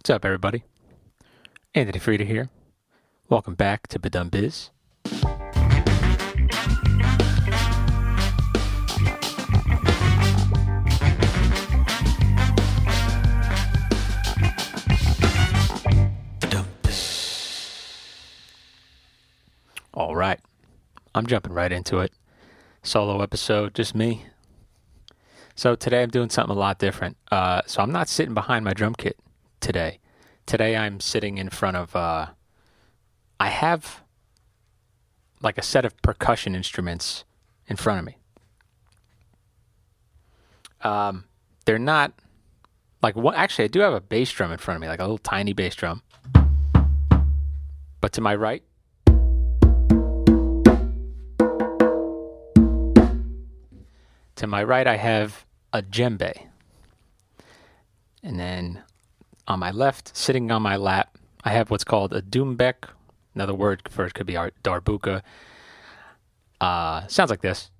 What's 0.00 0.08
up, 0.08 0.24
everybody? 0.24 0.64
Anthony 1.74 1.98
Freda 1.98 2.24
here. 2.24 2.48
Welcome 3.28 3.54
back 3.54 3.86
to 3.88 3.98
Ba 3.98 4.08
Dum 4.08 4.30
Bizz. 4.30 4.70
All 19.92 20.16
right. 20.16 20.40
I'm 21.14 21.26
jumping 21.26 21.52
right 21.52 21.70
into 21.70 21.98
it. 21.98 22.14
Solo 22.82 23.20
episode, 23.20 23.74
just 23.74 23.94
me. 23.94 24.24
So 25.54 25.76
today 25.76 26.02
I'm 26.02 26.08
doing 26.08 26.30
something 26.30 26.56
a 26.56 26.58
lot 26.58 26.78
different. 26.78 27.18
Uh, 27.30 27.60
so 27.66 27.82
I'm 27.82 27.92
not 27.92 28.08
sitting 28.08 28.32
behind 28.32 28.64
my 28.64 28.72
drum 28.72 28.94
kit 28.94 29.18
today. 29.60 30.00
Today 30.46 30.76
I'm 30.76 31.00
sitting 31.00 31.38
in 31.38 31.50
front 31.50 31.76
of. 31.76 31.94
Uh, 31.94 32.26
I 33.38 33.48
have 33.48 34.02
like 35.42 35.58
a 35.58 35.62
set 35.62 35.84
of 35.84 35.96
percussion 36.02 36.54
instruments 36.54 37.24
in 37.66 37.76
front 37.76 38.00
of 38.00 38.04
me. 38.04 38.16
Um, 40.82 41.24
they're 41.64 41.78
not 41.78 42.12
like 43.02 43.16
what. 43.16 43.36
Actually, 43.36 43.64
I 43.64 43.68
do 43.68 43.80
have 43.80 43.92
a 43.92 44.00
bass 44.00 44.30
drum 44.32 44.50
in 44.52 44.58
front 44.58 44.76
of 44.76 44.80
me, 44.82 44.88
like 44.88 45.00
a 45.00 45.04
little 45.04 45.18
tiny 45.18 45.52
bass 45.52 45.74
drum. 45.74 46.02
But 48.00 48.12
to 48.14 48.20
my 48.20 48.34
right, 48.34 48.62
to 54.36 54.46
my 54.46 54.64
right, 54.64 54.86
I 54.86 54.96
have 54.96 55.44
a 55.72 55.82
djembe. 55.82 56.46
And 58.22 58.38
then 58.40 58.82
on 59.50 59.58
my 59.58 59.72
left, 59.72 60.16
sitting 60.16 60.50
on 60.52 60.62
my 60.62 60.76
lap, 60.76 61.18
I 61.42 61.50
have 61.50 61.70
what's 61.70 61.82
called 61.82 62.12
a 62.12 62.22
doumbek. 62.22 62.88
Another 63.34 63.54
word 63.54 63.82
for 63.90 64.04
it 64.06 64.14
could 64.14 64.26
be 64.26 64.36
our 64.36 64.52
darbuka. 64.62 65.22
Uh, 66.60 67.06
sounds 67.08 67.30
like 67.30 67.40
this. 67.40 67.70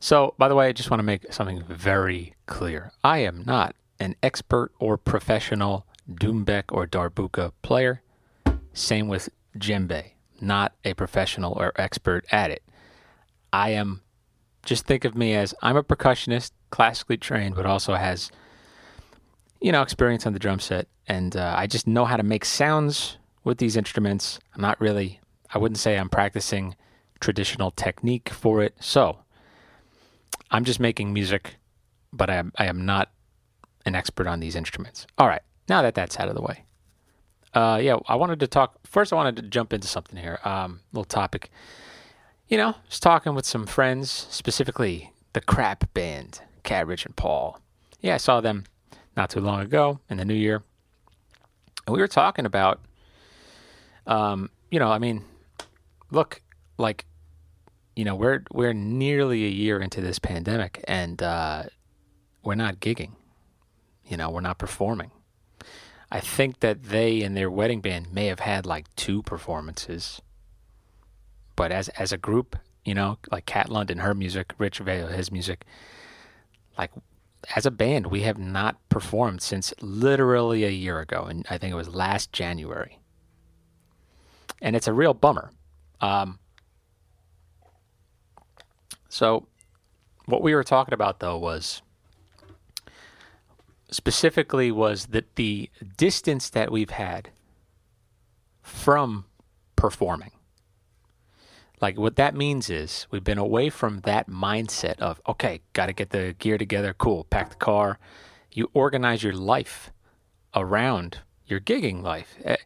So, 0.00 0.34
by 0.36 0.48
the 0.48 0.54
way, 0.54 0.66
I 0.66 0.72
just 0.72 0.90
want 0.90 0.98
to 0.98 1.04
make 1.04 1.32
something 1.32 1.62
very 1.68 2.34
clear. 2.46 2.92
I 3.02 3.18
am 3.18 3.44
not 3.46 3.76
an 4.00 4.16
expert 4.22 4.72
or 4.80 4.98
professional 4.98 5.86
doumbek 6.10 6.64
or 6.70 6.86
darbuka 6.86 7.52
player. 7.62 8.02
Same 8.72 9.06
with 9.06 9.28
djembe, 9.56 10.10
not 10.40 10.72
a 10.84 10.94
professional 10.94 11.52
or 11.52 11.72
expert 11.76 12.26
at 12.32 12.50
it. 12.50 12.62
I 13.52 13.70
am, 13.70 14.02
just 14.64 14.86
think 14.86 15.04
of 15.04 15.14
me 15.14 15.34
as 15.34 15.54
I'm 15.62 15.76
a 15.76 15.82
percussionist, 15.82 16.52
classically 16.70 17.16
trained, 17.16 17.54
but 17.54 17.66
also 17.66 17.94
has, 17.94 18.30
you 19.60 19.72
know, 19.72 19.82
experience 19.82 20.26
on 20.26 20.32
the 20.32 20.38
drum 20.38 20.60
set. 20.60 20.88
And 21.06 21.36
uh, 21.36 21.54
I 21.56 21.66
just 21.66 21.86
know 21.86 22.04
how 22.04 22.16
to 22.16 22.22
make 22.22 22.44
sounds 22.44 23.18
with 23.44 23.58
these 23.58 23.76
instruments. 23.76 24.40
I'm 24.54 24.62
not 24.62 24.80
really, 24.80 25.20
I 25.52 25.58
wouldn't 25.58 25.78
say 25.78 25.98
I'm 25.98 26.08
practicing 26.08 26.76
traditional 27.20 27.70
technique 27.70 28.30
for 28.30 28.62
it. 28.62 28.74
So 28.80 29.18
I'm 30.50 30.64
just 30.64 30.80
making 30.80 31.12
music, 31.12 31.56
but 32.12 32.30
I 32.30 32.36
am, 32.36 32.52
I 32.56 32.66
am 32.66 32.84
not 32.86 33.10
an 33.86 33.94
expert 33.94 34.26
on 34.26 34.40
these 34.40 34.56
instruments. 34.56 35.06
All 35.18 35.28
right, 35.28 35.42
now 35.68 35.82
that 35.82 35.94
that's 35.94 36.18
out 36.18 36.28
of 36.28 36.34
the 36.34 36.42
way. 36.42 36.64
Uh, 37.52 37.78
yeah, 37.80 37.96
I 38.08 38.16
wanted 38.16 38.40
to 38.40 38.46
talk. 38.46 38.78
First, 38.84 39.12
I 39.12 39.16
wanted 39.16 39.36
to 39.36 39.42
jump 39.42 39.72
into 39.72 39.86
something 39.86 40.18
here. 40.18 40.40
Um, 40.44 40.80
little 40.92 41.04
topic. 41.04 41.50
You 42.48 42.58
know, 42.58 42.74
just 42.88 43.02
talking 43.02 43.34
with 43.34 43.46
some 43.46 43.66
friends, 43.66 44.10
specifically 44.10 45.12
the 45.32 45.40
Crap 45.40 45.92
Band, 45.94 46.40
Cat, 46.62 46.86
Rich, 46.86 47.06
and 47.06 47.16
Paul. 47.16 47.58
Yeah, 48.00 48.14
I 48.14 48.18
saw 48.18 48.40
them 48.40 48.64
not 49.16 49.30
too 49.30 49.40
long 49.40 49.60
ago 49.60 50.00
in 50.10 50.18
the 50.18 50.24
new 50.26 50.34
year, 50.34 50.62
and 51.86 51.94
we 51.94 52.00
were 52.00 52.08
talking 52.08 52.44
about, 52.44 52.80
um, 54.06 54.50
you 54.70 54.78
know, 54.78 54.90
I 54.90 54.98
mean, 54.98 55.24
look, 56.10 56.42
like, 56.76 57.06
you 57.96 58.04
know, 58.04 58.14
we're 58.14 58.42
we're 58.52 58.74
nearly 58.74 59.44
a 59.46 59.50
year 59.50 59.80
into 59.80 60.02
this 60.02 60.18
pandemic, 60.18 60.84
and 60.86 61.22
uh, 61.22 61.62
we're 62.42 62.56
not 62.56 62.78
gigging. 62.78 63.12
You 64.06 64.18
know, 64.18 64.28
we're 64.28 64.42
not 64.42 64.58
performing. 64.58 65.12
I 66.10 66.20
think 66.20 66.60
that 66.60 66.84
they 66.84 67.22
and 67.22 67.34
their 67.34 67.50
wedding 67.50 67.80
band 67.80 68.12
may 68.12 68.26
have 68.26 68.40
had 68.40 68.66
like 68.66 68.94
two 68.96 69.22
performances. 69.22 70.20
But 71.56 71.72
as 71.72 71.88
as 71.90 72.12
a 72.12 72.18
group, 72.18 72.56
you 72.84 72.94
know, 72.94 73.18
like 73.30 73.46
Cat 73.46 73.68
and 73.70 74.00
her 74.00 74.14
music, 74.14 74.54
Rich 74.58 74.78
Vale, 74.78 75.08
his 75.08 75.30
music, 75.30 75.64
like 76.76 76.90
as 77.54 77.66
a 77.66 77.70
band, 77.70 78.06
we 78.06 78.22
have 78.22 78.38
not 78.38 78.76
performed 78.88 79.42
since 79.42 79.74
literally 79.80 80.64
a 80.64 80.70
year 80.70 81.00
ago, 81.00 81.24
and 81.24 81.46
I 81.50 81.58
think 81.58 81.72
it 81.72 81.76
was 81.76 81.94
last 81.94 82.32
January. 82.32 82.98
And 84.62 84.74
it's 84.74 84.88
a 84.88 84.92
real 84.92 85.14
bummer. 85.14 85.50
Um, 86.00 86.38
so, 89.08 89.46
what 90.26 90.42
we 90.42 90.54
were 90.54 90.64
talking 90.64 90.94
about 90.94 91.20
though 91.20 91.38
was 91.38 91.82
specifically 93.90 94.72
was 94.72 95.06
that 95.06 95.36
the 95.36 95.70
distance 95.96 96.50
that 96.50 96.72
we've 96.72 96.90
had 96.90 97.30
from 98.62 99.26
performing. 99.76 100.32
Like 101.80 101.98
what 101.98 102.16
that 102.16 102.34
means 102.34 102.70
is 102.70 103.06
we've 103.10 103.24
been 103.24 103.38
away 103.38 103.68
from 103.68 104.00
that 104.00 104.28
mindset 104.28 104.98
of 105.00 105.20
okay, 105.28 105.60
got 105.72 105.86
to 105.86 105.92
get 105.92 106.10
the 106.10 106.34
gear 106.38 106.58
together, 106.58 106.94
cool, 106.94 107.24
pack 107.24 107.50
the 107.50 107.56
car. 107.56 107.98
You 108.52 108.70
organize 108.72 109.22
your 109.22 109.32
life 109.32 109.92
around 110.54 111.18
your 111.46 111.60
gigging 111.60 112.02
life. 112.02 112.36
Uh, 112.44 112.56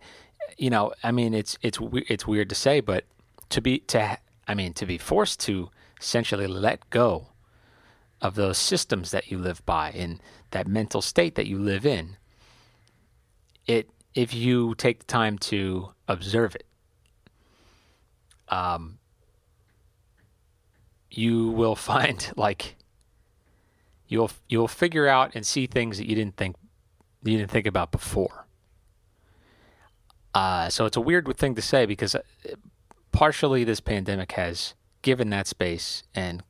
you 0.57 0.71
know, 0.71 0.93
I 1.03 1.13
mean, 1.13 1.35
it's 1.35 1.59
it's 1.63 1.79
it's 1.93 2.27
weird 2.27 2.49
to 2.51 2.55
say, 2.55 2.81
but 2.81 3.05
to 3.51 3.61
be 3.61 3.79
to 3.81 4.19
I 4.47 4.55
mean 4.55 4.73
to 4.75 4.87
be 4.87 4.99
forced 4.99 5.41
to 5.41 5.71
essentially 6.01 6.47
let 6.47 6.89
go 6.91 7.29
of 8.21 8.35
those 8.35 8.59
systems 8.59 9.11
that 9.11 9.31
you 9.31 9.39
live 9.39 9.65
by 9.65 9.91
and 9.91 10.21
that 10.51 10.67
mental 10.67 11.01
state 11.01 11.35
that 11.37 11.47
you 11.47 11.59
live 11.59 11.87
in 11.87 12.17
it 13.67 13.91
if 14.15 14.35
you 14.35 14.75
take 14.75 14.99
the 15.01 15.05
time 15.05 15.39
to 15.39 15.91
observe 16.09 16.55
it 16.57 16.67
um 18.49 18.98
you 21.11 21.49
will 21.51 21.77
find 21.77 22.33
like 22.37 22.77
you'll 24.09 24.31
you'll 24.49 24.69
figure 24.69 25.07
out 25.07 25.35
and 25.35 25.47
see 25.47 25.67
things 25.67 25.99
that 25.99 26.09
you 26.09 26.15
didn't 26.15 26.37
think 26.37 26.57
you 27.23 27.37
didn't 27.39 27.51
think 27.51 27.67
about 27.67 27.91
before. 27.91 28.47
Uh, 30.35 30.69
so 30.69 30.85
it's 30.87 30.97
a 30.97 31.01
weird 31.01 31.37
thing 31.37 31.55
to 31.55 31.63
say 31.63 31.85
because 31.87 32.15
uh, 32.15 32.21
partially 33.13 33.65
this 33.65 33.81
pandemic 33.81 34.33
has 34.33 34.75
given 35.03 35.31
that 35.31 35.47
space 35.47 36.03
and 36.15 36.43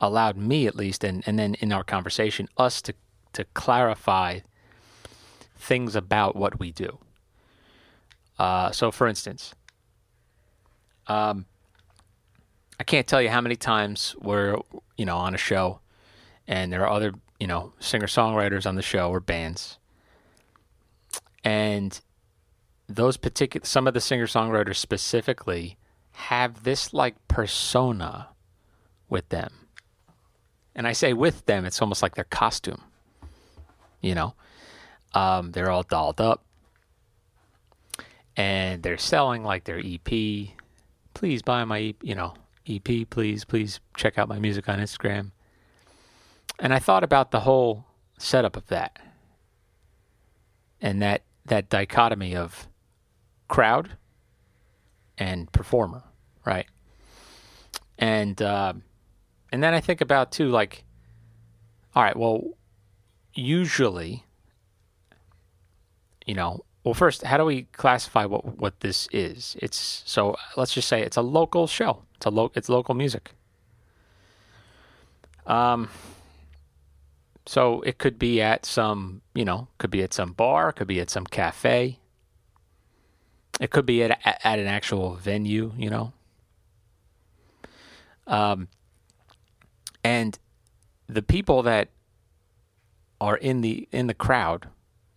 allowed 0.00 0.36
me 0.36 0.66
at 0.66 0.76
least 0.76 1.04
and, 1.04 1.22
and 1.26 1.38
then 1.38 1.54
in 1.54 1.72
our 1.72 1.84
conversation 1.84 2.48
us 2.56 2.80
to 2.82 2.94
to 3.32 3.44
clarify 3.54 4.40
things 5.56 5.96
about 5.96 6.36
what 6.36 6.58
we 6.58 6.70
do. 6.70 6.98
Uh, 8.38 8.70
so 8.70 8.90
for 8.90 9.06
instance 9.06 9.54
um, 11.06 11.46
i 12.78 12.84
can't 12.84 13.06
tell 13.06 13.22
you 13.22 13.28
how 13.28 13.40
many 13.40 13.56
times 13.56 14.14
we're 14.20 14.56
you 14.96 15.04
know 15.04 15.16
on 15.16 15.34
a 15.34 15.38
show 15.38 15.80
and 16.46 16.72
there 16.72 16.82
are 16.82 16.90
other 16.90 17.12
you 17.38 17.46
know 17.46 17.72
singer 17.78 18.06
songwriters 18.06 18.66
on 18.66 18.74
the 18.74 18.82
show 18.82 19.10
or 19.10 19.20
bands 19.20 19.78
and 21.42 22.00
those 22.88 23.16
particular 23.16 23.64
some 23.64 23.86
of 23.86 23.94
the 23.94 24.00
singer 24.00 24.26
songwriters 24.26 24.76
specifically 24.76 25.76
have 26.12 26.64
this 26.64 26.92
like 26.92 27.16
persona 27.28 28.28
with 29.08 29.28
them 29.30 29.64
and 30.74 30.86
I 30.86 30.92
say 30.92 31.12
with 31.12 31.46
them, 31.46 31.64
it's 31.64 31.80
almost 31.80 32.02
like 32.02 32.14
their 32.14 32.24
costume. 32.24 32.82
You 34.00 34.14
know, 34.14 34.34
um, 35.14 35.52
they're 35.52 35.70
all 35.70 35.84
dolled 35.84 36.20
up, 36.20 36.44
and 38.36 38.82
they're 38.82 38.98
selling 38.98 39.44
like 39.44 39.64
their 39.64 39.78
EP. 39.82 40.48
Please 41.14 41.42
buy 41.42 41.64
my, 41.64 41.94
you 42.02 42.14
know, 42.14 42.34
EP. 42.68 43.08
Please, 43.08 43.44
please 43.44 43.80
check 43.96 44.18
out 44.18 44.28
my 44.28 44.38
music 44.38 44.68
on 44.68 44.78
Instagram. 44.78 45.32
And 46.58 46.72
I 46.72 46.78
thought 46.78 47.04
about 47.04 47.30
the 47.30 47.40
whole 47.40 47.84
setup 48.18 48.56
of 48.56 48.66
that, 48.68 48.98
and 50.80 51.02
that 51.02 51.22
that 51.46 51.68
dichotomy 51.68 52.36
of 52.36 52.68
crowd 53.48 53.90
and 55.18 55.50
performer, 55.52 56.04
right? 56.44 56.66
And 57.98 58.40
uh, 58.40 58.74
and 59.52 59.62
then 59.62 59.74
I 59.74 59.80
think 59.80 60.00
about 60.00 60.32
too, 60.32 60.48
like, 60.48 60.84
all 61.94 62.02
right, 62.02 62.16
well, 62.16 62.56
usually, 63.34 64.24
you 66.26 66.34
know, 66.34 66.64
well, 66.82 66.94
first, 66.94 67.22
how 67.22 67.36
do 67.36 67.44
we 67.44 67.62
classify 67.72 68.24
what 68.26 68.58
what 68.58 68.80
this 68.80 69.08
is? 69.12 69.56
It's 69.60 70.02
so 70.06 70.36
let's 70.56 70.74
just 70.74 70.88
say 70.88 71.02
it's 71.02 71.16
a 71.16 71.22
local 71.22 71.66
show. 71.66 72.02
Lo- 72.30 72.52
it's 72.54 72.68
local 72.68 72.94
music. 72.94 73.32
Um, 75.46 75.88
so 77.46 77.82
it 77.82 77.98
could 77.98 78.18
be 78.18 78.40
at 78.40 78.64
some, 78.64 79.20
you 79.34 79.44
know, 79.44 79.68
could 79.78 79.90
be 79.90 80.02
at 80.02 80.14
some 80.14 80.32
bar, 80.32 80.72
could 80.72 80.86
be 80.86 81.00
at 81.00 81.10
some 81.10 81.26
cafe. 81.26 81.98
It 83.60 83.70
could 83.70 83.86
be 83.86 84.02
at 84.02 84.18
at 84.24 84.58
an 84.58 84.66
actual 84.66 85.14
venue, 85.14 85.72
you 85.76 85.90
know. 85.90 86.12
Um, 88.26 88.68
and 90.02 90.38
the 91.06 91.22
people 91.22 91.62
that 91.62 91.90
are 93.20 93.36
in 93.36 93.60
the 93.60 93.88
in 93.92 94.06
the 94.06 94.14
crowd, 94.14 94.68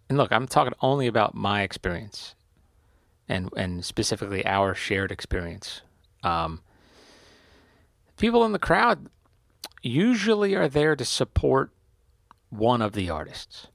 and 0.10 0.18
look, 0.18 0.32
I'm 0.32 0.48
talking 0.48 0.74
only 0.82 1.08
about 1.08 1.34
my 1.34 1.62
experience, 1.62 2.36
and 3.28 3.50
and 3.56 3.84
specifically 3.84 4.46
our 4.46 4.76
shared 4.76 5.12
experience. 5.12 5.82
Um, 6.24 6.62
people 8.18 8.44
in 8.46 8.52
the 8.52 8.60
crowd 8.60 9.08
usually 9.82 10.56
are 10.56 10.68
there 10.68 10.96
to 10.96 11.06
support 11.06 11.72
one 12.50 12.82
of 12.82 12.94
the 12.94 13.10
artists. 13.10 13.68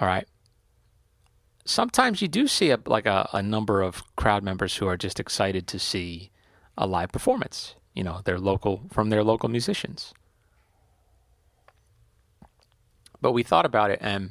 All 0.00 0.06
right. 0.06 0.26
Sometimes 1.64 2.22
you 2.22 2.28
do 2.28 2.46
see 2.46 2.70
a, 2.70 2.78
like 2.86 3.06
a, 3.06 3.28
a 3.32 3.42
number 3.42 3.82
of 3.82 4.02
crowd 4.16 4.42
members 4.42 4.76
who 4.76 4.86
are 4.86 4.96
just 4.96 5.20
excited 5.20 5.66
to 5.68 5.78
see 5.78 6.30
a 6.76 6.86
live 6.86 7.12
performance. 7.12 7.74
You 7.94 8.04
know, 8.04 8.20
their 8.24 8.38
local 8.38 8.84
from 8.90 9.10
their 9.10 9.24
local 9.24 9.48
musicians. 9.48 10.14
But 13.20 13.32
we 13.32 13.42
thought 13.42 13.66
about 13.66 13.90
it, 13.90 13.98
and 14.00 14.30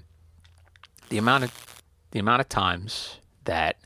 the 1.09 1.17
amount 1.17 1.43
of 1.43 1.83
the 2.11 2.19
amount 2.19 2.39
of 2.39 2.47
times 2.47 3.19
that 3.43 3.77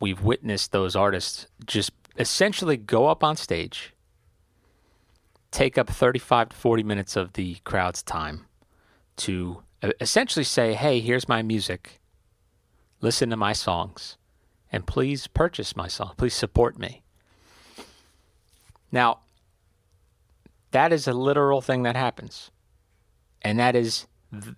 we've 0.00 0.20
witnessed 0.20 0.72
those 0.72 0.94
artists 0.94 1.46
just 1.64 1.92
essentially 2.18 2.76
go 2.76 3.06
up 3.06 3.24
on 3.24 3.36
stage 3.36 3.94
take 5.52 5.78
up 5.78 5.88
35 5.88 6.48
to 6.48 6.56
40 6.56 6.82
minutes 6.82 7.14
of 7.14 7.34
the 7.34 7.56
crowd's 7.62 8.02
time 8.02 8.46
to 9.18 9.62
essentially 10.00 10.44
say, 10.44 10.74
hey, 10.74 10.98
here's 11.00 11.28
my 11.28 11.42
music. 11.42 12.00
Listen 13.00 13.30
to 13.30 13.36
my 13.36 13.52
songs. 13.52 14.16
And 14.72 14.86
please 14.86 15.26
purchase 15.26 15.76
my 15.76 15.86
song. 15.86 16.14
Please 16.16 16.34
support 16.34 16.78
me. 16.78 17.02
Now, 18.90 19.18
that 20.70 20.92
is 20.92 21.06
a 21.06 21.12
literal 21.12 21.60
thing 21.60 21.82
that 21.82 21.94
happens. 21.94 22.50
And 23.42 23.58
that 23.58 23.76
is 23.76 24.06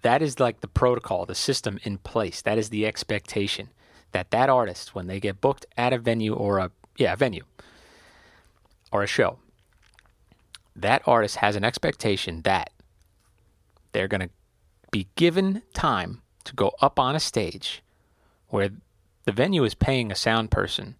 that 0.03 0.23
is 0.23 0.39
like 0.39 0.61
the 0.61 0.69
protocol, 0.69 1.27
the 1.27 1.35
system 1.35 1.81
in 1.83 1.99
place. 1.99 2.41
That 2.43 2.59
is 2.59 2.69
the 2.69 2.87
expectation 2.87 3.71
that 4.13 4.31
that 4.31 4.49
artist 4.49 4.95
when 4.95 5.09
they 5.09 5.19
get 5.19 5.41
booked 5.41 5.67
at 5.77 5.93
a 5.93 5.99
venue 5.99 6.33
or 6.33 6.59
a 6.59 6.71
yeah, 6.97 7.15
venue 7.15 7.45
or 8.93 9.03
a 9.03 9.07
show, 9.07 9.39
that 10.77 11.03
artist 11.07 11.37
has 11.37 11.57
an 11.57 11.65
expectation 11.65 12.43
that 12.43 12.71
they're 13.93 14.09
going 14.09 14.21
to 14.21 14.31
be 14.91 15.09
given 15.17 15.63
time 15.73 16.23
to 16.45 16.55
go 16.55 16.73
up 16.81 16.99
on 16.99 17.17
a 17.17 17.21
stage 17.21 17.83
where 18.49 18.71
the 19.25 19.33
venue 19.33 19.65
is 19.65 19.75
paying 19.75 20.13
a 20.13 20.15
sound 20.15 20.51
person 20.51 20.97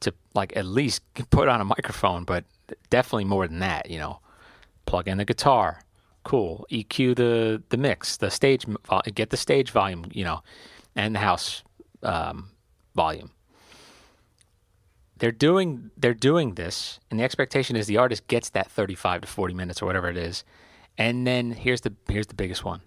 to 0.00 0.12
like 0.34 0.56
at 0.56 0.64
least 0.64 1.02
put 1.30 1.48
on 1.48 1.60
a 1.60 1.64
microphone, 1.64 2.24
but 2.24 2.44
definitely 2.88 3.24
more 3.24 3.46
than 3.46 3.60
that, 3.60 3.90
you 3.90 3.98
know. 3.98 4.20
Plug 4.86 5.06
in 5.06 5.18
the 5.18 5.24
guitar, 5.24 5.82
cool. 6.24 6.66
EQ 6.70 7.14
the 7.14 7.62
the 7.68 7.76
mix, 7.76 8.16
the 8.16 8.30
stage, 8.30 8.66
get 9.14 9.30
the 9.30 9.36
stage 9.36 9.70
volume, 9.70 10.06
you 10.10 10.24
know, 10.24 10.42
and 10.96 11.14
the 11.14 11.20
house 11.20 11.62
um, 12.02 12.50
volume 12.96 13.30
they're 15.20 15.30
doing 15.30 15.90
they're 15.96 16.12
doing 16.12 16.54
this 16.54 16.98
and 17.10 17.20
the 17.20 17.24
expectation 17.24 17.76
is 17.76 17.86
the 17.86 17.96
artist 17.96 18.26
gets 18.26 18.50
that 18.50 18.70
35 18.70 19.22
to 19.22 19.26
40 19.28 19.54
minutes 19.54 19.80
or 19.80 19.86
whatever 19.86 20.08
it 20.08 20.16
is 20.16 20.44
and 21.00 21.26
then 21.26 21.52
here's 21.52 21.80
the 21.80 21.94
here's 22.08 22.26
the 22.26 22.34
biggest 22.34 22.62
one. 22.62 22.82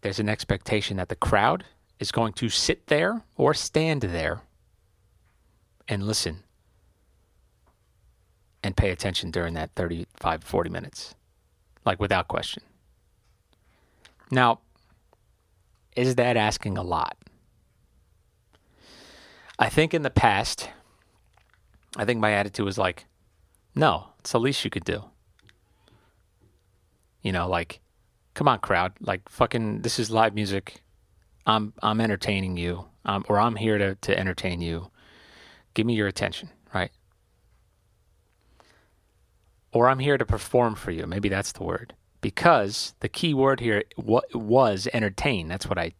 There's 0.00 0.18
an 0.18 0.30
expectation 0.30 0.96
that 0.96 1.10
the 1.10 1.16
crowd 1.16 1.64
is 1.98 2.10
going 2.10 2.32
to 2.34 2.48
sit 2.48 2.86
there 2.86 3.24
or 3.36 3.52
stand 3.52 4.00
there 4.00 4.40
and 5.86 6.06
listen 6.06 6.44
and 8.64 8.74
pay 8.74 8.90
attention 8.90 9.30
during 9.30 9.52
that 9.52 9.74
35 9.76 10.42
40 10.44 10.70
minutes 10.70 11.14
like 11.84 12.00
without 12.00 12.26
question. 12.26 12.62
Now 14.30 14.60
is 15.94 16.14
that 16.14 16.38
asking 16.38 16.78
a 16.78 16.82
lot? 16.82 17.18
I 19.58 19.68
think 19.68 19.92
in 19.92 20.00
the 20.00 20.10
past 20.10 20.70
I 21.96 22.04
think 22.04 22.20
my 22.20 22.32
attitude 22.32 22.64
was 22.64 22.78
like, 22.78 23.06
no, 23.74 24.08
it's 24.20 24.32
the 24.32 24.40
least 24.40 24.64
you 24.64 24.70
could 24.70 24.84
do. 24.84 25.04
You 27.22 27.32
know, 27.32 27.48
like, 27.48 27.80
come 28.34 28.48
on, 28.48 28.58
crowd, 28.60 28.92
like, 29.00 29.28
fucking, 29.28 29.82
this 29.82 29.98
is 29.98 30.10
live 30.10 30.34
music. 30.34 30.82
I'm 31.46 31.72
I'm 31.82 32.00
entertaining 32.00 32.56
you, 32.56 32.86
um, 33.04 33.24
or 33.28 33.40
I'm 33.40 33.56
here 33.56 33.78
to 33.78 33.94
to 33.94 34.18
entertain 34.18 34.60
you. 34.60 34.90
Give 35.74 35.86
me 35.86 35.94
your 35.94 36.06
attention, 36.06 36.50
right? 36.74 36.90
Or 39.72 39.88
I'm 39.88 40.00
here 40.00 40.18
to 40.18 40.26
perform 40.26 40.74
for 40.74 40.90
you. 40.90 41.06
Maybe 41.06 41.28
that's 41.28 41.52
the 41.52 41.62
word. 41.62 41.94
Because 42.20 42.94
the 43.00 43.08
key 43.08 43.32
word 43.32 43.60
here 43.60 43.84
was 43.96 44.88
entertain. 44.92 45.48
That's 45.48 45.66
what 45.66 45.78
I 45.78 45.92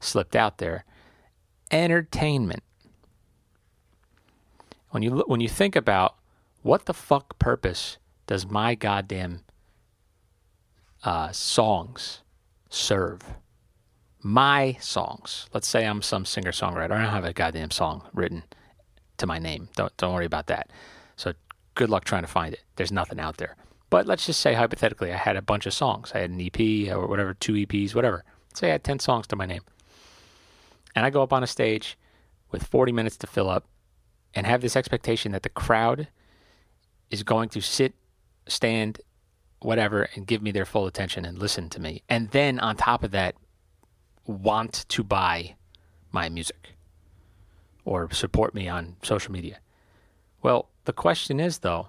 slipped 0.00 0.34
out 0.34 0.58
there. 0.58 0.84
Entertainment 1.70 2.62
when 4.90 5.02
you 5.02 5.24
when 5.26 5.40
you 5.40 5.48
think 5.48 5.76
about 5.76 6.16
what 6.62 6.86
the 6.86 6.94
fuck 6.94 7.38
purpose 7.38 7.98
does 8.26 8.46
my 8.46 8.74
goddamn 8.74 9.44
uh, 11.04 11.30
songs 11.32 12.22
serve? 12.68 13.22
My 14.20 14.76
songs. 14.80 15.48
Let's 15.54 15.68
say 15.68 15.86
I'm 15.86 16.02
some 16.02 16.24
singer 16.24 16.50
songwriter. 16.50 16.92
I 16.92 17.02
don't 17.02 17.10
have 17.10 17.24
a 17.24 17.32
goddamn 17.32 17.70
song 17.70 18.08
written 18.12 18.42
to 19.18 19.26
my 19.26 19.38
name. 19.38 19.68
Don't 19.76 19.96
don't 19.96 20.14
worry 20.14 20.26
about 20.26 20.48
that. 20.48 20.70
So 21.16 21.32
good 21.74 21.90
luck 21.90 22.04
trying 22.04 22.22
to 22.22 22.28
find 22.28 22.54
it. 22.54 22.62
There's 22.76 22.92
nothing 22.92 23.20
out 23.20 23.36
there. 23.36 23.56
But 23.90 24.06
let's 24.06 24.26
just 24.26 24.40
say 24.40 24.54
hypothetically, 24.54 25.12
I 25.12 25.16
had 25.16 25.36
a 25.36 25.42
bunch 25.42 25.64
of 25.64 25.72
songs. 25.72 26.12
I 26.14 26.18
had 26.18 26.30
an 26.30 26.40
EP 26.40 26.92
or 26.92 27.06
whatever, 27.06 27.34
two 27.34 27.54
EPs, 27.54 27.94
whatever. 27.94 28.24
Say 28.54 28.68
I 28.68 28.72
had 28.72 28.84
ten 28.84 28.98
songs 28.98 29.26
to 29.28 29.36
my 29.36 29.46
name, 29.46 29.62
and 30.94 31.06
I 31.06 31.10
go 31.10 31.22
up 31.22 31.32
on 31.32 31.42
a 31.42 31.46
stage 31.46 31.96
with 32.50 32.66
40 32.66 32.92
minutes 32.92 33.16
to 33.18 33.26
fill 33.26 33.48
up 33.48 33.66
and 34.34 34.46
have 34.46 34.60
this 34.60 34.76
expectation 34.76 35.32
that 35.32 35.42
the 35.42 35.48
crowd 35.48 36.08
is 37.10 37.22
going 37.22 37.48
to 37.50 37.60
sit, 37.60 37.94
stand, 38.46 39.00
whatever, 39.60 40.08
and 40.14 40.26
give 40.26 40.42
me 40.42 40.50
their 40.50 40.64
full 40.64 40.86
attention 40.86 41.24
and 41.24 41.38
listen 41.38 41.68
to 41.70 41.80
me. 41.80 42.02
And 42.08 42.30
then 42.30 42.58
on 42.60 42.76
top 42.76 43.02
of 43.02 43.10
that, 43.12 43.34
want 44.26 44.84
to 44.88 45.02
buy 45.02 45.56
my 46.12 46.28
music 46.28 46.74
or 47.84 48.10
support 48.12 48.54
me 48.54 48.68
on 48.68 48.96
social 49.02 49.32
media. 49.32 49.58
Well, 50.42 50.68
the 50.84 50.92
question 50.92 51.40
is 51.40 51.58
though, 51.58 51.88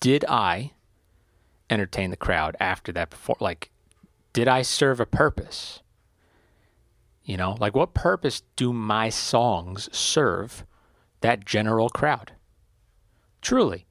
did 0.00 0.24
I 0.28 0.72
entertain 1.70 2.10
the 2.10 2.16
crowd 2.16 2.56
after 2.60 2.92
that 2.92 3.10
before 3.10 3.36
like 3.40 3.70
did 4.34 4.48
I 4.48 4.62
serve 4.62 5.00
a 5.00 5.06
purpose? 5.06 5.80
You 7.24 7.38
know, 7.38 7.56
like 7.58 7.74
what 7.74 7.94
purpose 7.94 8.42
do 8.54 8.72
my 8.72 9.08
songs 9.08 9.88
serve 9.96 10.66
that 11.22 11.46
general 11.46 11.88
crowd? 11.88 12.32
Truly, 13.40 13.86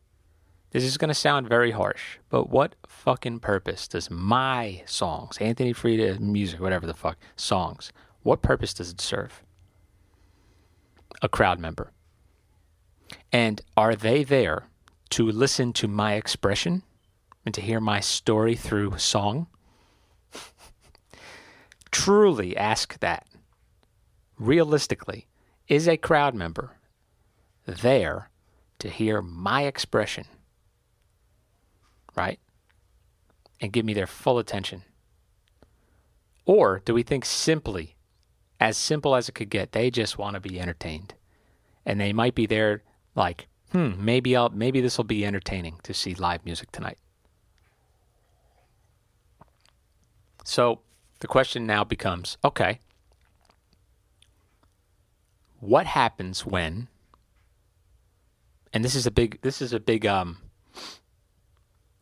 this 0.70 0.84
is 0.84 0.98
going 0.98 1.10
to 1.10 1.16
sound 1.16 1.50
very 1.50 1.72
harsh, 1.72 2.20
but 2.30 2.50
what 2.50 2.76
fucking 2.88 3.40
purpose 3.40 3.88
does 3.88 4.12
my 4.12 4.84
songs, 4.86 5.38
Anthony 5.40 5.74
Freda 5.74 6.20
music, 6.20 6.60
whatever 6.60 6.86
the 6.86 6.94
fuck, 6.94 7.18
songs, 7.36 7.92
what 8.22 8.42
purpose 8.42 8.74
does 8.74 8.92
it 8.92 9.02
serve? 9.02 9.44
A 11.22 11.30
crowd 11.30 11.60
member. 11.60 11.92
And 13.32 13.62
are 13.76 13.96
they 13.96 14.24
there 14.24 14.68
to 15.12 15.30
listen 15.30 15.74
to 15.74 15.88
my 15.88 16.14
expression 16.14 16.84
and 17.46 17.54
to 17.56 17.62
hear 17.62 17.80
my 17.80 18.00
story 18.00 18.56
through 18.56 18.98
song? 18.98 19.48
Truly 21.94 22.58
ask 22.58 23.00
that. 23.00 23.26
Realistically, 24.38 25.28
is 25.70 25.88
a 25.88 25.96
crowd 25.96 26.36
member 26.36 26.72
there 27.66 28.30
to 28.80 28.90
hear 28.90 29.22
my 29.22 29.64
expression? 29.64 30.26
Right? 32.16 32.40
And 33.62 33.72
give 33.72 33.86
me 33.86 33.94
their 33.94 34.08
full 34.08 34.40
attention? 34.40 34.84
Or 36.46 36.82
do 36.84 36.94
we 36.94 37.04
think 37.04 37.24
simply, 37.24 37.96
as 38.60 38.76
simple 38.76 39.16
as 39.16 39.30
it 39.30 39.36
could 39.36 39.50
get, 39.50 39.72
they 39.72 39.90
just 39.90 40.18
want 40.18 40.34
to 40.34 40.42
be 40.42 40.60
entertained? 40.60 41.14
And 41.86 42.02
they 42.02 42.12
might 42.12 42.36
be 42.36 42.46
there 42.46 42.82
like, 43.16 43.48
hmm, 43.72 43.94
maybe 43.98 44.36
I'll 44.36 44.50
maybe 44.50 44.82
this 44.82 44.98
will 44.98 45.06
be 45.06 45.26
entertaining 45.26 45.80
to 45.84 45.94
see 45.94 46.16
live 46.16 46.44
music 46.44 46.72
tonight. 46.72 46.98
So 50.44 50.82
the 51.24 51.28
question 51.28 51.66
now 51.66 51.86
becomes 51.86 52.38
okay, 52.44 52.82
what 55.62 55.86
happens 55.86 56.46
when 56.46 56.90
and 58.74 58.84
this 58.84 58.94
is 58.94 59.08
a 59.08 59.12
big 59.12 59.40
this 59.42 59.62
is 59.62 59.72
a 59.72 59.80
big 59.80 60.06
um, 60.06 60.40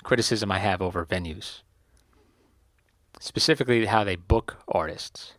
criticism 0.03 0.51
I 0.51 0.57
have 0.57 0.81
over 0.81 1.05
venues, 1.05 1.61
specifically 3.19 3.85
how 3.85 4.03
they 4.03 4.15
book 4.15 4.57
artists. 4.67 5.35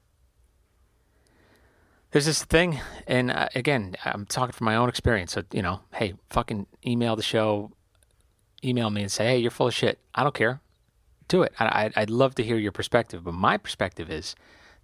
There's 2.12 2.26
this 2.26 2.44
thing, 2.44 2.80
and 3.08 3.32
uh, 3.32 3.48
again, 3.56 3.96
I'm 4.04 4.26
talking 4.26 4.52
from 4.52 4.66
my 4.66 4.76
own 4.76 4.88
experience. 4.88 5.32
So 5.32 5.42
you 5.52 5.62
know, 5.62 5.80
hey, 5.92 6.14
fucking 6.30 6.68
email 6.86 7.16
the 7.16 7.22
show, 7.24 7.72
email 8.62 8.90
me 8.90 9.02
and 9.02 9.10
say, 9.10 9.24
hey, 9.24 9.38
you're 9.38 9.50
full 9.50 9.66
of 9.66 9.74
shit. 9.74 9.98
I 10.14 10.22
don't 10.22 10.36
care. 10.36 10.60
Do 11.28 11.42
it. 11.42 11.52
I, 11.58 11.90
I'd 11.96 12.10
love 12.10 12.34
to 12.36 12.44
hear 12.44 12.56
your 12.56 12.72
perspective, 12.72 13.24
but 13.24 13.34
my 13.34 13.56
perspective 13.56 14.10
is 14.10 14.34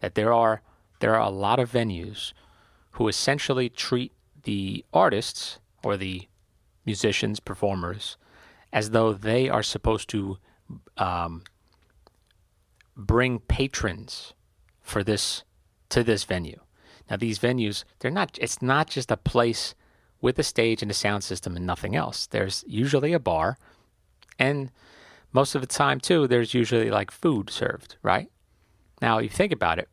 that 0.00 0.14
there 0.14 0.32
are 0.32 0.62
there 1.00 1.14
are 1.14 1.26
a 1.26 1.30
lot 1.30 1.58
of 1.58 1.70
venues 1.70 2.32
who 2.92 3.08
essentially 3.08 3.68
treat 3.68 4.12
the 4.44 4.84
artists 4.92 5.58
or 5.84 5.96
the 5.96 6.28
musicians, 6.84 7.38
performers, 7.38 8.16
as 8.72 8.90
though 8.90 9.12
they 9.12 9.48
are 9.48 9.62
supposed 9.62 10.08
to 10.08 10.38
um, 10.96 11.42
bring 12.96 13.38
patrons 13.38 14.34
for 14.80 15.04
this 15.04 15.44
to 15.88 16.02
this 16.02 16.24
venue. 16.24 16.60
Now, 17.08 17.16
these 17.16 17.38
venues, 17.38 17.84
they're 17.98 18.10
not. 18.10 18.38
It's 18.40 18.60
not 18.60 18.88
just 18.90 19.10
a 19.10 19.16
place 19.16 19.74
with 20.20 20.38
a 20.38 20.42
stage 20.42 20.82
and 20.82 20.90
a 20.90 20.94
sound 20.94 21.24
system 21.24 21.56
and 21.56 21.66
nothing 21.66 21.94
else. 21.94 22.26
There's 22.26 22.64
usually 22.66 23.12
a 23.12 23.20
bar, 23.20 23.58
and 24.38 24.70
most 25.32 25.54
of 25.54 25.60
the 25.60 25.66
time 25.66 26.00
too, 26.00 26.26
there's 26.26 26.54
usually 26.54 26.90
like 26.90 27.10
food 27.10 27.50
served. 27.50 27.96
Right 28.02 28.30
now, 29.00 29.18
you 29.18 29.28
think 29.28 29.52
about 29.52 29.78
it, 29.78 29.88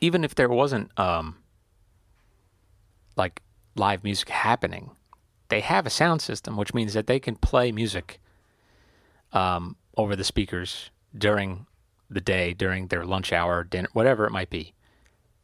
even 0.00 0.24
if 0.24 0.34
there 0.34 0.48
wasn't 0.48 0.90
um, 0.98 1.36
like 3.16 3.42
live 3.74 4.04
music 4.04 4.28
happening, 4.28 4.90
they 5.48 5.60
have 5.60 5.86
a 5.86 5.90
sound 5.90 6.22
system, 6.22 6.56
which 6.56 6.74
means 6.74 6.94
that 6.94 7.06
they 7.06 7.20
can 7.20 7.36
play 7.36 7.70
music 7.72 8.20
um, 9.32 9.76
over 9.96 10.16
the 10.16 10.24
speakers 10.24 10.90
during 11.16 11.66
the 12.10 12.20
day, 12.20 12.52
during 12.52 12.88
their 12.88 13.04
lunch 13.04 13.32
hour, 13.32 13.64
dinner, 13.64 13.88
whatever 13.92 14.26
it 14.26 14.32
might 14.32 14.50
be. 14.50 14.74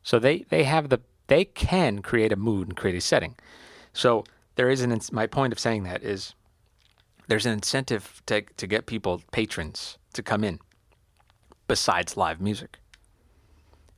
So 0.02 0.18
they, 0.18 0.44
they 0.48 0.64
have 0.64 0.88
the 0.88 1.00
they 1.28 1.44
can 1.44 2.02
create 2.02 2.32
a 2.32 2.36
mood 2.36 2.68
and 2.68 2.76
create 2.76 2.96
a 2.96 3.00
setting. 3.00 3.36
So 3.92 4.24
there 4.56 4.68
is 4.68 4.82
an 4.82 5.00
my 5.12 5.26
point 5.26 5.52
of 5.52 5.58
saying 5.58 5.84
that 5.84 6.02
is 6.02 6.34
there's 7.32 7.46
an 7.46 7.52
incentive 7.54 8.20
to 8.26 8.42
to 8.58 8.66
get 8.66 8.84
people 8.84 9.22
patrons 9.32 9.96
to 10.12 10.22
come 10.22 10.44
in 10.44 10.58
besides 11.66 12.14
live 12.14 12.42
music, 12.42 12.78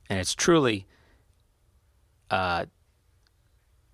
and 0.09 0.19
it's 0.19 0.33
truly 0.33 0.87
uh, 2.31 2.63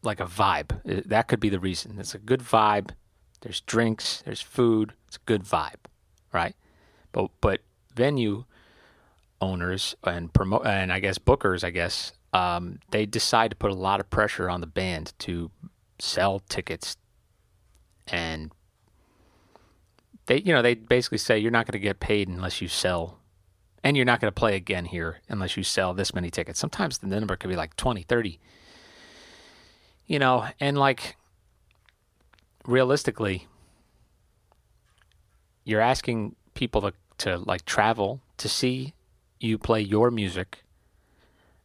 like 0.03 0.19
a 0.19 0.27
vibe. 0.27 1.07
That 1.07 1.27
could 1.27 1.39
be 1.39 1.49
the 1.49 1.59
reason. 1.59 1.95
It's 1.97 2.13
a 2.13 2.19
good 2.19 2.41
vibe. 2.41 2.91
There's 3.41 3.61
drinks, 3.61 4.21
there's 4.25 4.41
food. 4.41 4.93
It's 5.07 5.17
a 5.17 5.25
good 5.25 5.43
vibe, 5.43 5.89
right? 6.31 6.55
But 7.11 7.31
but 7.41 7.61
venue 7.95 8.45
owners 9.41 9.95
and 10.03 10.31
promote 10.31 10.67
and 10.67 10.93
I 10.93 10.99
guess 10.99 11.17
bookers, 11.17 11.63
I 11.63 11.71
guess, 11.71 12.13
um, 12.31 12.77
they 12.91 13.07
decide 13.07 13.49
to 13.49 13.57
put 13.57 13.71
a 13.71 13.73
lot 13.89 13.99
of 13.99 14.07
pressure 14.11 14.51
on 14.51 14.61
the 14.61 14.67
band 14.67 15.13
to 15.25 15.49
sell 15.97 16.41
tickets, 16.41 16.95
and 18.05 18.51
they 20.31 20.41
you 20.41 20.53
know 20.53 20.61
they 20.61 20.75
basically 20.75 21.17
say 21.17 21.37
you're 21.37 21.51
not 21.51 21.65
going 21.65 21.73
to 21.73 21.79
get 21.79 21.99
paid 21.99 22.27
unless 22.27 22.61
you 22.61 22.67
sell 22.67 23.19
and 23.83 23.97
you're 23.97 24.05
not 24.05 24.19
going 24.21 24.31
to 24.31 24.39
play 24.39 24.55
again 24.55 24.85
here 24.85 25.19
unless 25.27 25.57
you 25.57 25.63
sell 25.63 25.93
this 25.93 26.13
many 26.13 26.29
tickets. 26.29 26.59
Sometimes 26.59 26.99
the 26.99 27.07
number 27.07 27.35
could 27.35 27.49
be 27.49 27.55
like 27.55 27.75
20, 27.75 28.03
30 28.03 28.39
you 30.11 30.19
know, 30.19 30.45
and 30.59 30.77
like 30.77 31.15
realistically, 32.65 33.47
you're 35.63 35.79
asking 35.79 36.35
people 36.53 36.81
to, 36.81 36.93
to 37.19 37.37
like 37.37 37.63
travel 37.63 38.19
to 38.35 38.49
see 38.49 38.93
you 39.39 39.57
play 39.57 39.79
your 39.79 40.11
music. 40.11 40.63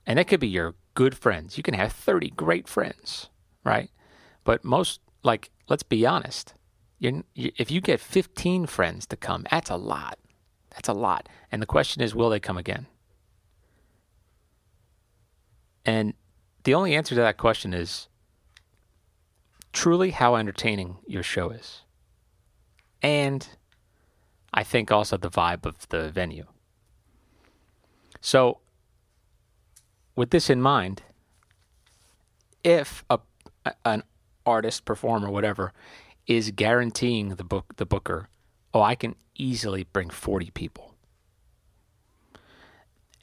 And 0.07 0.19
that 0.19 0.29
could 0.29 0.39
be 0.39 0.47
your 0.47 0.77
good 0.95 1.17
friends. 1.17 1.57
You 1.57 1.65
can 1.65 1.75
have 1.75 1.93
30 1.93 2.31
great 2.31 2.69
friends, 2.69 3.31
right? 3.65 3.91
But 4.45 4.65
most, 4.65 5.01
like, 5.25 5.51
let's 5.69 5.83
be 5.83 6.07
honest. 6.07 6.55
You're, 6.99 7.23
you, 7.35 7.53
if 7.57 7.71
you 7.71 7.81
get 7.81 8.01
15 8.01 8.67
friends 8.67 9.07
to 9.07 9.17
come, 9.17 9.47
that's 9.51 9.71
a 9.71 9.77
lot. 9.77 10.19
That's 10.71 10.89
a 10.89 10.93
lot. 10.93 11.29
And 11.51 11.61
the 11.61 11.67
question 11.67 12.03
is, 12.03 12.15
will 12.15 12.31
they 12.31 12.41
come 12.41 12.57
again? 12.57 12.87
And 15.85 16.15
the 16.65 16.75
only 16.75 16.95
answer 16.95 17.15
to 17.15 17.21
that 17.21 17.37
question 17.37 17.73
is 17.73 18.09
truly 19.73 20.11
how 20.11 20.37
entertaining 20.37 20.97
your 21.07 21.23
show 21.23 21.51
is. 21.51 21.83
And 23.03 23.47
I 24.53 24.65
think 24.65 24.91
also 24.91 25.17
the 25.17 25.31
vibe 25.31 25.65
of 25.65 25.89
the 25.91 26.11
venue. 26.11 26.47
So, 28.21 28.59
with 30.17 30.31
this 30.31 30.51
in 30.51 30.61
mind, 30.61 31.03
if 32.65 33.05
a 33.09 33.21
an 33.85 34.03
artist, 34.45 34.85
performer, 34.85 35.31
whatever, 35.31 35.73
is 36.27 36.51
guaranteeing 36.51 37.31
the 37.31 37.45
book 37.45 37.77
the 37.77 37.87
booker, 37.87 38.29
oh, 38.75 38.83
I 38.83 38.95
can 38.95 39.15
easily 39.35 39.85
bring 39.85 40.11
40 40.11 40.51
people. 40.51 40.95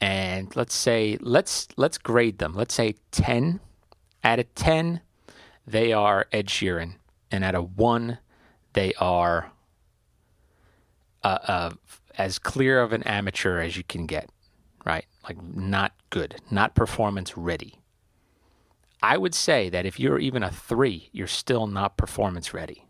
And 0.00 0.54
let's 0.56 0.74
say 0.74 1.18
let's 1.20 1.68
let's 1.76 1.98
grade 1.98 2.38
them. 2.38 2.54
Let's 2.54 2.74
say 2.74 2.96
10 3.12 3.60
out 4.22 4.38
of 4.38 4.54
10 4.54 5.00
they 5.66 5.92
are 5.92 6.26
Ed 6.30 6.48
Sheeran, 6.48 6.96
and 7.30 7.44
at 7.44 7.54
a 7.54 7.62
one, 7.62 8.18
they 8.74 8.92
are 8.94 9.52
uh, 11.22 11.38
uh, 11.46 11.70
as 12.18 12.38
clear 12.38 12.82
of 12.82 12.92
an 12.92 13.02
amateur 13.04 13.60
as 13.60 13.76
you 13.76 13.84
can 13.84 14.06
get, 14.06 14.28
right? 14.84 15.06
Like 15.24 15.42
not 15.42 15.92
good, 16.10 16.36
not 16.50 16.74
performance 16.74 17.36
ready. 17.36 17.80
I 19.02 19.16
would 19.16 19.34
say 19.34 19.68
that 19.70 19.86
if 19.86 19.98
you're 19.98 20.18
even 20.18 20.42
a 20.42 20.50
three, 20.50 21.08
you're 21.12 21.26
still 21.26 21.66
not 21.66 21.96
performance 21.96 22.52
ready. 22.52 22.86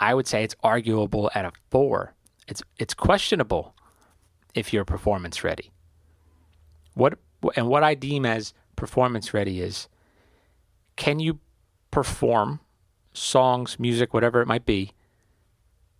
I 0.00 0.14
would 0.14 0.26
say 0.26 0.44
it's 0.44 0.54
arguable 0.62 1.30
at 1.34 1.44
a 1.44 1.52
four. 1.70 2.14
It's 2.46 2.62
it's 2.78 2.94
questionable 2.94 3.74
if 4.54 4.72
you're 4.72 4.84
performance 4.84 5.44
ready. 5.44 5.70
What 6.94 7.18
and 7.56 7.68
what 7.68 7.84
I 7.84 7.94
deem 7.94 8.24
as 8.24 8.54
performance 8.76 9.34
ready 9.34 9.60
is 9.60 9.88
can 10.96 11.20
you 11.20 11.38
perform 11.90 12.60
songs, 13.12 13.78
music, 13.78 14.12
whatever 14.12 14.40
it 14.40 14.46
might 14.46 14.66
be, 14.66 14.92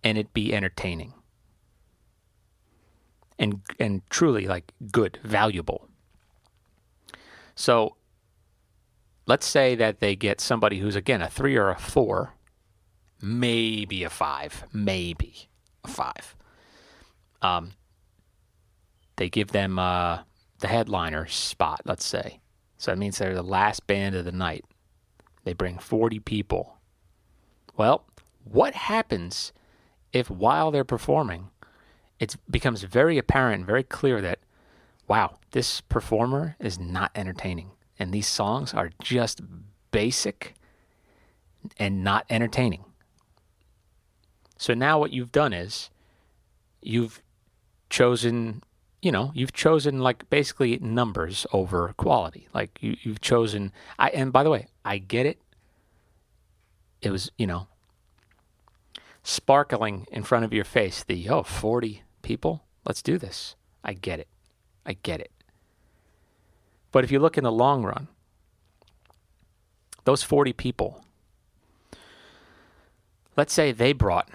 and 0.03 0.17
it 0.17 0.33
be 0.33 0.53
entertaining? 0.53 1.13
And 3.37 3.61
and 3.79 4.01
truly 4.09 4.47
like 4.47 4.73
good, 4.91 5.19
valuable. 5.23 5.87
So 7.55 7.95
let's 9.25 9.45
say 9.45 9.75
that 9.75 9.99
they 9.99 10.15
get 10.15 10.41
somebody 10.41 10.79
who's 10.79 10.95
again 10.95 11.21
a 11.21 11.29
three 11.29 11.55
or 11.55 11.69
a 11.69 11.77
four, 11.77 12.33
maybe 13.21 14.03
a 14.03 14.09
five, 14.09 14.63
maybe 14.73 15.49
a 15.83 15.87
five. 15.87 16.35
Um, 17.41 17.71
they 19.15 19.29
give 19.29 19.51
them 19.51 19.79
uh, 19.79 20.19
the 20.59 20.67
headliner 20.67 21.27
spot, 21.27 21.81
let's 21.85 22.05
say. 22.05 22.39
So 22.77 22.91
that 22.91 22.97
means 22.97 23.17
they're 23.17 23.35
the 23.35 23.43
last 23.43 23.87
band 23.87 24.15
of 24.15 24.25
the 24.25 24.31
night. 24.31 24.65
They 25.43 25.53
bring 25.53 25.77
40 25.77 26.19
people. 26.19 26.77
Well, 27.75 28.05
what 28.43 28.73
happens 28.73 29.51
if 30.13 30.29
while 30.29 30.71
they're 30.71 30.83
performing, 30.83 31.49
it 32.19 32.35
becomes 32.49 32.83
very 32.83 33.17
apparent 33.17 33.65
very 33.65 33.83
clear 33.83 34.21
that, 34.21 34.39
wow, 35.07 35.37
this 35.51 35.81
performer 35.81 36.55
is 36.59 36.79
not 36.79 37.11
entertaining. 37.15 37.71
And 37.97 38.13
these 38.13 38.27
songs 38.27 38.73
are 38.73 38.91
just 39.01 39.41
basic 39.91 40.55
and 41.77 42.03
not 42.03 42.25
entertaining. 42.29 42.85
So 44.59 44.75
now 44.75 44.99
what 44.99 45.11
you've 45.11 45.31
done 45.31 45.53
is 45.53 45.89
you've 46.81 47.23
chosen 47.89 48.61
you 49.01 49.13
know, 49.13 49.31
you've 49.33 49.53
chosen 49.53 49.99
like 49.99 50.29
basically 50.29 50.77
numbers 50.79 51.47
over 51.53 51.93
quality. 51.95 52.49
Like 52.53 52.77
you, 52.81 52.97
you've 53.01 53.21
chosen. 53.21 53.71
I 53.97 54.09
and 54.09 54.33
by 54.33 54.43
the 54.43 54.49
way, 54.49 54.67
I 54.83 54.97
get 54.97 55.25
it. 55.25 55.39
It 57.01 57.09
was 57.09 57.31
you 57.37 57.47
know, 57.47 57.67
sparkling 59.23 60.05
in 60.11 60.23
front 60.23 60.43
of 60.43 60.51
your 60.51 60.65
face. 60.65 61.03
The 61.03 61.29
oh 61.29 61.43
40 61.43 62.03
people, 62.21 62.63
let's 62.85 63.01
do 63.01 63.17
this. 63.17 63.55
I 63.85 63.93
get 63.93 64.19
it. 64.19 64.27
I 64.85 64.97
get 65.01 65.21
it. 65.21 65.31
But 66.91 67.05
if 67.05 67.11
you 67.11 67.19
look 67.19 67.37
in 67.37 67.45
the 67.45 67.51
long 67.51 67.83
run, 67.83 68.09
those 70.03 70.23
40 70.23 70.51
people, 70.53 71.05
let's 73.39 73.53
say 73.53 73.71
they 73.71 73.93
brought, 73.93 74.27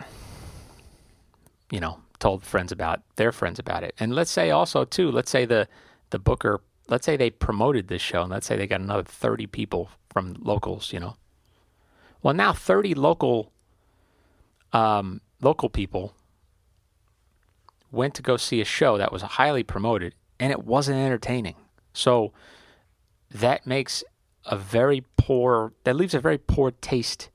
you 1.70 1.78
know, 1.78 1.98
told 2.20 2.42
friends 2.42 2.72
about 2.72 3.02
their 3.16 3.32
friends 3.32 3.58
about 3.58 3.84
it. 3.84 3.94
And 4.00 4.14
let's 4.14 4.30
say 4.30 4.50
also 4.50 4.86
too, 4.86 5.10
let's 5.10 5.30
say 5.30 5.44
the 5.44 5.68
the 6.08 6.18
booker, 6.18 6.62
let's 6.88 7.04
say 7.04 7.14
they 7.14 7.28
promoted 7.28 7.88
this 7.88 8.00
show, 8.00 8.22
and 8.22 8.30
let's 8.30 8.46
say 8.46 8.56
they 8.56 8.66
got 8.66 8.80
another 8.80 9.02
thirty 9.02 9.46
people 9.46 9.90
from 10.08 10.34
locals, 10.40 10.90
you 10.90 11.00
know. 11.00 11.16
Well, 12.22 12.32
now 12.32 12.54
30 12.54 12.94
local 12.94 13.52
um, 14.72 15.20
local 15.42 15.68
people 15.68 16.14
went 17.92 18.14
to 18.14 18.22
go 18.22 18.38
see 18.38 18.62
a 18.62 18.64
show 18.64 18.96
that 18.96 19.12
was 19.12 19.20
highly 19.20 19.62
promoted 19.62 20.14
and 20.40 20.50
it 20.50 20.64
wasn't 20.64 20.96
entertaining. 20.96 21.56
So 21.92 22.32
that 23.30 23.66
makes 23.66 24.02
a 24.46 24.56
very 24.56 25.04
poor 25.18 25.74
that 25.84 25.94
leaves 25.94 26.14
a 26.14 26.20
very 26.20 26.38
poor 26.38 26.70
taste 26.70 27.28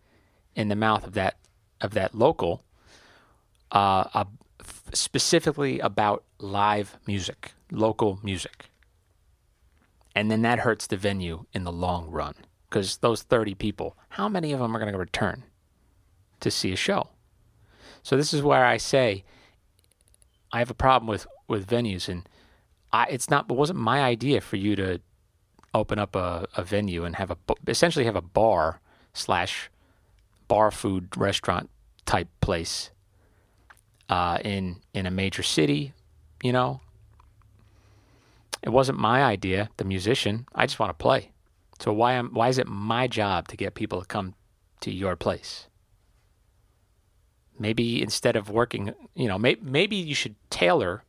in 0.55 0.69
the 0.69 0.75
mouth 0.75 1.05
of 1.05 1.13
that 1.13 1.35
of 1.81 1.91
that 1.91 2.15
local 2.15 2.63
uh, 3.71 4.05
uh, 4.13 4.25
specifically 4.93 5.79
about 5.79 6.23
live 6.39 6.97
music, 7.07 7.53
local 7.71 8.19
music. 8.23 8.69
And 10.15 10.29
then 10.29 10.41
that 10.41 10.59
hurts 10.59 10.87
the 10.87 10.97
venue 10.97 11.45
in 11.53 11.63
the 11.63 11.71
long 11.71 12.09
run 12.09 12.33
because 12.69 12.97
those 12.97 13.23
30 13.23 13.55
people, 13.55 13.95
how 14.09 14.27
many 14.27 14.51
of 14.51 14.59
them 14.59 14.75
are 14.75 14.79
going 14.79 14.91
to 14.91 14.97
return 14.97 15.43
to 16.39 16.51
see 16.51 16.71
a 16.71 16.75
show? 16.75 17.09
So 18.03 18.17
this 18.17 18.33
is 18.33 18.41
where 18.41 18.65
I 18.65 18.77
say 18.77 19.23
I 20.51 20.59
have 20.59 20.71
a 20.71 20.75
problem 20.75 21.07
with 21.07 21.27
with 21.47 21.67
venues, 21.67 22.09
and 22.09 22.27
I 22.91 23.05
it's 23.05 23.29
not 23.29 23.45
it 23.49 23.55
wasn't 23.55 23.79
my 23.79 24.01
idea 24.01 24.41
for 24.41 24.55
you 24.55 24.75
to 24.77 25.01
open 25.73 25.99
up 25.99 26.15
a, 26.15 26.47
a 26.57 26.63
venue 26.63 27.05
and 27.05 27.15
have 27.15 27.31
a 27.31 27.37
essentially 27.67 28.05
have 28.05 28.15
a 28.15 28.21
bar 28.21 28.81
slash 29.13 29.69
bar 30.49 30.71
food 30.71 31.15
restaurant 31.15 31.69
type 32.05 32.27
place 32.41 32.91
uh, 34.09 34.39
in 34.43 34.81
in 34.93 35.05
a 35.05 35.11
major 35.11 35.43
city. 35.43 35.93
You 36.43 36.51
know, 36.51 36.81
it 38.61 38.69
wasn't 38.69 38.97
my 38.97 39.23
idea. 39.23 39.69
The 39.77 39.85
musician, 39.85 40.45
I 40.53 40.65
just 40.65 40.79
want 40.79 40.89
to 40.89 41.01
play. 41.01 41.31
So 41.79 41.93
why 41.93 42.13
am 42.13 42.33
why 42.33 42.49
is 42.49 42.57
it 42.57 42.67
my 42.67 43.07
job 43.07 43.47
to 43.47 43.55
get 43.55 43.75
people 43.75 44.01
to 44.01 44.05
come 44.05 44.35
to 44.81 44.91
your 44.91 45.15
place? 45.15 45.67
Maybe 47.57 48.01
instead 48.01 48.35
of 48.35 48.49
working, 48.49 48.93
you 49.15 49.27
know, 49.27 49.37
may, 49.37 49.57
maybe 49.61 49.97
you 49.97 50.15
should 50.15 50.35
tailor 50.49 51.03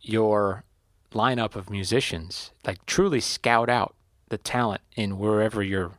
your 0.00 0.64
lineup 1.12 1.56
of 1.56 1.68
musicians, 1.68 2.52
like 2.64 2.86
truly 2.86 3.20
scout 3.20 3.68
out 3.68 3.94
the 4.28 4.38
talent 4.38 4.82
in 4.94 5.18
wherever 5.18 5.62
you're 5.62 5.98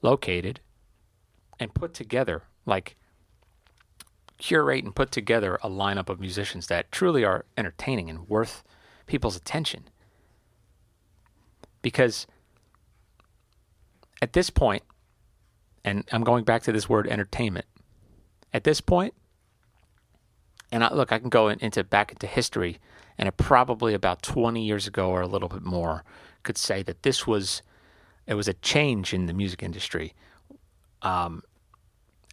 located 0.00 0.60
and 1.58 1.74
put 1.74 1.94
together, 1.94 2.44
like 2.66 2.96
curate 4.38 4.84
and 4.84 4.94
put 4.94 5.10
together 5.10 5.56
a 5.62 5.68
lineup 5.68 6.08
of 6.08 6.20
musicians 6.20 6.68
that 6.68 6.90
truly 6.92 7.24
are 7.24 7.44
entertaining 7.56 8.08
and 8.08 8.28
worth 8.28 8.62
people's 9.06 9.36
attention. 9.36 9.84
Because 11.82 12.26
at 14.22 14.32
this 14.32 14.50
point, 14.50 14.82
and 15.84 16.04
I'm 16.12 16.24
going 16.24 16.44
back 16.44 16.62
to 16.64 16.72
this 16.72 16.88
word 16.88 17.06
entertainment, 17.06 17.66
at 18.52 18.64
this 18.64 18.80
point, 18.80 19.14
and 20.70 20.84
I, 20.84 20.92
look, 20.92 21.12
I 21.12 21.18
can 21.18 21.28
go 21.28 21.48
in, 21.48 21.58
into 21.60 21.82
back 21.82 22.12
into 22.12 22.26
history, 22.26 22.78
and 23.16 23.34
probably 23.36 23.94
about 23.94 24.22
20 24.22 24.64
years 24.64 24.86
ago 24.86 25.10
or 25.10 25.20
a 25.20 25.26
little 25.26 25.48
bit 25.48 25.62
more 25.62 26.04
could 26.42 26.58
say 26.58 26.82
that 26.82 27.02
this 27.02 27.26
was 27.26 27.62
it 28.26 28.34
was 28.34 28.46
a 28.46 28.54
change 28.54 29.14
in 29.14 29.26
the 29.26 29.32
music 29.32 29.62
industry. 29.62 30.14
Um, 31.00 31.42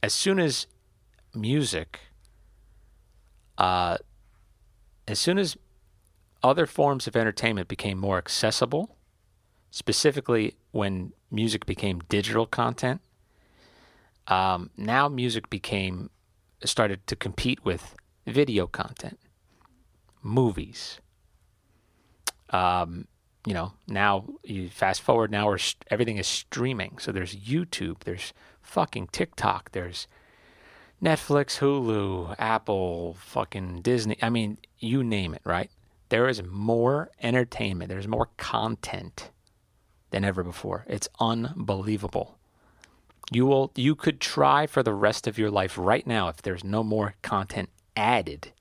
as 0.06 0.14
soon 0.14 0.40
as 0.40 0.68
music, 1.34 2.00
uh, 3.58 3.98
as 5.08 5.18
soon 5.18 5.40
as 5.40 5.58
other 6.44 6.68
forms 6.68 7.08
of 7.08 7.16
entertainment 7.16 7.68
became 7.68 7.98
more 7.98 8.20
accessible, 8.20 8.98
specifically 9.72 10.54
when 10.70 11.12
music 11.32 11.66
became 11.66 12.02
digital 12.08 12.46
content, 12.46 13.02
um, 14.28 14.70
now 14.78 15.10
music 15.10 15.50
became 15.50 16.12
started 16.64 17.08
to 17.08 17.16
compete 17.16 17.66
with 17.66 17.96
video 18.28 18.68
content, 18.68 19.18
movies. 20.22 21.00
Um, 22.52 23.08
you 23.48 23.56
know, 23.56 23.74
now 23.88 24.26
you 24.44 24.70
fast 24.70 25.02
forward. 25.02 25.32
Now 25.32 25.56
everything 25.90 26.18
is 26.18 26.28
streaming. 26.28 27.00
So 27.00 27.12
there's 27.12 27.36
YouTube, 27.36 28.04
there's 28.04 28.34
fucking 28.66 29.08
TikTok, 29.08 29.72
there's 29.72 30.08
Netflix, 31.02 31.60
Hulu, 31.60 32.36
Apple, 32.40 33.16
fucking 33.20 33.82
Disney. 33.82 34.18
I 34.22 34.30
mean, 34.30 34.58
you 34.80 35.04
name 35.04 35.34
it, 35.34 35.42
right? 35.44 35.70
There 36.10 36.28
is 36.28 36.44
more 36.44 37.12
entertainment. 37.22 37.90
There's 37.90 38.08
more 38.08 38.30
content 38.38 39.32
than 40.12 40.24
ever 40.24 40.44
before. 40.44 40.86
It's 40.88 41.10
unbelievable. 41.20 42.38
You 43.32 43.46
will 43.46 43.72
you 43.76 43.96
could 43.96 44.22
try 44.22 44.68
for 44.68 44.84
the 44.84 44.94
rest 44.94 45.26
of 45.26 45.38
your 45.38 45.50
life 45.50 45.78
right 45.78 46.06
now 46.06 46.28
if 46.28 46.42
there's 46.42 46.64
no 46.64 46.84
more 46.84 47.16
content 47.22 47.70
added. 47.98 48.52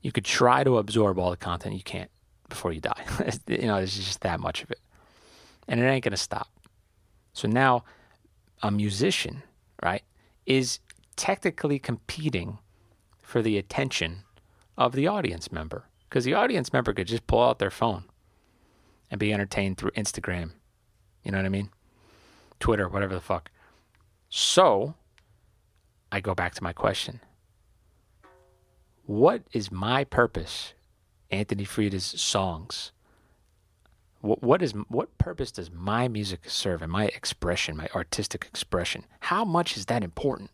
You 0.00 0.12
could 0.12 0.24
try 0.24 0.62
to 0.62 0.78
absorb 0.78 1.18
all 1.18 1.30
the 1.30 1.36
content 1.36 1.74
you 1.74 1.82
can't 1.82 2.10
before 2.48 2.72
you 2.72 2.80
die. 2.80 3.04
you 3.48 3.66
know, 3.66 3.76
there's 3.76 3.96
just 3.96 4.20
that 4.20 4.40
much 4.40 4.62
of 4.62 4.70
it. 4.70 4.80
And 5.66 5.80
it 5.80 5.84
ain't 5.84 6.04
going 6.04 6.12
to 6.12 6.16
stop. 6.16 6.48
So 7.32 7.48
now 7.48 7.84
a 8.62 8.70
musician, 8.70 9.42
right, 9.82 10.02
is 10.46 10.80
technically 11.16 11.78
competing 11.78 12.58
for 13.20 13.42
the 13.42 13.58
attention 13.58 14.24
of 14.76 14.92
the 14.92 15.06
audience 15.06 15.52
member 15.52 15.84
because 16.08 16.24
the 16.24 16.34
audience 16.34 16.72
member 16.72 16.92
could 16.92 17.06
just 17.06 17.26
pull 17.26 17.42
out 17.42 17.58
their 17.58 17.70
phone 17.70 18.04
and 19.10 19.18
be 19.18 19.32
entertained 19.32 19.76
through 19.76 19.90
Instagram. 19.90 20.52
You 21.22 21.32
know 21.32 21.38
what 21.38 21.46
I 21.46 21.50
mean? 21.50 21.70
Twitter, 22.60 22.88
whatever 22.88 23.14
the 23.14 23.20
fuck. 23.20 23.50
So, 24.30 24.94
I 26.10 26.20
go 26.20 26.34
back 26.34 26.54
to 26.54 26.62
my 26.62 26.72
question. 26.72 27.20
What 29.04 29.42
is 29.52 29.70
my 29.70 30.04
purpose, 30.04 30.74
Anthony 31.30 31.64
Freda's 31.64 32.04
songs? 32.04 32.92
What, 34.20 34.42
what 34.42 34.62
is 34.62 34.72
what 34.88 35.16
purpose 35.18 35.52
does 35.52 35.70
my 35.70 36.08
music 36.08 36.48
serve 36.48 36.82
and 36.82 36.90
my 36.90 37.06
expression, 37.06 37.76
my 37.76 37.88
artistic 37.94 38.46
expression? 38.46 39.04
How 39.20 39.44
much 39.44 39.76
is 39.76 39.86
that 39.86 40.02
important 40.02 40.50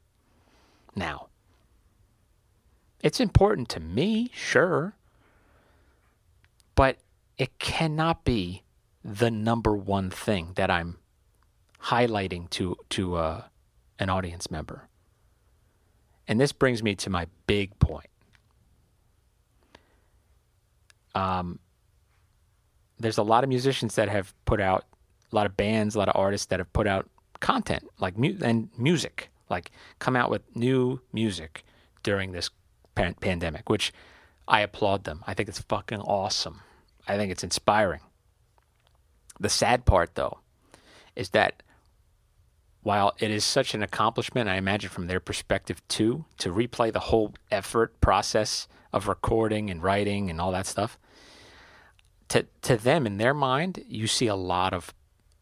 now? 0.95 1.29
It's 3.03 3.21
important 3.21 3.69
to 3.71 3.81
me, 3.81 4.31
sure, 4.35 4.95
but 6.75 6.99
it 7.37 7.59
cannot 7.59 8.25
be 8.25 8.63
the 9.05 9.31
number 9.31 9.77
one 9.77 10.11
thing 10.11 10.53
that 10.55 10.71
I'm 10.71 10.99
highlighting 11.85 12.49
to 12.51 12.77
to 12.91 13.17
uh, 13.17 13.43
an 13.99 14.09
audience 14.11 14.51
member. 14.51 14.89
And 16.27 16.41
this 16.41 16.53
brings 16.53 16.83
me 16.83 16.95
to 16.97 17.11
my 17.11 17.27
big 17.47 17.79
point. 17.79 18.09
Um, 21.15 21.61
there's 22.99 23.19
a 23.19 23.23
lot 23.23 23.45
of 23.45 23.49
musicians 23.49 23.95
that 23.97 24.09
have 24.09 24.35
put 24.45 24.61
out 24.61 24.85
a 25.33 25.35
lot 25.35 25.47
of 25.47 25.57
bands, 25.57 25.95
a 25.95 25.99
lot 25.99 26.09
of 26.09 26.17
artists 26.17 26.47
that 26.47 26.61
have 26.61 26.73
put 26.73 26.87
out 26.87 27.09
content 27.41 27.85
like 27.99 28.17
mu- 28.17 28.39
and 28.43 28.69
music, 28.79 29.31
like 29.51 29.71
come 29.99 30.17
out 30.17 30.31
with 30.31 30.43
new 30.55 31.01
music 31.13 31.65
during 32.03 32.33
this 32.33 32.51
pan- 32.95 33.15
pandemic, 33.15 33.69
which 33.69 33.93
I 34.47 34.61
applaud 34.61 35.05
them. 35.05 35.25
I 35.27 35.35
think 35.35 35.49
it's 35.49 35.61
fucking 35.61 36.01
awesome. 36.01 36.61
I 37.07 37.17
think 37.17 37.33
it's 37.33 37.45
inspiring. 37.45 38.01
The 39.41 39.49
sad 39.49 39.85
part, 39.85 40.15
though, 40.15 40.39
is 41.17 41.31
that 41.31 41.63
while 42.83 43.15
it 43.19 43.31
is 43.31 43.45
such 43.45 43.75
an 43.75 43.83
accomplishment, 43.83 44.49
I 44.49 44.57
imagine 44.57 44.91
from 44.91 45.07
their 45.07 45.21
perspective 45.21 45.87
too, 45.89 46.27
to 46.39 46.53
replay 46.53 46.93
the 46.93 47.01
whole 47.01 47.35
effort 47.51 48.01
process 48.01 48.69
of 48.93 49.09
recording 49.09 49.71
and 49.71 49.83
writing 49.83 50.31
and 50.31 50.41
all 50.41 50.53
that 50.53 50.67
stuff, 50.67 50.99
to 52.29 52.47
to 52.63 52.77
them 52.77 53.07
in 53.07 53.19
their 53.19 53.35
mind, 53.35 53.85
you 53.87 54.07
see 54.07 54.27
a 54.27 54.37
lot 54.37 54.73
of 54.73 54.95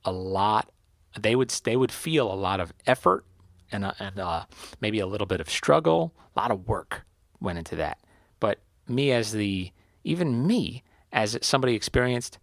a 0.04 0.12
lot. 0.12 0.70
They 1.18 1.36
would 1.36 1.50
they 1.50 1.76
would 1.76 1.92
feel 1.92 2.32
a 2.32 2.34
lot 2.34 2.60
of 2.60 2.72
effort 2.86 3.24
and 3.70 3.84
uh, 3.84 3.92
and 3.98 4.18
uh, 4.18 4.44
maybe 4.80 5.00
a 5.00 5.06
little 5.06 5.26
bit 5.26 5.40
of 5.40 5.50
struggle, 5.50 6.12
a 6.36 6.40
lot 6.40 6.50
of 6.50 6.66
work 6.68 7.02
went 7.40 7.58
into 7.58 7.76
that. 7.76 7.98
But 8.40 8.58
me 8.88 9.12
as 9.12 9.32
the 9.32 9.72
even 10.04 10.46
me 10.46 10.82
as 11.12 11.38
somebody 11.42 11.74
experienced 11.74 12.38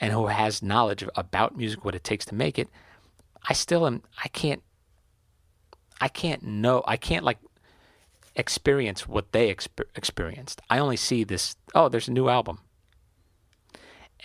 and 0.00 0.12
who 0.12 0.26
has 0.26 0.62
knowledge 0.62 1.04
about 1.14 1.56
music, 1.56 1.84
what 1.84 1.94
it 1.94 2.04
takes 2.04 2.24
to 2.26 2.34
make 2.34 2.58
it, 2.58 2.68
I 3.48 3.52
still 3.52 3.86
am. 3.86 4.02
I 4.22 4.28
can't. 4.28 4.62
I 6.00 6.08
can't 6.08 6.42
know. 6.42 6.82
I 6.86 6.96
can't 6.96 7.24
like 7.24 7.38
experience 8.36 9.06
what 9.08 9.32
they 9.32 9.54
exp- 9.54 9.84
experienced. 9.94 10.60
I 10.68 10.78
only 10.78 10.96
see 10.96 11.24
this. 11.24 11.56
Oh, 11.74 11.88
there's 11.88 12.08
a 12.08 12.12
new 12.12 12.28
album, 12.28 12.58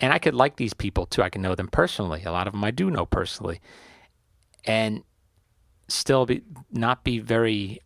and 0.00 0.12
I 0.12 0.18
could 0.18 0.34
like 0.34 0.56
these 0.56 0.74
people 0.74 1.06
too. 1.06 1.22
I 1.22 1.30
can 1.30 1.42
know 1.42 1.54
them 1.54 1.68
personally. 1.68 2.22
A 2.24 2.32
lot 2.32 2.46
of 2.46 2.52
them 2.52 2.64
I 2.64 2.70
do 2.70 2.90
know 2.90 3.06
personally, 3.06 3.60
and 4.64 5.02
still 5.88 6.26
be 6.26 6.42
not 6.70 7.04
be 7.04 7.18
very 7.18 7.80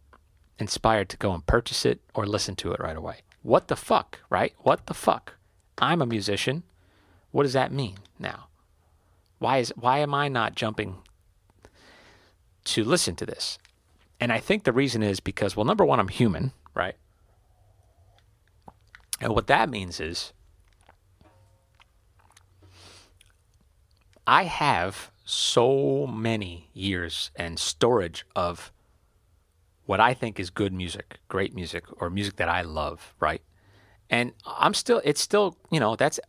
inspired 0.58 1.08
to 1.10 1.16
go 1.16 1.32
and 1.32 1.44
purchase 1.46 1.84
it 1.84 2.00
or 2.14 2.26
listen 2.26 2.54
to 2.56 2.72
it 2.72 2.80
right 2.80 2.96
away. 2.96 3.18
What 3.42 3.68
the 3.68 3.76
fuck, 3.76 4.20
right? 4.30 4.54
What 4.58 4.86
the 4.86 4.94
fuck? 4.94 5.34
I'm 5.78 6.00
a 6.00 6.06
musician. 6.06 6.62
What 7.32 7.42
does 7.42 7.52
that 7.54 7.72
mean 7.72 7.98
now? 8.18 8.46
Why 9.38 9.58
is 9.58 9.72
why 9.76 9.98
am 9.98 10.14
I 10.14 10.28
not 10.28 10.54
jumping 10.54 10.98
to 12.64 12.84
listen 12.84 13.14
to 13.16 13.26
this. 13.26 13.58
And 14.20 14.32
I 14.32 14.40
think 14.40 14.64
the 14.64 14.72
reason 14.72 15.02
is 15.02 15.20
because, 15.20 15.56
well, 15.56 15.64
number 15.64 15.84
one, 15.84 16.00
I'm 16.00 16.08
human, 16.08 16.52
right? 16.74 16.94
And 19.20 19.34
what 19.34 19.46
that 19.48 19.68
means 19.68 20.00
is 20.00 20.32
I 24.26 24.44
have 24.44 25.10
so 25.24 26.06
many 26.06 26.70
years 26.72 27.30
and 27.36 27.58
storage 27.58 28.26
of 28.34 28.72
what 29.86 30.00
I 30.00 30.14
think 30.14 30.40
is 30.40 30.50
good 30.50 30.72
music, 30.72 31.18
great 31.28 31.54
music, 31.54 31.84
or 32.00 32.08
music 32.08 32.36
that 32.36 32.48
I 32.48 32.62
love, 32.62 33.14
right? 33.20 33.42
And 34.08 34.32
I'm 34.46 34.74
still, 34.74 35.00
it's 35.04 35.20
still, 35.20 35.56
you 35.70 35.80
know, 35.80 35.96
that's 35.96 36.20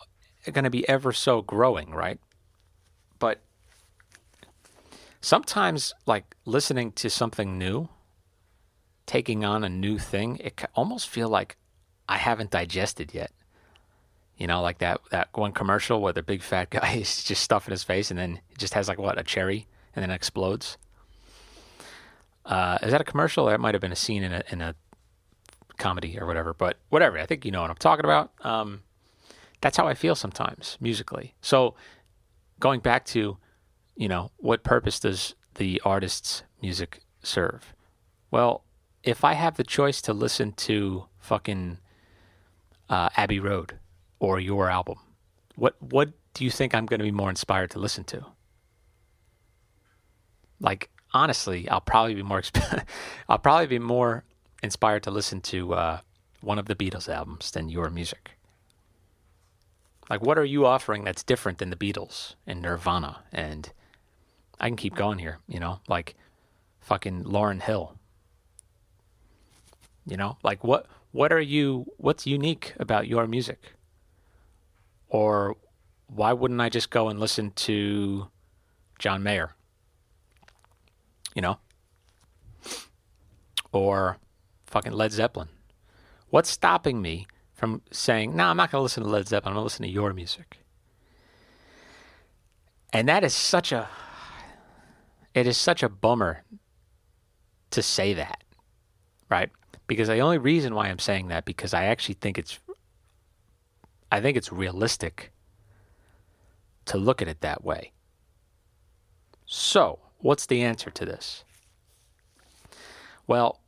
going 0.52 0.64
to 0.64 0.70
be 0.70 0.88
ever 0.90 1.14
so 1.14 1.42
growing, 1.42 1.92
right? 1.92 2.20
But 3.20 3.42
sometimes, 5.22 5.94
like 6.06 6.36
listening 6.46 6.92
to 6.94 7.10
something 7.10 7.58
new, 7.58 7.90
taking 9.06 9.46
on 9.46 9.64
a 9.64 9.70
new 9.70 9.98
thing, 9.98 10.38
it 10.38 10.62
almost 10.76 11.08
feel 11.08 11.30
like 11.30 11.56
I 12.10 12.18
haven't 12.18 12.52
digested 12.52 13.14
yet. 13.14 13.32
You 14.38 14.48
know, 14.48 14.62
like 14.62 14.80
that 14.80 15.02
that 15.12 15.30
one 15.34 15.52
commercial 15.52 16.02
where 16.02 16.14
the 16.14 16.24
big 16.24 16.42
fat 16.42 16.70
guy 16.70 16.96
is 16.96 17.24
just 17.24 17.44
stuffing 17.44 17.72
his 17.72 17.84
face 17.84 18.10
and 18.12 18.20
then 18.20 18.40
it 18.52 18.58
just 18.58 18.74
has 18.74 18.88
like 18.88 19.00
what 19.00 19.20
a 19.20 19.24
cherry 19.24 19.68
and 19.96 20.04
then 20.04 20.12
explodes. 20.12 20.78
Uh, 22.46 22.78
is 22.84 22.92
that 22.92 23.02
a 23.02 23.06
commercial? 23.06 23.46
That 23.46 23.60
might 23.60 23.74
have 23.74 23.82
been 23.82 23.92
a 23.92 23.96
scene 23.96 24.24
in 24.24 24.32
a 24.32 24.44
in 24.52 24.62
a 24.62 24.76
comedy 25.78 26.18
or 26.20 26.26
whatever. 26.26 26.54
But 26.54 26.78
whatever, 26.90 27.18
I 27.18 27.26
think 27.26 27.46
you 27.46 27.52
know 27.52 27.62
what 27.62 27.70
I'm 27.70 27.78
talking 27.78 28.06
about. 28.06 28.32
Um, 28.42 28.84
that's 29.62 29.78
how 29.78 29.88
I 29.88 29.94
feel 29.94 30.16
sometimes 30.16 30.78
musically. 30.80 31.34
So 31.42 31.76
going 32.60 32.82
back 32.82 33.06
to, 33.06 33.38
you 33.96 34.08
know, 34.08 34.32
what 34.38 34.64
purpose 34.64 35.00
does 35.00 35.36
the 35.56 35.82
artist's 35.84 36.44
music 36.62 37.02
serve? 37.24 37.74
Well, 38.32 38.64
if 39.04 39.24
I 39.24 39.34
have 39.34 39.58
the 39.58 39.64
choice 39.64 40.02
to 40.04 40.14
listen 40.14 40.52
to 40.54 41.06
fucking 41.20 41.80
uh, 42.90 43.10
Abbey 43.16 43.40
Road 43.40 43.80
or 44.20 44.40
your 44.40 44.70
album, 44.70 45.00
what 45.56 45.76
what 45.82 46.10
do 46.34 46.44
you 46.44 46.52
think 46.52 46.74
I'm 46.74 46.86
going 46.86 47.00
to 47.00 47.06
be 47.06 47.12
more 47.12 47.30
inspired 47.30 47.72
to 47.72 47.80
listen 47.80 48.04
to? 48.06 48.26
Like 50.60 50.90
honestly, 51.14 51.68
I'll 51.70 51.82
probably 51.82 52.16
be 52.16 52.24
more 52.24 52.44
I'll 53.30 53.40
probably 53.40 53.68
be 53.68 53.80
more 53.80 54.24
inspired 54.62 55.04
to 55.04 55.12
listen 55.12 55.42
to 55.42 55.74
uh, 55.74 56.00
one 56.42 56.60
of 56.60 56.66
the 56.66 56.76
Beatles 56.76 57.10
albums 57.10 57.52
than 57.52 57.70
your 57.70 57.90
music. 57.90 58.32
Like, 60.10 60.22
what 60.22 60.38
are 60.38 60.46
you 60.46 60.66
offering 60.66 61.04
that's 61.04 61.24
different 61.24 61.58
than 61.58 61.72
the 61.72 61.76
Beatles 61.76 62.36
and 62.46 62.62
Nirvana? 62.62 63.24
And 63.32 63.72
I 64.60 64.68
can 64.68 64.76
keep 64.76 64.96
going 64.96 65.18
here, 65.18 65.40
you 65.48 65.60
know, 65.60 65.80
like 65.88 66.16
fucking 66.80 67.24
Lauryn 67.24 67.62
Hill. 67.62 67.98
You 70.06 70.18
know, 70.18 70.38
like 70.44 70.64
what 70.64 70.86
what 71.12 71.32
are 71.32 71.42
you 71.42 71.88
what's 71.98 72.28
unique 72.28 72.74
about 72.80 73.08
your 73.08 73.26
music? 73.26 73.74
Or 75.10 75.56
why 76.08 76.34
wouldn't 76.34 76.62
I 76.62 76.70
just 76.70 76.90
go 76.90 77.10
and 77.10 77.20
listen 77.20 77.52
to 77.52 78.28
John 79.00 79.24
Mayer? 79.24 79.56
You 81.36 81.42
know? 81.42 81.60
Or 83.72 84.18
fucking 84.66 84.94
Led 84.94 85.12
Zeppelin. 85.12 85.50
What's 86.30 86.50
stopping 86.50 87.02
me 87.02 87.28
from 87.54 87.82
saying, 87.92 88.36
no, 88.36 88.46
I'm 88.46 88.58
not 88.58 88.72
going 88.72 88.80
to 88.80 88.84
listen 88.84 89.04
to 89.04 89.10
Led 89.10 89.28
Zeppelin, 89.28 89.52
I'm 89.52 89.56
going 89.56 89.62
to 89.62 89.66
listen 89.66 89.84
to 89.84 89.92
your 89.92 90.14
music? 90.14 90.58
And 92.92 93.08
that 93.10 93.24
is 93.24 93.34
such 93.34 93.72
a 93.72 93.90
it 95.34 95.48
is 95.48 95.58
such 95.58 95.84
a 95.84 95.90
bummer 95.90 96.44
to 97.72 97.82
say 97.82 98.14
that, 98.14 98.44
right? 99.30 99.50
Because 99.86 100.08
the 100.08 100.20
only 100.20 100.38
reason 100.38 100.74
why 100.74 100.88
I'm 100.88 101.00
saying 101.00 101.28
that 101.28 101.44
because 101.44 101.74
I 101.74 101.86
actually 101.86 102.16
think 102.16 102.38
it's 102.38 102.58
I 104.12 104.22
think 104.22 104.38
it's 104.38 104.52
realistic 104.52 105.32
to 106.86 106.98
look 106.98 107.22
at 107.22 107.28
it 107.28 107.42
that 107.42 107.64
way. 107.64 107.92
So, 109.46 110.00
what's 110.20 110.46
the 110.46 110.62
answer 110.62 110.90
to 110.92 111.06
this? 111.06 111.44
Well, 113.28 113.60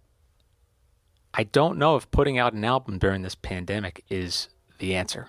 I 1.34 1.44
don't 1.44 1.78
know 1.78 1.96
if 1.96 2.10
putting 2.12 2.38
out 2.38 2.54
an 2.54 2.64
album 2.64 2.98
during 2.98 3.22
this 3.22 3.36
pandemic 3.36 4.04
is 4.10 4.50
the 4.80 4.96
answer, 4.96 5.28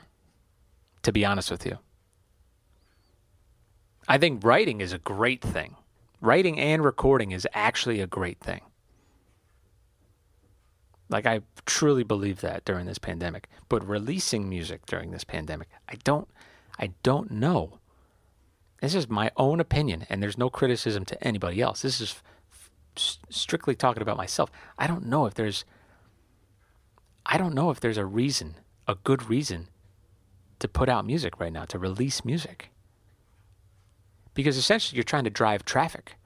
to 1.02 1.12
be 1.12 1.24
honest 1.24 1.50
with 1.50 1.66
you. 1.66 1.78
I 4.06 4.16
think 4.16 4.42
writing 4.42 4.80
is 4.80 4.92
a 4.92 4.98
great 4.98 5.42
thing. 5.42 5.76
Writing 6.20 6.58
and 6.58 6.82
recording 6.82 7.32
is 7.32 7.46
actually 7.52 8.00
a 8.00 8.06
great 8.06 8.40
thing. 8.40 8.62
Like 11.08 11.26
I 11.26 11.40
truly 11.66 12.02
believe 12.02 12.40
that 12.40 12.64
during 12.64 12.86
this 12.86 12.98
pandemic. 12.98 13.48
But 13.68 13.86
releasing 13.86 14.48
music 14.48 14.86
during 14.86 15.10
this 15.10 15.24
pandemic, 15.24 15.68
I 15.88 15.94
don't 16.04 16.28
I 16.78 16.92
don't 17.02 17.30
know. 17.30 17.78
This 18.80 18.94
is 18.94 19.08
my 19.08 19.30
own 19.36 19.60
opinion 19.60 20.06
and 20.08 20.22
there's 20.22 20.38
no 20.38 20.50
criticism 20.50 21.04
to 21.06 21.24
anybody 21.24 21.60
else. 21.60 21.82
This 21.82 22.00
is 22.00 22.22
f- 22.52 23.18
strictly 23.28 23.74
talking 23.74 24.02
about 24.02 24.16
myself. 24.16 24.50
I 24.78 24.86
don't 24.86 25.06
know 25.06 25.26
if 25.26 25.34
there's 25.34 25.64
I 27.24 27.36
don't 27.36 27.54
know 27.54 27.70
if 27.70 27.80
there's 27.80 27.98
a 27.98 28.06
reason, 28.06 28.56
a 28.86 28.94
good 28.94 29.28
reason 29.28 29.68
to 30.60 30.68
put 30.68 30.88
out 30.88 31.06
music 31.06 31.38
right 31.38 31.52
now, 31.52 31.64
to 31.66 31.78
release 31.78 32.24
music. 32.24 32.70
Because 34.34 34.56
essentially 34.56 34.96
you're 34.96 35.04
trying 35.04 35.24
to 35.24 35.30
drive 35.30 35.64
traffic, 35.64 36.16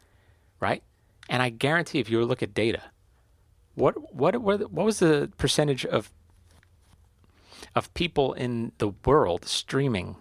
right? 0.60 0.82
And 1.28 1.42
I 1.42 1.48
guarantee 1.48 1.98
if 1.98 2.10
you 2.10 2.24
look 2.24 2.42
at 2.42 2.54
data, 2.54 2.82
what 3.74 4.14
what 4.14 4.40
what 4.40 4.70
was 4.70 4.98
the 4.98 5.30
percentage 5.36 5.84
of 5.86 6.10
of 7.74 7.92
people 7.94 8.32
in 8.32 8.72
the 8.78 8.92
world 9.04 9.46
streaming 9.46 10.16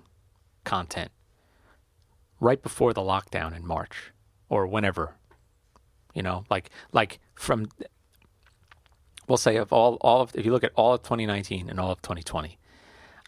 content 0.64 1.12
right 2.40 2.62
before 2.62 2.94
the 2.94 3.02
lockdown 3.02 3.56
in 3.56 3.66
March 3.66 4.12
or 4.50 4.68
whenever? 4.68 5.16
You 6.14 6.24
know, 6.24 6.46
like 6.50 6.70
like 6.92 7.20
from 7.36 7.70
we'll 9.28 9.38
say 9.38 9.58
of 9.58 9.74
all 9.74 9.96
all 10.02 10.22
of 10.22 10.36
if 10.36 10.46
you 10.46 10.52
look 10.52 10.64
at 10.64 10.72
all 10.76 10.94
of 10.94 11.04
2019 11.04 11.70
and 11.70 11.80
all 11.80 11.92
of 11.92 12.02
2020, 12.02 12.58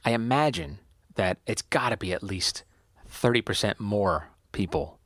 I 0.05 0.11
imagine 0.11 0.79
that 1.15 1.37
it's 1.45 1.61
got 1.61 1.89
to 1.89 1.97
be 1.97 2.11
at 2.13 2.23
least 2.23 2.63
30% 3.09 3.79
more 3.79 4.29
people 4.51 4.99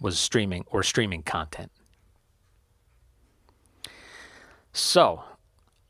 was 0.00 0.18
streaming 0.18 0.64
or 0.68 0.82
streaming 0.82 1.22
content. 1.22 1.70
So, 4.78 5.24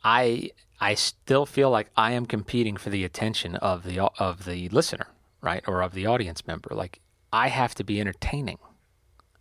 I 0.02 0.50
I 0.80 0.94
still 0.94 1.44
feel 1.44 1.68
like 1.68 1.90
I 1.94 2.12
am 2.12 2.24
competing 2.24 2.78
for 2.78 2.88
the 2.88 3.04
attention 3.04 3.54
of 3.56 3.84
the 3.84 4.00
of 4.18 4.46
the 4.46 4.70
listener, 4.70 5.08
right, 5.42 5.62
or 5.68 5.82
of 5.82 5.92
the 5.92 6.06
audience 6.06 6.46
member. 6.46 6.74
Like 6.74 7.00
I 7.30 7.48
have 7.48 7.74
to 7.74 7.84
be 7.84 8.00
entertaining. 8.00 8.58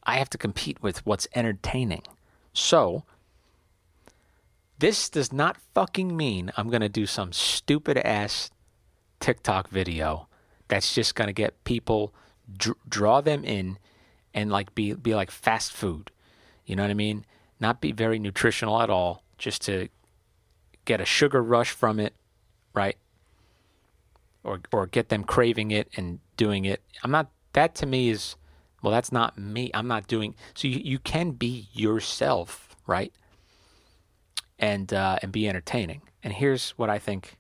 I 0.04 0.18
have 0.18 0.30
to 0.32 0.38
compete 0.38 0.84
with 0.84 1.06
what's 1.06 1.30
entertaining. 1.34 2.02
So, 2.52 3.06
this 4.80 5.10
does 5.10 5.32
not 5.32 5.56
fucking 5.74 6.16
mean 6.16 6.52
I'm 6.58 6.70
going 6.70 6.82
to 6.82 6.90
do 6.90 7.06
some 7.06 7.32
stupid 7.32 7.98
ass 8.00 8.52
TikTok 9.22 9.70
video 9.70 10.28
that's 10.68 10.94
just 10.94 11.16
going 11.16 11.28
to 11.28 11.34
get 11.34 11.64
people 11.64 12.14
dr- 12.58 12.78
draw 12.88 13.22
them 13.22 13.46
in 13.46 13.80
and 14.34 14.52
like 14.52 14.76
be 14.76 14.92
be 14.92 15.16
like 15.16 15.32
fast 15.32 15.72
food. 15.72 16.12
You 16.66 16.76
know 16.76 16.84
what 16.84 16.92
I 16.92 16.96
mean? 16.96 17.26
Not 17.62 17.80
be 17.80 17.94
very 17.94 18.20
nutritional 18.20 18.82
at 18.82 18.90
all 18.90 19.24
just 19.38 19.62
to 19.64 19.90
get 20.86 21.02
a 21.02 21.06
sugar 21.06 21.44
rush 21.44 21.72
from 21.72 22.00
it, 22.00 22.14
right? 22.74 22.98
Or 24.44 24.62
or 24.72 24.88
get 24.88 25.10
them 25.10 25.24
craving 25.24 25.72
it 25.72 25.90
and 25.96 26.20
doing 26.38 26.66
it. 26.66 26.82
I'm 27.04 27.12
not 27.12 27.30
that 27.54 27.76
to 27.76 27.86
me 27.86 28.10
is 28.10 28.36
well 28.82 28.92
that's 28.92 29.12
not 29.12 29.38
me. 29.38 29.70
I'm 29.74 29.88
not 29.88 30.08
doing 30.08 30.36
so 30.54 30.68
you, 30.68 30.80
you 30.80 31.00
can 31.00 31.32
be 31.32 31.68
yourself, 31.74 32.76
right? 32.88 33.14
And 34.58 34.94
uh, 34.94 35.20
and 35.22 35.32
be 35.32 35.48
entertaining. 35.48 36.02
And 36.24 36.34
here's 36.34 36.72
what 36.72 36.90
I 36.90 37.00
think 37.00 37.38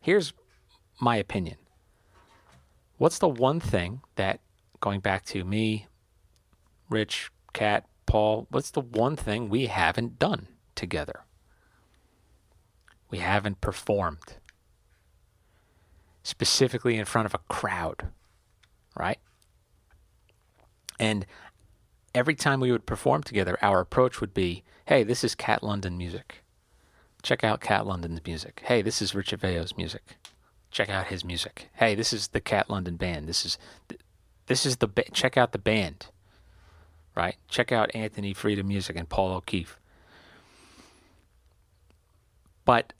here's 0.00 0.32
my 1.00 1.16
opinion. 1.16 1.56
What's 2.98 3.18
the 3.18 3.28
one 3.28 3.58
thing 3.58 4.02
that 4.14 4.40
going 4.80 5.00
back 5.00 5.24
to 5.26 5.44
me, 5.44 5.88
Rich, 6.88 7.30
Cat, 7.52 7.86
Paul, 8.12 8.46
what's 8.50 8.70
the 8.70 8.82
one 8.82 9.16
thing 9.16 9.48
we 9.48 9.68
haven't 9.68 10.18
done 10.18 10.48
together? 10.74 11.24
We 13.08 13.20
haven't 13.20 13.62
performed 13.62 14.36
specifically 16.22 16.98
in 16.98 17.06
front 17.06 17.24
of 17.24 17.32
a 17.32 17.40
crowd, 17.48 18.08
right? 18.94 19.16
And 21.00 21.24
every 22.14 22.34
time 22.34 22.60
we 22.60 22.70
would 22.70 22.84
perform 22.84 23.22
together, 23.22 23.56
our 23.62 23.80
approach 23.80 24.20
would 24.20 24.34
be 24.34 24.62
hey, 24.84 25.04
this 25.04 25.24
is 25.24 25.34
Cat 25.34 25.62
London 25.62 25.96
music. 25.96 26.44
Check 27.22 27.42
out 27.42 27.62
Cat 27.62 27.86
London's 27.86 28.20
music. 28.26 28.60
Hey, 28.66 28.82
this 28.82 29.00
is 29.00 29.14
Richard 29.14 29.40
Veo's 29.40 29.74
music. 29.78 30.18
Check 30.70 30.90
out 30.90 31.06
his 31.06 31.24
music. 31.24 31.70
Hey, 31.72 31.94
this 31.94 32.12
is 32.12 32.28
the 32.28 32.42
Cat 32.42 32.68
London 32.68 32.96
band. 32.96 33.26
This 33.26 33.46
is 33.46 33.56
this 34.48 34.66
is 34.66 34.76
the 34.76 34.90
check 35.14 35.38
out 35.38 35.52
the 35.52 35.58
band 35.58 36.08
right? 37.14 37.36
Check 37.48 37.72
out 37.72 37.94
Anthony 37.94 38.34
Freda 38.34 38.64
Music 38.64 38.96
and 38.96 39.08
Paul 39.08 39.32
O'Keefe. 39.32 39.78
But 42.64 42.92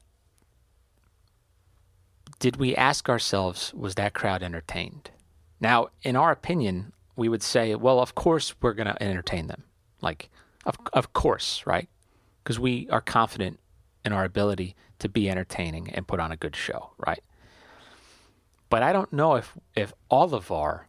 did 2.38 2.57
we 2.57 2.75
ask 2.75 3.09
ourselves, 3.09 3.72
was 3.75 3.94
that 3.94 4.14
crowd 4.14 4.42
entertained? 4.42 5.11
Now, 5.61 5.88
in 6.03 6.16
our 6.16 6.33
opinion, 6.33 6.92
we 7.14 7.29
would 7.29 7.42
say, 7.42 7.75
well, 7.75 8.01
of 8.01 8.14
course 8.14 8.55
we're 8.61 8.72
going 8.72 8.88
to 8.88 9.03
entertain 9.03 9.46
them. 9.46 9.62
Like, 10.01 10.29
of, 10.66 10.77
of 10.92 11.12
course, 11.12 11.62
right? 11.66 11.88
Because 12.42 12.59
we 12.59 12.88
are 12.90 13.01
confident 13.01 13.61
in 14.05 14.12
our 14.12 14.25
ability 14.25 14.75
to 14.98 15.09
be 15.09 15.31
entertaining 15.31 15.90
and 15.90 16.09
put 16.09 16.18
on 16.20 16.33
a 16.33 16.37
good 16.37 16.57
show, 16.57 16.90
right? 16.98 17.22
But 18.68 18.83
I 18.83 18.92
don't 18.92 19.12
know 19.12 19.37
if, 19.37 19.57
if 19.77 19.92
all 20.09 20.35
of 20.35 20.51
our 20.51 20.88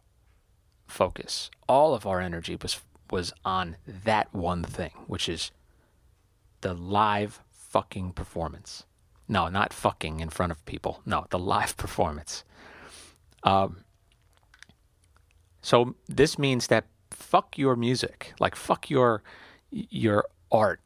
focus, 0.86 1.50
all 1.68 1.94
of 1.94 2.06
our 2.06 2.20
energy 2.20 2.56
was 2.60 2.80
was 3.10 3.32
on 3.44 3.76
that 3.86 4.32
one 4.34 4.62
thing, 4.62 4.92
which 5.06 5.28
is 5.28 5.50
the 6.60 6.74
live 6.74 7.40
fucking 7.50 8.12
performance. 8.12 8.84
No, 9.28 9.48
not 9.48 9.72
fucking 9.72 10.20
in 10.20 10.28
front 10.28 10.52
of 10.52 10.64
people. 10.64 11.00
No, 11.04 11.26
the 11.30 11.38
live 11.38 11.76
performance. 11.84 12.44
Um, 13.42 13.84
so 15.60 15.94
this 16.08 16.38
means 16.38 16.68
that 16.68 16.86
fuck 17.10 17.58
your 17.58 17.76
music, 17.76 18.34
like 18.40 18.56
fuck 18.56 18.90
your 18.90 19.22
your 19.70 20.26
art 20.50 20.80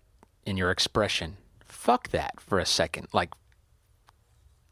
and 0.47 0.57
your 0.57 0.71
expression. 0.71 1.37
Fuck 1.65 2.09
that 2.09 2.41
for 2.41 2.59
a 2.59 2.67
second. 2.67 3.09
Like 3.13 3.33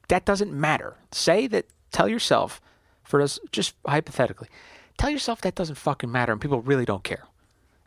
that 0.09 0.25
doesn't 0.25 0.53
matter. 0.53 0.97
Say 1.13 1.47
that. 1.49 1.67
Tell 1.93 2.09
yourself, 2.09 2.61
for 3.05 3.23
us, 3.23 3.39
just 3.53 3.75
hypothetically, 3.87 4.49
tell 4.99 5.09
yourself 5.09 5.41
that 5.43 5.55
doesn't 5.55 5.77
fucking 5.77 6.11
matter, 6.13 6.33
and 6.33 6.41
people 6.41 6.61
really 6.61 6.85
don't 6.85 7.05
care 7.05 7.25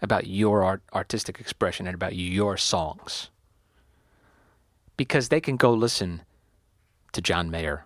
about 0.01 0.27
your 0.27 0.63
art, 0.63 0.81
artistic 0.93 1.39
expression 1.39 1.87
and 1.87 1.95
about 1.95 2.15
your 2.15 2.57
songs 2.57 3.29
because 4.97 5.29
they 5.29 5.39
can 5.39 5.55
go 5.55 5.73
listen 5.73 6.23
to 7.13 7.21
John 7.21 7.49
Mayer 7.49 7.85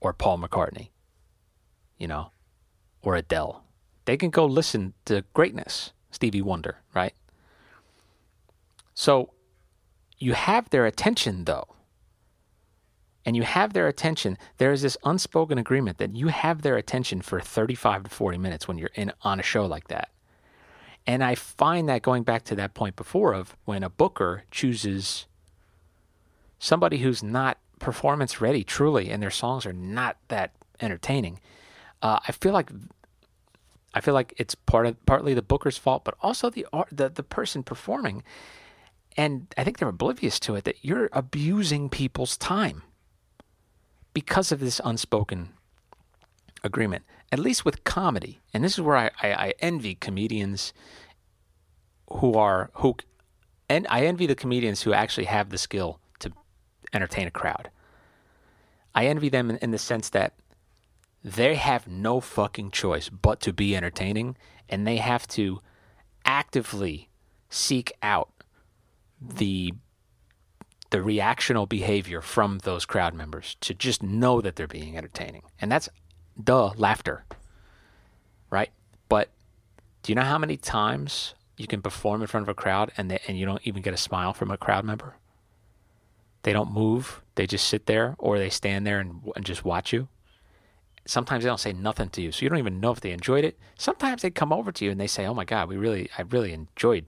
or 0.00 0.12
Paul 0.12 0.38
McCartney, 0.38 0.90
you 1.96 2.06
know, 2.06 2.32
or 3.02 3.16
Adele. 3.16 3.64
They 4.04 4.16
can 4.16 4.30
go 4.30 4.44
listen 4.46 4.94
to 5.06 5.24
greatness, 5.32 5.92
Stevie 6.10 6.42
Wonder, 6.42 6.76
right? 6.94 7.14
So 8.94 9.30
you 10.18 10.34
have 10.34 10.70
their 10.70 10.86
attention, 10.86 11.44
though. 11.44 11.66
And 13.24 13.36
you 13.36 13.42
have 13.42 13.72
their 13.72 13.88
attention. 13.88 14.36
There 14.56 14.72
is 14.72 14.82
this 14.82 14.96
unspoken 15.04 15.58
agreement 15.58 15.98
that 15.98 16.14
you 16.14 16.28
have 16.28 16.62
their 16.62 16.76
attention 16.76 17.20
for 17.20 17.40
35 17.40 18.04
to 18.04 18.10
40 18.10 18.38
minutes 18.38 18.66
when 18.66 18.78
you're 18.78 18.90
in 18.94 19.12
on 19.22 19.38
a 19.40 19.42
show 19.42 19.66
like 19.66 19.88
that. 19.88 20.10
And 21.08 21.24
I 21.24 21.34
find 21.36 21.88
that 21.88 22.02
going 22.02 22.22
back 22.22 22.44
to 22.44 22.54
that 22.56 22.74
point 22.74 22.94
before 22.94 23.32
of 23.32 23.56
when 23.64 23.82
a 23.82 23.88
booker 23.88 24.44
chooses 24.50 25.26
somebody 26.58 26.98
who's 26.98 27.22
not 27.22 27.56
performance 27.78 28.42
ready 28.42 28.62
truly 28.62 29.08
and 29.08 29.22
their 29.22 29.30
songs 29.30 29.64
are 29.64 29.72
not 29.72 30.16
that 30.26 30.52
entertaining 30.80 31.38
uh, 32.02 32.18
i 32.26 32.32
feel 32.32 32.52
like 32.52 32.70
i 33.94 34.00
feel 34.00 34.14
like 34.14 34.34
it's 34.36 34.56
part 34.56 34.84
of 34.84 35.06
partly 35.06 35.32
the 35.32 35.42
booker's 35.42 35.78
fault 35.78 36.04
but 36.04 36.14
also 36.20 36.50
the 36.50 36.66
the, 36.90 37.08
the 37.08 37.22
person 37.22 37.62
performing. 37.62 38.22
And 39.16 39.46
i 39.56 39.64
think 39.64 39.78
they're 39.78 39.88
oblivious 39.88 40.38
to 40.40 40.56
it 40.56 40.64
that 40.64 40.76
you're 40.82 41.08
abusing 41.12 41.88
people's 41.88 42.36
time 42.36 42.82
because 44.12 44.52
of 44.52 44.60
this 44.60 44.80
unspoken 44.84 45.50
agreement 46.64 47.04
at 47.30 47.38
least 47.38 47.64
with 47.64 47.84
comedy 47.84 48.40
and 48.52 48.64
this 48.64 48.74
is 48.74 48.80
where 48.80 48.96
i, 48.96 49.10
I, 49.22 49.32
I 49.32 49.54
envy 49.60 49.94
comedians 49.94 50.72
who 52.10 52.34
are 52.34 52.70
who 52.74 52.96
and 53.68 53.86
i 53.90 54.04
envy 54.04 54.26
the 54.26 54.34
comedians 54.34 54.82
who 54.82 54.92
actually 54.92 55.26
have 55.26 55.50
the 55.50 55.58
skill 55.58 56.00
to 56.20 56.32
entertain 56.92 57.26
a 57.26 57.30
crowd. 57.30 57.70
I 58.94 59.06
envy 59.06 59.28
them 59.28 59.50
in, 59.50 59.56
in 59.58 59.70
the 59.70 59.78
sense 59.78 60.08
that 60.10 60.34
they 61.22 61.56
have 61.56 61.88
no 61.88 62.20
fucking 62.20 62.70
choice 62.70 63.08
but 63.08 63.40
to 63.40 63.52
be 63.52 63.76
entertaining, 63.76 64.36
and 64.68 64.86
they 64.86 64.96
have 64.96 65.26
to 65.28 65.60
actively 66.24 67.08
seek 67.50 67.92
out 68.02 68.30
the 69.20 69.72
the 70.90 70.98
reactional 70.98 71.68
behavior 71.68 72.22
from 72.22 72.60
those 72.60 72.86
crowd 72.86 73.12
members 73.12 73.58
to 73.60 73.74
just 73.74 74.02
know 74.02 74.40
that 74.40 74.56
they're 74.56 74.66
being 74.66 74.96
entertaining. 74.96 75.42
And 75.60 75.70
that's 75.70 75.86
duh 76.42 76.72
laughter. 76.76 77.24
Right? 78.50 78.70
But 79.08 79.30
do 80.02 80.12
you 80.12 80.16
know 80.16 80.22
how 80.22 80.38
many 80.38 80.56
times 80.56 81.34
you 81.56 81.66
can 81.66 81.82
perform 81.82 82.20
in 82.20 82.26
front 82.26 82.44
of 82.44 82.48
a 82.48 82.54
crowd 82.54 82.92
and 82.96 83.10
they, 83.10 83.20
and 83.26 83.38
you 83.38 83.44
don't 83.44 83.66
even 83.66 83.82
get 83.82 83.94
a 83.94 83.98
smile 83.98 84.32
from 84.32 84.50
a 84.50 84.56
crowd 84.56 84.84
member? 84.84 85.16
They 86.42 86.52
don't 86.52 86.72
move. 86.72 87.22
They 87.34 87.46
just 87.46 87.66
sit 87.66 87.86
there 87.86 88.14
or 88.18 88.38
they 88.38 88.50
stand 88.50 88.86
there 88.86 89.00
and, 89.00 89.20
and 89.36 89.44
just 89.44 89.64
watch 89.64 89.92
you. 89.92 90.08
Sometimes 91.04 91.42
they 91.42 91.48
don't 91.48 91.60
say 91.60 91.72
nothing 91.72 92.10
to 92.10 92.22
you, 92.22 92.32
so 92.32 92.42
you 92.42 92.48
don't 92.50 92.58
even 92.58 92.80
know 92.80 92.90
if 92.90 93.00
they 93.00 93.12
enjoyed 93.12 93.44
it. 93.44 93.58
Sometimes 93.76 94.22
they 94.22 94.30
come 94.30 94.52
over 94.52 94.70
to 94.72 94.84
you 94.84 94.90
and 94.90 95.00
they 95.00 95.06
say, 95.06 95.24
"Oh 95.24 95.32
my 95.32 95.44
God, 95.44 95.68
we 95.68 95.76
really, 95.76 96.10
I 96.18 96.22
really 96.22 96.52
enjoyed 96.52 97.06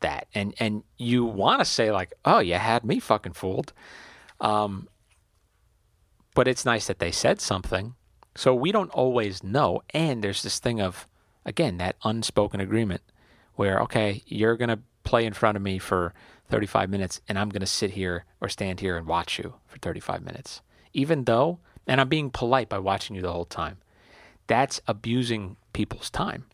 that," 0.00 0.26
and 0.34 0.54
and 0.58 0.84
you 0.98 1.24
want 1.24 1.60
to 1.60 1.64
say 1.64 1.90
like, 1.90 2.12
"Oh, 2.26 2.40
you 2.40 2.54
had 2.54 2.84
me 2.84 3.00
fucking 3.00 3.32
fooled," 3.32 3.72
um, 4.38 4.86
but 6.34 6.46
it's 6.46 6.66
nice 6.66 6.86
that 6.88 6.98
they 6.98 7.10
said 7.10 7.40
something. 7.40 7.94
So 8.34 8.54
we 8.54 8.72
don't 8.72 8.90
always 8.90 9.42
know, 9.42 9.82
and 9.90 10.22
there's 10.22 10.42
this 10.42 10.58
thing 10.58 10.80
of 10.80 11.06
again 11.44 11.78
that 11.78 11.96
unspoken 12.04 12.60
agreement 12.60 13.02
where 13.54 13.80
okay, 13.80 14.22
you're 14.26 14.56
gonna 14.56 14.80
play 15.04 15.26
in 15.26 15.32
front 15.32 15.56
of 15.56 15.62
me 15.62 15.78
for 15.78 16.14
35 16.52 16.90
minutes 16.90 17.20
and 17.26 17.38
I'm 17.38 17.48
going 17.48 17.60
to 17.60 17.66
sit 17.66 17.92
here 17.92 18.26
or 18.38 18.48
stand 18.50 18.80
here 18.80 18.98
and 18.98 19.06
watch 19.06 19.38
you 19.38 19.54
for 19.66 19.78
35 19.78 20.22
minutes. 20.22 20.60
Even 20.92 21.24
though, 21.24 21.60
and 21.86 21.98
I'm 21.98 22.10
being 22.10 22.30
polite 22.30 22.68
by 22.68 22.78
watching 22.78 23.16
you 23.16 23.22
the 23.22 23.32
whole 23.32 23.46
time, 23.46 23.78
that's 24.46 24.78
abusing 24.86 25.56
people's 25.72 26.10
time. 26.10 26.44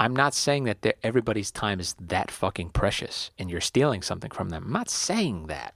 I'm 0.00 0.16
not 0.16 0.34
saying 0.34 0.64
that 0.64 0.96
everybody's 1.04 1.52
time 1.52 1.78
is 1.78 1.94
that 2.00 2.32
fucking 2.32 2.70
precious 2.70 3.30
and 3.38 3.48
you're 3.48 3.60
stealing 3.60 4.02
something 4.02 4.32
from 4.32 4.48
them. 4.48 4.64
I'm 4.64 4.72
not 4.72 4.90
saying 4.90 5.46
that. 5.46 5.74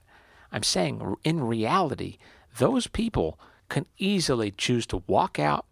I'm 0.50 0.64
saying 0.64 1.14
in 1.22 1.44
reality, 1.44 2.18
those 2.58 2.88
people 2.88 3.38
can 3.74 3.86
easily 3.98 4.52
choose 4.52 4.86
to 4.86 5.02
walk 5.08 5.40
out 5.40 5.66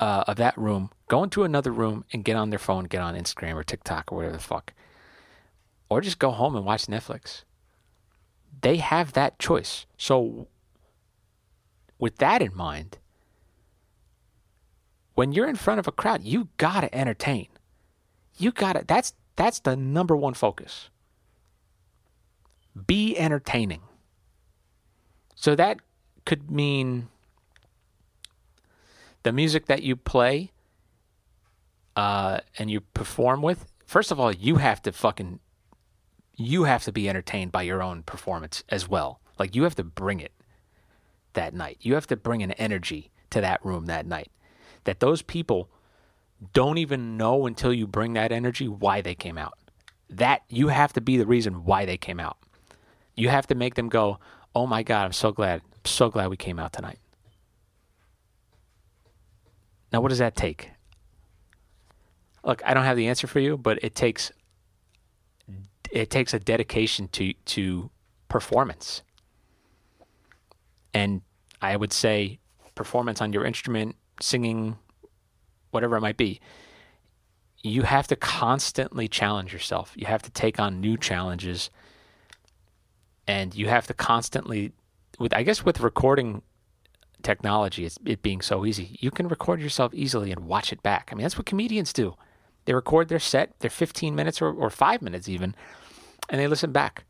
uh, 0.00 0.24
of 0.26 0.38
that 0.38 0.56
room, 0.56 0.90
go 1.08 1.22
into 1.22 1.44
another 1.44 1.70
room, 1.70 2.06
and 2.10 2.24
get 2.24 2.36
on 2.36 2.48
their 2.48 2.58
phone, 2.58 2.84
get 2.84 3.02
on 3.02 3.14
Instagram 3.14 3.54
or 3.54 3.62
TikTok 3.62 4.10
or 4.10 4.16
whatever 4.16 4.36
the 4.36 4.42
fuck, 4.42 4.72
or 5.90 6.00
just 6.00 6.18
go 6.18 6.30
home 6.30 6.56
and 6.56 6.64
watch 6.64 6.86
Netflix. 6.86 7.44
They 8.62 8.78
have 8.78 9.12
that 9.12 9.38
choice. 9.38 9.84
So, 9.98 10.48
with 11.98 12.16
that 12.16 12.40
in 12.40 12.56
mind, 12.56 12.96
when 15.14 15.32
you're 15.32 15.48
in 15.50 15.56
front 15.56 15.80
of 15.80 15.86
a 15.86 15.92
crowd, 15.92 16.22
you 16.22 16.48
gotta 16.56 16.92
entertain. 16.94 17.48
You 18.38 18.52
gotta. 18.52 18.84
That's 18.86 19.12
that's 19.36 19.60
the 19.60 19.76
number 19.76 20.16
one 20.16 20.32
focus. 20.32 20.88
Be 22.86 23.18
entertaining. 23.18 23.82
So 25.34 25.54
that 25.56 25.80
could 26.30 26.48
mean 26.48 27.08
the 29.24 29.32
music 29.32 29.66
that 29.66 29.82
you 29.82 29.96
play 29.96 30.52
uh, 31.96 32.38
and 32.56 32.70
you 32.70 32.82
perform 32.82 33.42
with. 33.42 33.66
First 33.84 34.12
of 34.12 34.20
all, 34.20 34.30
you 34.30 34.54
have 34.58 34.80
to 34.82 34.92
fucking 34.92 35.40
you 36.36 36.62
have 36.64 36.84
to 36.84 36.92
be 36.92 37.08
entertained 37.08 37.50
by 37.50 37.62
your 37.62 37.82
own 37.82 38.04
performance 38.04 38.62
as 38.68 38.88
well. 38.88 39.20
Like 39.40 39.56
you 39.56 39.64
have 39.64 39.74
to 39.74 39.82
bring 39.82 40.20
it 40.20 40.30
that 41.32 41.52
night. 41.52 41.78
You 41.80 41.94
have 41.94 42.06
to 42.06 42.16
bring 42.16 42.44
an 42.44 42.52
energy 42.52 43.10
to 43.30 43.40
that 43.40 43.58
room 43.64 43.86
that 43.86 44.06
night. 44.06 44.30
That 44.84 45.00
those 45.00 45.22
people 45.22 45.68
don't 46.52 46.78
even 46.78 47.16
know 47.16 47.44
until 47.46 47.72
you 47.72 47.88
bring 47.88 48.12
that 48.12 48.30
energy 48.30 48.68
why 48.68 49.00
they 49.00 49.16
came 49.16 49.36
out. 49.36 49.58
That 50.08 50.42
you 50.48 50.68
have 50.68 50.92
to 50.92 51.00
be 51.00 51.16
the 51.16 51.26
reason 51.26 51.64
why 51.64 51.86
they 51.86 51.96
came 51.96 52.20
out. 52.20 52.38
You 53.16 53.30
have 53.30 53.48
to 53.48 53.56
make 53.56 53.74
them 53.74 53.88
go, 53.88 54.20
"Oh 54.54 54.68
my 54.68 54.84
god, 54.84 55.06
I'm 55.06 55.12
so 55.12 55.32
glad. 55.32 55.62
So 55.84 56.10
glad 56.10 56.28
we 56.28 56.36
came 56.36 56.58
out 56.58 56.72
tonight." 56.72 56.98
Now, 59.92 60.00
what 60.00 60.08
does 60.08 60.18
that 60.18 60.36
take? 60.36 60.70
Look, 62.44 62.62
I 62.64 62.74
don't 62.74 62.84
have 62.84 62.96
the 62.96 63.08
answer 63.08 63.26
for 63.26 63.40
you, 63.40 63.56
but 63.56 63.82
it 63.82 63.94
takes 63.94 64.32
it 65.90 66.10
takes 66.10 66.32
a 66.32 66.38
dedication 66.38 67.08
to 67.08 67.32
to 67.32 67.90
performance. 68.28 69.02
And 70.94 71.22
I 71.60 71.76
would 71.76 71.92
say 71.92 72.38
performance 72.74 73.20
on 73.20 73.32
your 73.32 73.44
instrument, 73.44 73.96
singing, 74.20 74.78
whatever 75.70 75.96
it 75.96 76.00
might 76.00 76.16
be. 76.16 76.40
You 77.62 77.82
have 77.82 78.06
to 78.06 78.16
constantly 78.16 79.06
challenge 79.06 79.52
yourself. 79.52 79.92
You 79.94 80.06
have 80.06 80.22
to 80.22 80.30
take 80.30 80.58
on 80.58 80.80
new 80.80 80.96
challenges. 80.96 81.70
And 83.26 83.54
you 83.54 83.68
have 83.68 83.86
to 83.88 83.94
constantly 83.94 84.72
with 85.20 85.34
I 85.34 85.44
guess 85.44 85.64
with 85.64 85.80
recording 85.80 86.42
technology, 87.22 87.84
it's 87.84 87.98
it 88.04 88.22
being 88.22 88.40
so 88.40 88.64
easy, 88.64 88.96
you 89.00 89.10
can 89.12 89.28
record 89.28 89.60
yourself 89.60 89.94
easily 89.94 90.32
and 90.32 90.46
watch 90.46 90.72
it 90.72 90.82
back. 90.82 91.10
I 91.12 91.14
mean, 91.14 91.22
that's 91.22 91.36
what 91.36 91.46
comedians 91.46 91.92
do. 91.92 92.16
They 92.64 92.72
record 92.72 93.08
their 93.08 93.18
set, 93.18 93.58
their 93.60 93.70
15 93.70 94.14
minutes 94.14 94.40
or, 94.40 94.52
or 94.52 94.70
five 94.70 95.02
minutes 95.02 95.28
even, 95.28 95.54
and 96.28 96.40
they 96.40 96.48
listen 96.48 96.72
back 96.72 97.04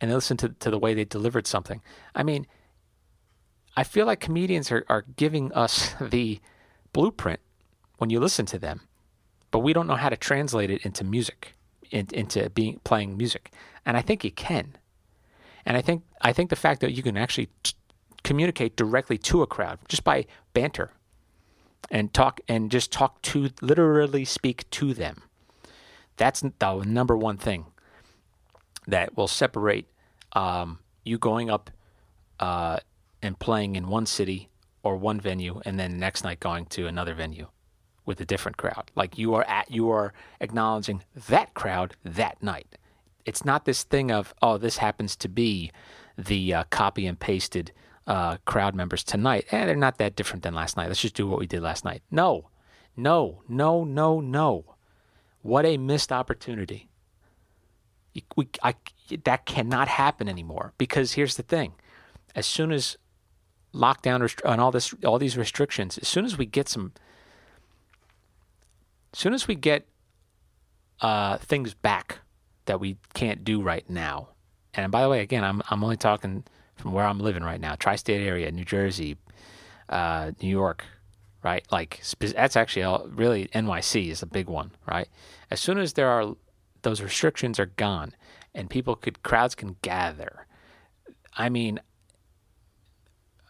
and 0.00 0.10
they 0.10 0.14
listen 0.14 0.36
to, 0.38 0.48
to 0.48 0.70
the 0.70 0.78
way 0.78 0.94
they 0.94 1.04
delivered 1.04 1.46
something. 1.46 1.80
I 2.14 2.24
mean, 2.24 2.46
I 3.76 3.84
feel 3.84 4.06
like 4.06 4.20
comedians 4.20 4.70
are, 4.72 4.84
are 4.88 5.04
giving 5.16 5.52
us 5.52 5.94
the 6.00 6.40
blueprint 6.92 7.40
when 7.98 8.10
you 8.10 8.18
listen 8.18 8.46
to 8.46 8.58
them, 8.58 8.82
but 9.52 9.60
we 9.60 9.72
don't 9.72 9.86
know 9.86 9.94
how 9.94 10.08
to 10.08 10.16
translate 10.16 10.70
it 10.70 10.84
into 10.84 11.04
music, 11.04 11.54
in, 11.92 12.08
into 12.12 12.50
being 12.50 12.80
playing 12.82 13.16
music. 13.16 13.52
And 13.86 13.96
I 13.96 14.02
think 14.02 14.24
you 14.24 14.32
can. 14.32 14.76
And 15.66 15.76
I 15.76 15.82
think 15.82 16.02
I 16.20 16.32
think 16.32 16.50
the 16.50 16.56
fact 16.56 16.80
that 16.80 16.92
you 16.92 17.02
can 17.02 17.16
actually 17.16 17.48
t- 17.62 17.74
communicate 18.22 18.76
directly 18.76 19.18
to 19.18 19.42
a 19.42 19.46
crowd 19.46 19.78
just 19.88 20.04
by 20.04 20.26
banter 20.52 20.90
and 21.90 22.12
talk 22.12 22.40
and 22.48 22.70
just 22.70 22.92
talk 22.92 23.22
to 23.22 23.50
literally 23.60 24.24
speak 24.24 24.68
to 24.70 24.94
them. 24.94 25.22
That's 26.16 26.40
the 26.40 26.82
number 26.84 27.16
one 27.16 27.36
thing 27.36 27.66
that 28.86 29.16
will 29.16 29.28
separate 29.28 29.86
um, 30.32 30.78
you 31.04 31.18
going 31.18 31.50
up 31.50 31.70
uh, 32.40 32.78
and 33.22 33.38
playing 33.38 33.76
in 33.76 33.88
one 33.88 34.06
city 34.06 34.48
or 34.82 34.96
one 34.96 35.18
venue, 35.20 35.60
and 35.64 35.78
then 35.78 35.92
the 35.92 35.96
next 35.96 36.24
night 36.24 36.40
going 36.40 36.66
to 36.66 36.86
another 36.86 37.14
venue 37.14 37.48
with 38.04 38.20
a 38.20 38.24
different 38.24 38.58
crowd. 38.58 38.90
Like 38.94 39.16
you 39.16 39.34
are 39.34 39.44
at, 39.44 39.70
you 39.70 39.90
are 39.90 40.12
acknowledging 40.40 41.02
that 41.28 41.54
crowd 41.54 41.96
that 42.04 42.42
night. 42.42 42.76
It's 43.24 43.44
not 43.44 43.64
this 43.64 43.82
thing 43.82 44.10
of 44.10 44.34
oh, 44.42 44.58
this 44.58 44.78
happens 44.78 45.16
to 45.16 45.28
be 45.28 45.70
the 46.16 46.54
uh, 46.54 46.64
copy 46.70 47.06
and 47.06 47.18
pasted 47.18 47.72
uh, 48.06 48.36
crowd 48.44 48.74
members 48.74 49.02
tonight. 49.02 49.46
Eh, 49.50 49.64
they're 49.66 49.76
not 49.76 49.98
that 49.98 50.16
different 50.16 50.42
than 50.42 50.54
last 50.54 50.76
night. 50.76 50.88
Let's 50.88 51.00
just 51.00 51.14
do 51.14 51.26
what 51.26 51.38
we 51.38 51.46
did 51.46 51.62
last 51.62 51.84
night. 51.84 52.02
No, 52.10 52.50
no, 52.96 53.42
no, 53.48 53.84
no, 53.84 54.20
no. 54.20 54.76
What 55.42 55.64
a 55.64 55.76
missed 55.76 56.12
opportunity. 56.12 56.88
We, 58.36 58.48
I, 58.62 58.74
that 59.24 59.44
cannot 59.44 59.88
happen 59.88 60.28
anymore 60.28 60.72
because 60.78 61.12
here's 61.12 61.36
the 61.36 61.42
thing: 61.42 61.74
as 62.34 62.46
soon 62.46 62.72
as 62.72 62.96
lockdown 63.74 64.20
rest- 64.20 64.42
and 64.44 64.60
all 64.60 64.70
this, 64.70 64.94
all 65.04 65.18
these 65.18 65.36
restrictions, 65.36 65.98
as 65.98 66.06
soon 66.06 66.24
as 66.24 66.38
we 66.38 66.46
get 66.46 66.68
some, 66.68 66.92
as 69.12 69.18
soon 69.18 69.34
as 69.34 69.48
we 69.48 69.56
get 69.56 69.88
uh, 71.00 71.38
things 71.38 71.74
back 71.74 72.20
that 72.66 72.80
we 72.80 72.96
can't 73.14 73.44
do 73.44 73.60
right 73.62 73.88
now, 73.88 74.28
and 74.74 74.90
by 74.90 75.02
the 75.02 75.08
way, 75.08 75.20
again, 75.20 75.44
I'm 75.44 75.62
I'm 75.70 75.82
only 75.84 75.96
talking 75.96 76.44
from 76.76 76.92
where 76.92 77.04
I'm 77.04 77.20
living 77.20 77.42
right 77.42 77.60
now, 77.60 77.74
tri-state 77.76 78.26
area, 78.26 78.50
New 78.50 78.64
Jersey, 78.64 79.16
uh, 79.88 80.32
New 80.42 80.48
York, 80.48 80.84
right? 81.42 81.64
Like 81.70 82.02
that's 82.18 82.56
actually 82.56 82.82
all, 82.82 83.06
really 83.08 83.48
NYC 83.48 84.10
is 84.10 84.22
a 84.22 84.26
big 84.26 84.48
one, 84.48 84.72
right? 84.88 85.08
As 85.50 85.60
soon 85.60 85.78
as 85.78 85.92
there 85.92 86.08
are 86.08 86.34
those 86.82 87.00
restrictions 87.00 87.58
are 87.58 87.66
gone 87.66 88.14
and 88.54 88.70
people 88.70 88.96
could 88.96 89.22
crowds 89.22 89.54
can 89.54 89.76
gather. 89.82 90.46
I 91.36 91.48
mean, 91.48 91.80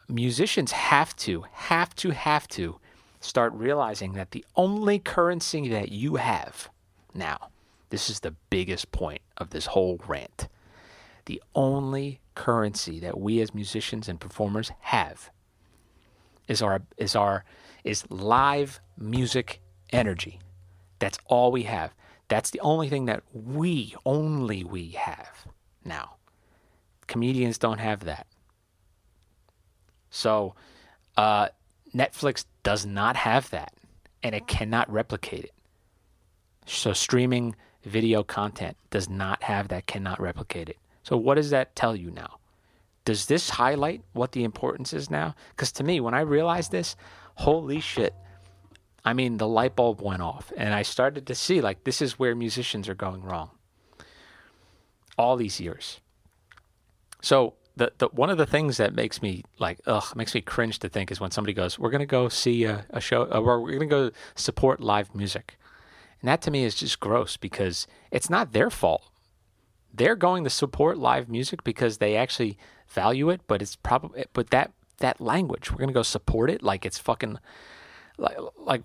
musicians 0.08 0.72
have 0.72 1.14
to, 1.16 1.44
have 1.52 1.94
to, 1.96 2.10
have 2.10 2.48
to 2.48 2.78
start 3.20 3.52
realizing 3.54 4.12
that 4.14 4.30
the 4.32 4.44
only 4.56 4.98
currency 4.98 5.68
that 5.68 5.90
you 5.90 6.16
have 6.16 6.70
now, 7.14 7.48
this 7.94 8.10
is 8.10 8.18
the 8.18 8.34
biggest 8.50 8.90
point 8.90 9.20
of 9.38 9.50
this 9.50 9.66
whole 9.66 10.00
rant. 10.08 10.48
The 11.26 11.40
only 11.54 12.18
currency 12.34 12.98
that 12.98 13.20
we 13.20 13.40
as 13.40 13.54
musicians 13.54 14.08
and 14.08 14.18
performers 14.20 14.72
have 14.80 15.30
is 16.48 16.60
our 16.60 16.82
is 16.96 17.14
our 17.14 17.44
is 17.84 18.04
live 18.10 18.80
music 18.98 19.60
energy. 19.92 20.40
That's 20.98 21.18
all 21.26 21.52
we 21.52 21.62
have. 21.62 21.94
That's 22.26 22.50
the 22.50 22.58
only 22.62 22.88
thing 22.88 23.04
that 23.04 23.22
we 23.32 23.94
only 24.04 24.64
we 24.64 24.88
have 24.98 25.46
now. 25.84 26.16
Comedians 27.06 27.58
don't 27.58 27.78
have 27.78 28.00
that. 28.06 28.26
So 30.10 30.56
uh, 31.16 31.50
Netflix 31.94 32.44
does 32.64 32.84
not 32.84 33.14
have 33.14 33.50
that, 33.50 33.72
and 34.20 34.34
it 34.34 34.48
cannot 34.48 34.90
replicate 34.90 35.44
it. 35.44 35.54
So 36.66 36.92
streaming 36.92 37.54
video 37.84 38.22
content 38.22 38.76
does 38.90 39.08
not 39.08 39.42
have 39.44 39.68
that, 39.68 39.86
cannot 39.86 40.20
replicate 40.20 40.68
it. 40.68 40.78
So, 41.02 41.16
what 41.16 41.34
does 41.34 41.50
that 41.50 41.76
tell 41.76 41.94
you 41.94 42.10
now? 42.10 42.38
Does 43.04 43.26
this 43.26 43.50
highlight 43.50 44.02
what 44.12 44.32
the 44.32 44.44
importance 44.44 44.92
is 44.92 45.10
now? 45.10 45.34
Because 45.50 45.70
to 45.72 45.84
me, 45.84 46.00
when 46.00 46.14
I 46.14 46.20
realized 46.20 46.72
this, 46.72 46.96
holy 47.34 47.80
shit. 47.80 48.14
I 49.04 49.12
mean, 49.12 49.36
the 49.36 49.46
light 49.46 49.76
bulb 49.76 50.00
went 50.00 50.22
off, 50.22 50.50
and 50.56 50.72
I 50.72 50.80
started 50.80 51.26
to 51.26 51.34
see 51.34 51.60
like 51.60 51.84
this 51.84 52.00
is 52.00 52.18
where 52.18 52.34
musicians 52.34 52.88
are 52.88 52.94
going 52.94 53.22
wrong. 53.22 53.50
All 55.18 55.36
these 55.36 55.60
years. 55.60 56.00
So, 57.20 57.54
the, 57.76 57.92
the 57.98 58.08
one 58.08 58.30
of 58.30 58.38
the 58.38 58.46
things 58.46 58.78
that 58.78 58.94
makes 58.94 59.20
me 59.20 59.44
like 59.58 59.80
ugh 59.86 60.16
makes 60.16 60.34
me 60.34 60.40
cringe 60.40 60.78
to 60.78 60.88
think 60.88 61.10
is 61.10 61.20
when 61.20 61.32
somebody 61.32 61.52
goes 61.52 61.76
we're 61.76 61.90
going 61.90 61.98
to 61.98 62.06
go 62.06 62.28
see 62.28 62.64
a, 62.64 62.86
a 62.90 63.00
show 63.00 63.24
or 63.24 63.60
we're 63.60 63.70
going 63.70 63.80
to 63.80 63.86
go 63.86 64.10
support 64.36 64.80
live 64.80 65.12
music 65.12 65.58
and 66.24 66.28
that 66.28 66.40
to 66.40 66.50
me 66.50 66.64
is 66.64 66.74
just 66.74 67.00
gross 67.00 67.36
because 67.36 67.86
it's 68.10 68.30
not 68.30 68.52
their 68.52 68.70
fault 68.70 69.10
they're 69.96 70.16
going 70.16 70.42
to 70.42 70.50
support 70.50 70.98
live 70.98 71.28
music 71.28 71.62
because 71.62 71.98
they 71.98 72.16
actually 72.16 72.58
value 72.88 73.30
it, 73.30 73.42
but 73.46 73.62
it's 73.62 73.76
probably 73.76 74.24
but 74.32 74.50
that 74.50 74.72
that 74.98 75.20
language 75.20 75.70
we're 75.70 75.78
gonna 75.78 75.92
go 75.92 76.02
support 76.02 76.50
it 76.50 76.62
like 76.62 76.84
it's 76.84 76.98
fucking 76.98 77.38
like 78.18 78.36
like 78.56 78.82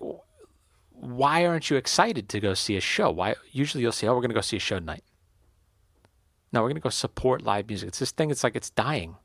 why 0.90 1.46
aren't 1.46 1.70
you 1.70 1.76
excited 1.76 2.28
to 2.28 2.40
go 2.40 2.54
see 2.54 2.76
a 2.76 2.80
show? 2.80 3.10
Why 3.10 3.34
usually 3.50 3.82
you'll 3.82 3.92
say, 3.92 4.06
oh, 4.06 4.14
we're 4.14 4.20
gonna 4.20 4.34
go 4.34 4.40
see 4.40 4.56
a 4.56 4.60
show 4.60 4.78
tonight. 4.78 5.02
No, 6.52 6.62
we're 6.62 6.68
gonna 6.68 6.80
go 6.80 6.90
support 6.90 7.42
live 7.42 7.68
music. 7.68 7.88
It's 7.88 7.98
this 7.98 8.12
thing. 8.12 8.30
It's 8.30 8.44
like 8.44 8.56
it's 8.56 8.70
dying. 8.70 9.16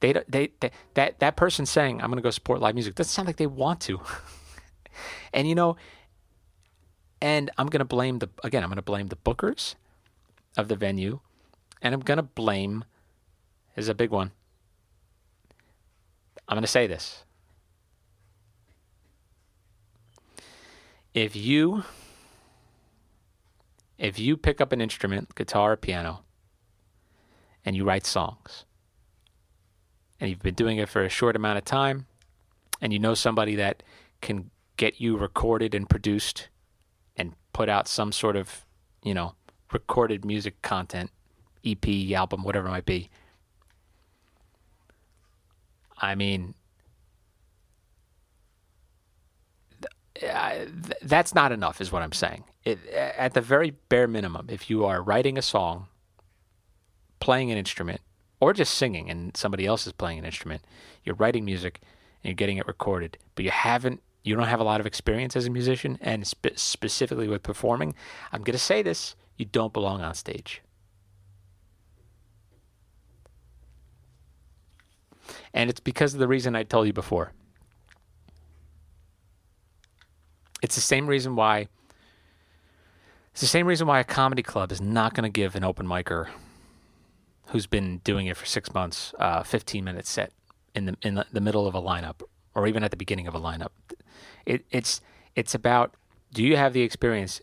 They, 0.00 0.12
they, 0.28 0.52
they 0.60 0.70
that 0.94 1.20
that 1.20 1.36
person 1.36 1.66
saying 1.66 2.00
I'm 2.00 2.10
gonna 2.10 2.22
go 2.22 2.30
support 2.30 2.60
live 2.60 2.74
music 2.74 2.94
doesn't 2.94 3.10
sound 3.10 3.26
like 3.26 3.36
they 3.36 3.46
want 3.46 3.80
to. 3.82 4.00
and 5.34 5.48
you 5.48 5.54
know, 5.54 5.76
and 7.22 7.50
I'm 7.56 7.68
gonna 7.68 7.86
blame 7.86 8.18
the 8.18 8.28
again. 8.44 8.62
I'm 8.62 8.68
gonna 8.68 8.82
blame 8.82 9.06
the 9.06 9.16
bookers 9.16 9.76
of 10.56 10.68
the 10.68 10.76
venue, 10.76 11.20
and 11.80 11.94
I'm 11.94 12.00
going 12.00 12.16
to 12.16 12.22
blame 12.22 12.84
is 13.76 13.88
a 13.88 13.94
big 13.94 14.10
one. 14.10 14.32
I'm 16.48 16.56
going 16.56 16.62
to 16.62 16.68
say 16.68 16.86
this. 16.86 17.24
If 21.14 21.36
you 21.36 21.84
if 23.98 24.18
you 24.18 24.36
pick 24.36 24.60
up 24.60 24.72
an 24.72 24.80
instrument, 24.80 25.34
guitar 25.34 25.72
or 25.72 25.76
piano, 25.76 26.24
and 27.64 27.76
you 27.76 27.84
write 27.84 28.04
songs, 28.04 28.64
and 30.18 30.28
you've 30.28 30.42
been 30.42 30.54
doing 30.54 30.78
it 30.78 30.88
for 30.88 31.04
a 31.04 31.08
short 31.08 31.36
amount 31.36 31.58
of 31.58 31.64
time, 31.64 32.06
and 32.80 32.92
you 32.92 32.98
know 32.98 33.14
somebody 33.14 33.54
that 33.56 33.82
can 34.20 34.50
get 34.76 35.00
you 35.00 35.16
recorded 35.16 35.74
and 35.74 35.88
produced 35.88 36.48
put 37.52 37.68
out 37.68 37.88
some 37.88 38.12
sort 38.12 38.36
of, 38.36 38.64
you 39.02 39.14
know, 39.14 39.34
recorded 39.72 40.24
music 40.24 40.60
content, 40.62 41.10
EP, 41.64 42.12
album, 42.12 42.44
whatever 42.44 42.68
it 42.68 42.70
might 42.70 42.86
be. 42.86 43.10
I 45.98 46.14
mean, 46.14 46.54
th- 50.18 50.98
that's 51.02 51.34
not 51.34 51.52
enough, 51.52 51.80
is 51.80 51.92
what 51.92 52.02
I'm 52.02 52.12
saying. 52.12 52.44
It, 52.64 52.84
at 52.88 53.34
the 53.34 53.40
very 53.40 53.70
bare 53.88 54.08
minimum, 54.08 54.46
if 54.50 54.68
you 54.70 54.84
are 54.84 55.02
writing 55.02 55.38
a 55.38 55.42
song, 55.42 55.86
playing 57.20 57.50
an 57.50 57.58
instrument, 57.58 58.00
or 58.40 58.52
just 58.52 58.74
singing 58.74 59.08
and 59.08 59.36
somebody 59.36 59.66
else 59.66 59.86
is 59.86 59.92
playing 59.92 60.18
an 60.18 60.24
instrument, 60.24 60.62
you're 61.04 61.14
writing 61.14 61.44
music 61.44 61.80
and 62.22 62.30
you're 62.30 62.34
getting 62.36 62.56
it 62.56 62.66
recorded, 62.66 63.18
but 63.34 63.44
you 63.44 63.50
haven't 63.50 64.02
you 64.24 64.36
don't 64.36 64.46
have 64.46 64.60
a 64.60 64.64
lot 64.64 64.80
of 64.80 64.86
experience 64.86 65.36
as 65.36 65.46
a 65.46 65.50
musician 65.50 65.98
and 66.00 66.26
spe- 66.26 66.56
specifically 66.56 67.28
with 67.28 67.42
performing, 67.42 67.94
I'm 68.32 68.42
going 68.42 68.52
to 68.52 68.58
say 68.58 68.82
this 68.82 69.16
you 69.36 69.44
don't 69.44 69.72
belong 69.72 70.00
on 70.00 70.14
stage. 70.14 70.62
And 75.54 75.68
it's 75.68 75.80
because 75.80 76.14
of 76.14 76.20
the 76.20 76.28
reason 76.28 76.54
I 76.54 76.62
told 76.62 76.86
you 76.86 76.92
before. 76.92 77.32
It's 80.62 80.74
the 80.74 80.80
same 80.80 81.06
reason 81.06 81.34
why 81.34 81.68
it's 83.32 83.40
the 83.40 83.46
same 83.46 83.66
reason 83.66 83.86
why 83.86 83.98
a 83.98 84.04
comedy 84.04 84.42
club 84.42 84.70
is 84.70 84.80
not 84.80 85.14
going 85.14 85.24
to 85.24 85.30
give 85.30 85.56
an 85.56 85.64
open 85.64 85.86
micer 85.86 86.28
who's 87.48 87.66
been 87.66 87.98
doing 88.04 88.26
it 88.26 88.36
for 88.36 88.46
six 88.46 88.72
months 88.74 89.14
a 89.18 89.24
uh, 89.24 89.42
15 89.42 89.82
minute 89.82 90.06
set 90.06 90.32
in 90.74 90.84
the 90.86 90.96
in 91.02 91.22
the 91.32 91.40
middle 91.40 91.66
of 91.66 91.74
a 91.74 91.82
lineup 91.82 92.22
or 92.54 92.66
even 92.66 92.82
at 92.84 92.90
the 92.90 92.96
beginning 92.96 93.26
of 93.26 93.34
a 93.34 93.40
lineup. 93.40 93.70
It, 94.46 94.64
it's 94.70 95.00
it's 95.34 95.54
about 95.54 95.94
do 96.32 96.42
you 96.42 96.56
have 96.56 96.72
the 96.72 96.82
experience 96.82 97.40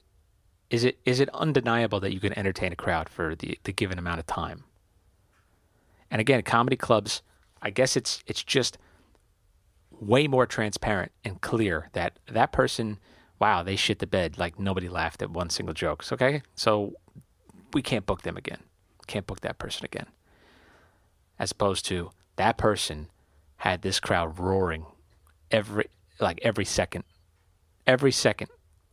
is 0.70 0.84
it 0.84 1.00
is 1.06 1.20
it 1.20 1.30
undeniable 1.34 2.00
that 2.00 2.14
you 2.14 2.20
can 2.20 2.38
entertain 2.38 2.72
a 2.72 2.76
crowd 2.76 3.10
for 3.10 3.36
the, 3.36 3.58
the 3.64 3.74
given 3.74 3.98
amount 3.98 4.20
of 4.20 4.28
time? 4.28 4.64
And 6.12 6.20
again, 6.20 6.42
comedy 6.42 6.76
clubs, 6.76 7.22
I 7.62 7.70
guess 7.70 7.96
it's 7.96 8.24
it's 8.28 8.44
just 8.44 8.78
way 9.92 10.28
more 10.28 10.46
transparent 10.46 11.12
and 11.26 11.42
clear 11.42 11.90
that 11.94 12.20
that 12.28 12.52
person 12.52 13.00
wow, 13.40 13.64
they 13.64 13.76
shit 13.76 14.00
the 14.00 14.08
bed. 14.08 14.38
Like 14.38 14.60
nobody 14.60 14.90
laughed 14.90 15.22
at 15.22 15.32
one 15.32 15.50
single 15.50 15.74
joke. 15.74 16.04
Okay, 16.12 16.42
so 16.56 16.94
we 17.74 17.82
can't 17.82 18.06
book 18.06 18.22
them 18.22 18.38
again. 18.38 18.60
Can't 19.08 19.26
book 19.26 19.42
that 19.42 19.58
person 19.58 19.86
again. 19.86 20.08
As 21.40 21.52
opposed 21.52 21.86
to 21.86 22.12
that 22.36 22.58
person 22.58 23.08
had 23.58 23.82
this 23.82 24.00
crowd 24.00 24.38
roaring 24.40 24.86
every 25.52 25.86
like 26.20 26.40
every 26.42 26.66
second, 26.66 27.04
every 27.88 28.12
second 28.12 28.50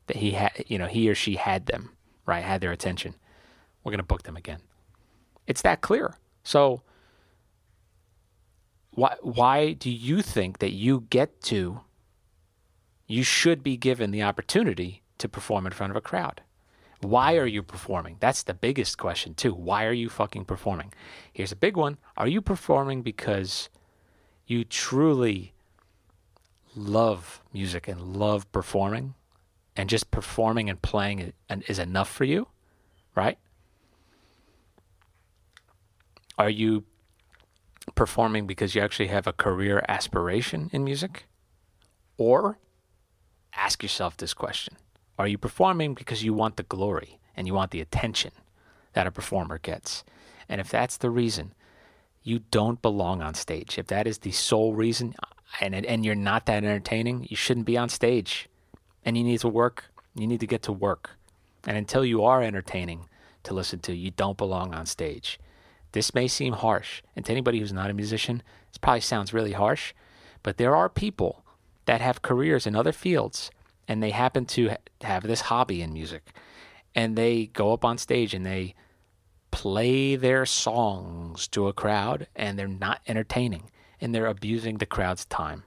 that 0.06 0.16
he 0.16 0.32
had, 0.32 0.64
you 0.68 0.78
know, 0.78 0.86
he 0.86 1.08
or 1.08 1.14
she 1.14 1.36
had 1.36 1.66
them 1.66 1.96
right, 2.26 2.42
had 2.42 2.60
their 2.60 2.72
attention. 2.72 3.14
We're 3.82 3.92
gonna 3.92 4.02
book 4.02 4.24
them 4.24 4.36
again. 4.36 4.60
It's 5.46 5.62
that 5.62 5.80
clear. 5.80 6.16
So 6.42 6.82
why 8.90 9.16
why 9.22 9.72
do 9.72 9.90
you 9.90 10.22
think 10.22 10.58
that 10.58 10.72
you 10.72 11.06
get 11.10 11.40
to 11.42 11.80
you 13.06 13.22
should 13.22 13.62
be 13.62 13.76
given 13.76 14.10
the 14.10 14.22
opportunity 14.22 15.02
to 15.18 15.28
perform 15.28 15.66
in 15.66 15.72
front 15.72 15.92
of 15.92 15.96
a 15.96 16.00
crowd? 16.00 16.42
Why 17.00 17.36
are 17.36 17.46
you 17.46 17.62
performing? 17.62 18.16
That's 18.20 18.42
the 18.42 18.54
biggest 18.54 18.98
question 18.98 19.34
too. 19.34 19.54
Why 19.54 19.84
are 19.84 19.92
you 19.92 20.08
fucking 20.08 20.46
performing? 20.46 20.92
Here's 21.32 21.52
a 21.52 21.56
big 21.56 21.76
one. 21.76 21.98
Are 22.16 22.26
you 22.26 22.40
performing 22.40 23.02
because 23.02 23.68
you 24.46 24.64
truly 24.64 25.52
love 26.76 27.42
music 27.52 27.88
and 27.88 28.16
love 28.16 28.50
performing 28.52 29.14
and 29.76 29.88
just 29.88 30.10
performing 30.10 30.70
and 30.70 30.80
playing 30.80 31.32
is 31.68 31.78
enough 31.78 32.10
for 32.10 32.24
you, 32.24 32.48
right? 33.14 33.38
Are 36.38 36.50
you 36.50 36.84
performing 37.94 38.46
because 38.46 38.74
you 38.74 38.82
actually 38.82 39.08
have 39.08 39.26
a 39.26 39.32
career 39.32 39.84
aspiration 39.88 40.70
in 40.72 40.84
music? 40.84 41.24
Or 42.18 42.58
ask 43.54 43.82
yourself 43.82 44.16
this 44.16 44.34
question 44.34 44.76
Are 45.18 45.28
you 45.28 45.38
performing 45.38 45.94
because 45.94 46.24
you 46.24 46.34
want 46.34 46.56
the 46.56 46.62
glory 46.62 47.18
and 47.36 47.46
you 47.46 47.54
want 47.54 47.70
the 47.70 47.80
attention 47.80 48.32
that 48.92 49.06
a 49.06 49.10
performer 49.10 49.58
gets? 49.58 50.04
And 50.48 50.60
if 50.60 50.70
that's 50.70 50.96
the 50.96 51.10
reason, 51.10 51.52
you 52.22 52.40
don't 52.50 52.80
belong 52.82 53.22
on 53.22 53.34
stage. 53.34 53.78
If 53.78 53.86
that 53.88 54.06
is 54.06 54.18
the 54.18 54.32
sole 54.32 54.74
reason 54.74 55.14
and, 55.60 55.74
and 55.74 56.04
you're 56.04 56.14
not 56.14 56.46
that 56.46 56.64
entertaining, 56.64 57.26
you 57.30 57.36
shouldn't 57.36 57.66
be 57.66 57.78
on 57.78 57.88
stage. 57.88 58.48
And 59.04 59.16
you 59.16 59.24
need 59.24 59.40
to 59.40 59.48
work. 59.48 59.84
You 60.14 60.26
need 60.26 60.40
to 60.40 60.46
get 60.46 60.62
to 60.62 60.72
work. 60.72 61.10
And 61.66 61.76
until 61.76 62.04
you 62.04 62.24
are 62.24 62.42
entertaining 62.42 63.08
to 63.44 63.54
listen 63.54 63.78
to, 63.80 63.94
you 63.94 64.10
don't 64.10 64.36
belong 64.36 64.74
on 64.74 64.86
stage. 64.86 65.38
This 65.92 66.14
may 66.14 66.28
seem 66.28 66.52
harsh, 66.52 67.02
and 67.14 67.24
to 67.24 67.32
anybody 67.32 67.58
who's 67.58 67.72
not 67.72 67.90
a 67.90 67.94
musician, 67.94 68.42
this 68.70 68.78
probably 68.78 69.00
sounds 69.00 69.32
really 69.32 69.52
harsh, 69.52 69.94
but 70.42 70.58
there 70.58 70.76
are 70.76 70.88
people 70.88 71.44
that 71.86 72.00
have 72.00 72.22
careers 72.22 72.66
in 72.66 72.76
other 72.76 72.92
fields 72.92 73.50
and 73.88 74.02
they 74.02 74.10
happen 74.10 74.44
to 74.44 74.76
have 75.02 75.22
this 75.22 75.42
hobby 75.42 75.80
in 75.80 75.92
music 75.92 76.22
and 76.94 77.16
they 77.16 77.46
go 77.46 77.72
up 77.72 77.84
on 77.84 77.98
stage 77.98 78.34
and 78.34 78.44
they 78.44 78.74
play 79.50 80.16
their 80.16 80.44
songs 80.44 81.48
to 81.48 81.68
a 81.68 81.72
crowd 81.72 82.26
and 82.36 82.58
they're 82.58 82.68
not 82.68 83.00
entertaining 83.06 83.70
and 84.00 84.14
they're 84.14 84.26
abusing 84.26 84.78
the 84.78 84.86
crowd's 84.86 85.24
time. 85.24 85.64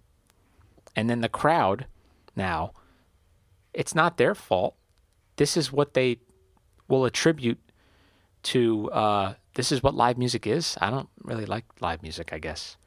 And 0.95 1.09
then 1.09 1.21
the 1.21 1.29
crowd 1.29 1.85
now, 2.35 2.71
it's 3.73 3.95
not 3.95 4.17
their 4.17 4.35
fault. 4.35 4.75
This 5.35 5.55
is 5.55 5.71
what 5.71 5.93
they 5.93 6.19
will 6.87 7.05
attribute 7.05 7.59
to 8.41 8.89
uh, 8.91 9.33
this 9.55 9.71
is 9.71 9.83
what 9.83 9.95
live 9.95 10.17
music 10.17 10.47
is. 10.47 10.77
I 10.81 10.89
don't 10.89 11.09
really 11.23 11.45
like 11.45 11.65
live 11.81 12.01
music, 12.01 12.31
I 12.31 12.39
guess. 12.39 12.77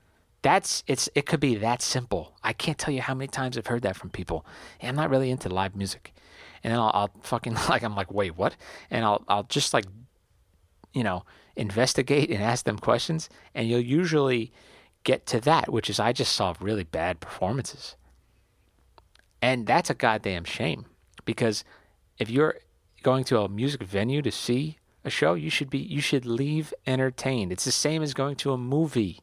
That's 0.42 0.82
it's 0.86 1.08
it 1.14 1.26
could 1.26 1.40
be 1.40 1.54
that 1.56 1.82
simple. 1.82 2.34
I 2.42 2.52
can't 2.52 2.78
tell 2.78 2.92
you 2.92 3.02
how 3.02 3.14
many 3.14 3.28
times 3.28 3.56
I've 3.56 3.66
heard 3.66 3.82
that 3.82 3.96
from 3.96 4.10
people. 4.10 4.44
I'm 4.82 4.96
not 4.96 5.10
really 5.10 5.30
into 5.30 5.48
live 5.48 5.76
music. 5.76 6.12
And 6.64 6.72
then 6.72 6.80
I'll, 6.80 6.90
I'll 6.94 7.10
fucking 7.22 7.54
like 7.68 7.82
I'm 7.82 7.94
like, 7.94 8.12
wait, 8.12 8.36
what? 8.36 8.56
And 8.90 9.04
I'll 9.04 9.22
I'll 9.28 9.44
just 9.44 9.72
like 9.72 9.84
you 10.92 11.02
know, 11.02 11.24
investigate 11.56 12.30
and 12.30 12.42
ask 12.42 12.64
them 12.64 12.78
questions, 12.78 13.28
and 13.54 13.68
you'll 13.68 13.80
usually 13.80 14.52
get 15.04 15.26
to 15.26 15.40
that, 15.40 15.72
which 15.72 15.90
is 15.90 15.98
I 16.00 16.12
just 16.12 16.34
saw 16.34 16.54
really 16.60 16.84
bad 16.84 17.20
performances. 17.20 17.96
And 19.40 19.66
that's 19.66 19.90
a 19.90 19.94
goddamn 19.94 20.44
shame 20.44 20.86
because 21.24 21.64
if 22.18 22.30
you're 22.30 22.56
going 23.02 23.24
to 23.24 23.40
a 23.40 23.48
music 23.48 23.82
venue 23.82 24.22
to 24.22 24.30
see 24.30 24.78
a 25.04 25.10
show, 25.10 25.34
you 25.34 25.50
should 25.50 25.68
be 25.68 25.78
you 25.78 26.00
should 26.00 26.24
leave 26.24 26.72
entertained. 26.86 27.50
It's 27.50 27.64
the 27.64 27.72
same 27.72 28.02
as 28.02 28.14
going 28.14 28.36
to 28.36 28.52
a 28.52 28.58
movie. 28.58 29.20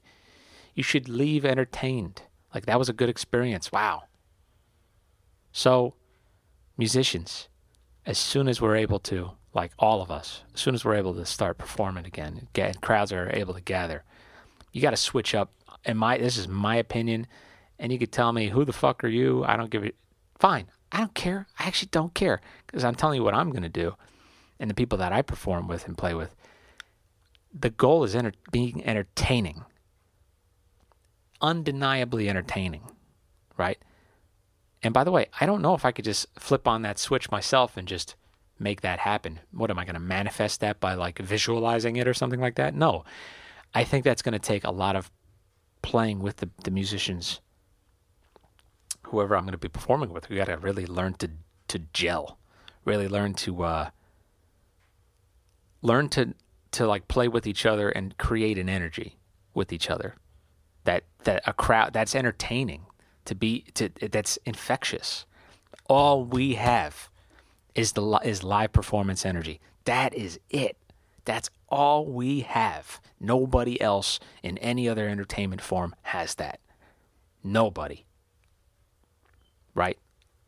You 0.75 0.84
should 0.84 1.07
leave 1.07 1.45
entertained. 1.45 2.23
Like 2.53 2.65
that 2.65 2.80
was 2.80 2.89
a 2.89 2.93
good 2.93 3.09
experience. 3.09 3.71
Wow. 3.71 4.03
So, 5.51 5.95
musicians, 6.77 7.47
as 8.05 8.17
soon 8.17 8.47
as 8.47 8.61
we're 8.61 8.75
able 8.75 8.99
to, 8.99 9.32
like 9.53 9.71
all 9.80 10.01
of 10.01 10.11
us, 10.11 10.43
as 10.53 10.61
soon 10.61 10.75
as 10.75 10.86
we're 10.86 10.95
able 10.95 11.13
to 11.15 11.25
start 11.25 11.57
performing 11.57 12.05
again, 12.05 12.47
get 12.53 12.82
crowds 12.82 13.11
are 13.11 13.30
able 13.34 13.53
to 13.53 13.61
gather, 13.61 14.03
you 14.71 14.82
got 14.82 14.91
to 14.91 14.97
switch 14.97 15.34
up. 15.34 15.51
And 15.89 15.97
my 15.97 16.19
this 16.19 16.37
is 16.37 16.47
my 16.47 16.75
opinion, 16.75 17.25
and 17.79 17.91
you 17.91 17.97
could 17.97 18.11
tell 18.11 18.31
me 18.31 18.49
who 18.49 18.63
the 18.63 18.71
fuck 18.71 19.03
are 19.03 19.07
you? 19.07 19.43
I 19.43 19.57
don't 19.57 19.71
give 19.71 19.83
it. 19.83 19.95
Fine, 20.37 20.67
I 20.91 20.99
don't 20.99 21.15
care. 21.15 21.47
I 21.57 21.65
actually 21.65 21.89
don't 21.91 22.13
care 22.13 22.41
because 22.67 22.83
I'm 22.83 22.93
telling 22.93 23.17
you 23.17 23.23
what 23.23 23.33
I'm 23.33 23.49
going 23.49 23.63
to 23.63 23.69
do 23.69 23.95
and 24.59 24.69
the 24.69 24.75
people 24.75 24.99
that 24.99 25.11
I 25.11 25.23
perform 25.23 25.67
with 25.67 25.87
and 25.87 25.97
play 25.97 26.13
with, 26.13 26.35
the 27.51 27.71
goal 27.71 28.03
is 28.03 28.15
enter- 28.15 28.33
being 28.51 28.85
entertaining, 28.85 29.65
undeniably 31.41 32.29
entertaining, 32.29 32.83
right? 33.57 33.79
And 34.83 34.93
by 34.93 35.03
the 35.03 35.11
way, 35.11 35.25
I 35.41 35.47
don't 35.47 35.63
know 35.63 35.73
if 35.73 35.85
I 35.85 35.91
could 35.91 36.05
just 36.05 36.27
flip 36.37 36.67
on 36.67 36.83
that 36.83 36.99
switch 36.99 37.31
myself 37.31 37.77
and 37.77 37.87
just 37.87 38.15
make 38.59 38.81
that 38.81 38.99
happen. 38.99 39.39
What 39.51 39.71
am 39.71 39.79
I 39.79 39.85
going 39.85 39.95
to 39.95 39.99
manifest 39.99 40.59
that 40.59 40.79
by 40.79 40.93
like 40.93 41.17
visualizing 41.17 41.95
it 41.95 42.07
or 42.07 42.13
something 42.13 42.39
like 42.39 42.55
that? 42.55 42.75
No. 42.75 43.05
I 43.73 43.83
think 43.83 44.03
that's 44.03 44.21
going 44.21 44.33
to 44.33 44.39
take 44.39 44.63
a 44.63 44.71
lot 44.71 44.95
of 44.95 45.09
playing 45.82 46.19
with 46.19 46.38
the, 46.38 46.49
the 46.63 46.71
musicians, 46.71 47.41
whoever 49.03 49.36
I'm 49.36 49.43
going 49.43 49.51
to 49.53 49.57
be 49.57 49.69
performing 49.69 50.11
with. 50.11 50.30
We 50.30 50.36
got 50.36 50.45
to 50.45 50.57
really 50.57 50.86
learn 50.86 51.13
to 51.15 51.30
to 51.69 51.80
gel, 51.93 52.39
really 52.86 53.07
learn 53.07 53.34
to 53.36 53.63
uh, 53.63 53.89
learn 55.82 56.09
to 56.09 56.34
to 56.71 56.88
like 56.88 57.07
play 57.07 57.27
with 57.27 57.47
each 57.47 57.65
other 57.65 57.89
and 57.89 58.17
create 58.17 58.57
an 58.57 58.69
energy 58.69 59.17
with 59.53 59.73
each 59.73 59.89
other 59.89 60.15
that 60.84 61.03
that 61.23 61.41
a 61.45 61.53
crowd 61.53 61.93
that's 61.93 62.15
entertaining 62.15 62.86
to 63.25 63.36
be 63.36 63.65
to 63.73 63.89
that's 64.11 64.38
infectious 64.45 65.25
all 65.88 66.23
we 66.23 66.55
have 66.55 67.09
is 67.75 67.93
the 67.93 68.19
is 68.23 68.43
live 68.43 68.71
performance 68.71 69.25
energy 69.25 69.59
that 69.86 70.13
is 70.13 70.39
it 70.49 70.77
that's 71.26 71.49
all 71.67 72.05
we 72.05 72.41
have 72.41 72.99
nobody 73.20 73.80
else 73.82 74.20
in 74.43 74.57
any 74.59 74.88
other 74.88 75.07
entertainment 75.07 75.61
form 75.61 75.95
has 76.03 76.36
that 76.36 76.59
nobody 77.43 78.05
right 79.74 79.97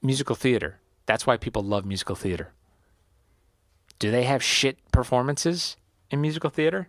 musical 0.02 0.36
theater 0.36 0.80
that's 1.06 1.26
why 1.28 1.38
people 1.38 1.64
love 1.64 1.86
musical 1.86 2.16
theater 2.16 2.54
do 4.02 4.10
they 4.10 4.24
have 4.24 4.42
shit 4.42 4.80
performances 4.92 5.78
in 6.10 6.22
musical 6.22 6.50
theater? 6.50 6.88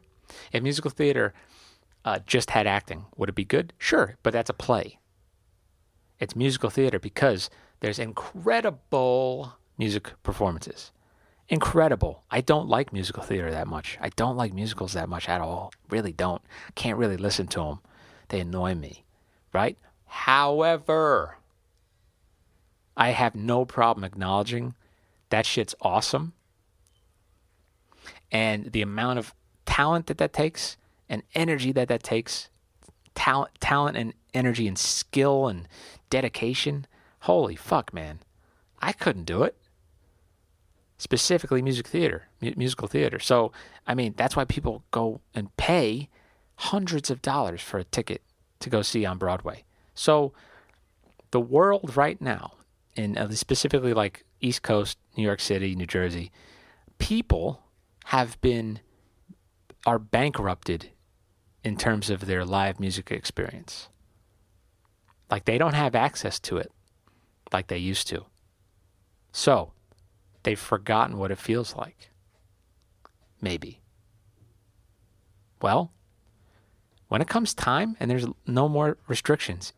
If 0.51 0.62
musical 0.62 0.91
theater 0.91 1.35
uh, 2.07 2.20
just 2.26 2.53
had 2.53 2.66
acting, 2.66 3.05
would 3.18 3.28
it 3.28 3.35
be 3.35 3.45
good? 3.45 3.74
Sure, 3.76 4.16
but 4.22 4.33
that's 4.33 4.49
a 4.49 4.55
play. 4.55 4.99
It's 6.18 6.35
musical 6.35 6.70
theater 6.70 6.99
because 6.99 7.51
there's 7.80 7.99
incredible 7.99 9.59
music 9.76 10.14
performances. 10.22 10.91
Incredible. 11.53 12.24
I 12.30 12.40
don't 12.40 12.66
like 12.66 12.94
musical 12.94 13.22
theater 13.22 13.50
that 13.50 13.66
much. 13.66 13.98
I 14.00 14.09
don't 14.16 14.38
like 14.38 14.55
musicals 14.55 14.94
that 14.94 15.11
much 15.11 15.28
at 15.28 15.42
all. 15.42 15.70
Really 15.90 16.11
don't. 16.11 16.40
Can't 16.76 16.96
really 16.96 17.18
listen 17.18 17.46
to 17.48 17.61
them. 17.61 17.80
They 18.28 18.40
annoy 18.40 18.74
me, 18.74 19.05
right? 19.53 19.76
However, 20.07 21.36
I 22.96 23.11
have 23.11 23.34
no 23.34 23.66
problem 23.66 24.03
acknowledging 24.03 24.74
that 25.28 25.44
shit's 25.44 25.74
awesome 25.82 26.32
and 28.30 28.72
the 28.72 28.80
amount 28.80 29.18
of 29.18 29.34
talent 29.66 30.07
that 30.07 30.16
that 30.16 30.32
takes 30.32 30.78
and 31.07 31.22
energy 31.34 31.70
that 31.72 31.88
that 31.88 32.03
takes 32.03 32.48
talent 33.14 33.50
talent 33.61 33.98
and 33.98 34.14
energy 34.32 34.66
and 34.66 34.78
skill 34.78 35.48
and 35.48 35.68
dedication 36.09 36.86
holy 37.20 37.57
fuck 37.57 37.92
man 37.92 38.20
i 38.80 38.92
couldn't 38.92 39.24
do 39.24 39.42
it 39.42 39.57
specifically 41.03 41.61
music 41.62 41.86
theater 41.86 42.28
mu- 42.40 42.55
musical 42.57 42.86
theater 42.86 43.18
so 43.18 43.50
i 43.86 43.94
mean 43.94 44.14
that's 44.16 44.36
why 44.36 44.44
people 44.44 44.84
go 44.90 45.20
and 45.34 45.55
pay 45.57 46.09
hundreds 46.57 47.11
of 47.11 47.20
dollars 47.22 47.61
for 47.61 47.78
a 47.78 47.84
ticket 47.84 48.22
to 48.61 48.70
go 48.70 48.82
see 48.82 49.05
on 49.05 49.18
broadway 49.18 49.64
so 49.94 50.32
the 51.32 51.40
world 51.40 51.96
right 51.96 52.20
now 52.20 52.53
uh, 52.98 53.28
specifically 53.30 53.94
like 53.94 54.24
east 54.40 54.62
coast 54.62 54.96
new 55.16 55.24
york 55.24 55.40
city 55.40 55.74
new 55.74 55.86
jersey 55.86 56.30
people 56.98 57.62
have 58.07 58.40
been 58.40 58.78
are 59.84 59.98
bankrupted 59.98 60.90
in 61.64 61.76
terms 61.76 62.11
of 62.11 62.26
their 62.26 62.44
live 62.44 62.80
music 62.80 63.11
experience. 63.11 63.88
Like 65.30 65.44
they 65.44 65.59
don't 65.59 65.74
have 65.74 65.94
access 65.94 66.38
to 66.40 66.59
it 66.59 66.70
like 67.53 67.68
they 67.68 67.78
used 67.78 68.09
to. 68.09 68.26
So 69.32 69.72
they've 70.43 70.59
forgotten 70.59 71.18
what 71.18 71.30
it 71.30 71.38
feels 71.38 71.74
like. 71.76 72.11
Maybe. 73.40 73.80
Well, 75.61 75.93
when 77.09 77.20
it 77.20 77.28
comes 77.28 77.55
time 77.55 77.97
and 78.01 78.11
there's 78.11 78.26
no 78.47 78.68
more 78.68 78.97
restrictions, 79.07 79.72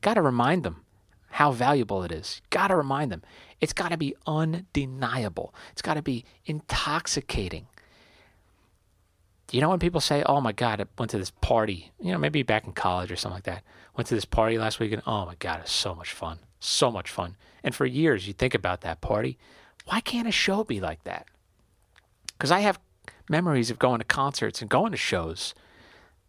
got 0.00 0.14
to 0.14 0.22
remind 0.22 0.64
them 0.64 0.84
how 1.30 1.50
valuable 1.50 2.02
it 2.02 2.12
is. 2.12 2.40
Got 2.50 2.68
to 2.68 2.76
remind 2.76 3.12
them. 3.12 3.22
It's 3.60 3.72
got 3.72 3.90
to 3.90 3.96
be 3.96 4.14
undeniable. 4.26 5.54
It's 5.72 5.82
got 5.82 5.94
to 5.94 6.02
be 6.02 6.24
intoxicating. 6.46 7.66
You 9.52 9.60
know 9.60 9.68
when 9.68 9.78
people 9.78 10.00
say, 10.00 10.22
"Oh 10.24 10.40
my 10.40 10.52
God, 10.52 10.80
I 10.80 10.86
went 10.98 11.10
to 11.10 11.18
this 11.18 11.30
party," 11.30 11.92
you 12.00 12.10
know, 12.10 12.18
maybe 12.18 12.42
back 12.42 12.66
in 12.66 12.72
college 12.72 13.12
or 13.12 13.16
something 13.16 13.36
like 13.36 13.44
that. 13.44 13.62
Went 13.96 14.08
to 14.08 14.14
this 14.14 14.24
party 14.24 14.58
last 14.58 14.80
week, 14.80 14.92
and 14.92 15.02
oh 15.06 15.24
my 15.24 15.36
God, 15.36 15.60
it's 15.60 15.72
so 15.72 15.94
much 15.94 16.12
fun, 16.12 16.40
so 16.58 16.90
much 16.90 17.10
fun. 17.10 17.36
And 17.66 17.74
for 17.74 17.84
years, 17.84 18.28
you 18.28 18.32
think 18.32 18.54
about 18.54 18.82
that 18.82 19.00
party. 19.00 19.38
Why 19.86 19.98
can't 19.98 20.28
a 20.28 20.32
show 20.32 20.62
be 20.62 20.80
like 20.80 21.02
that? 21.02 21.26
Because 22.28 22.52
I 22.52 22.60
have 22.60 22.78
memories 23.28 23.72
of 23.72 23.78
going 23.80 23.98
to 23.98 24.04
concerts 24.04 24.60
and 24.60 24.70
going 24.70 24.92
to 24.92 24.96
shows 24.96 25.52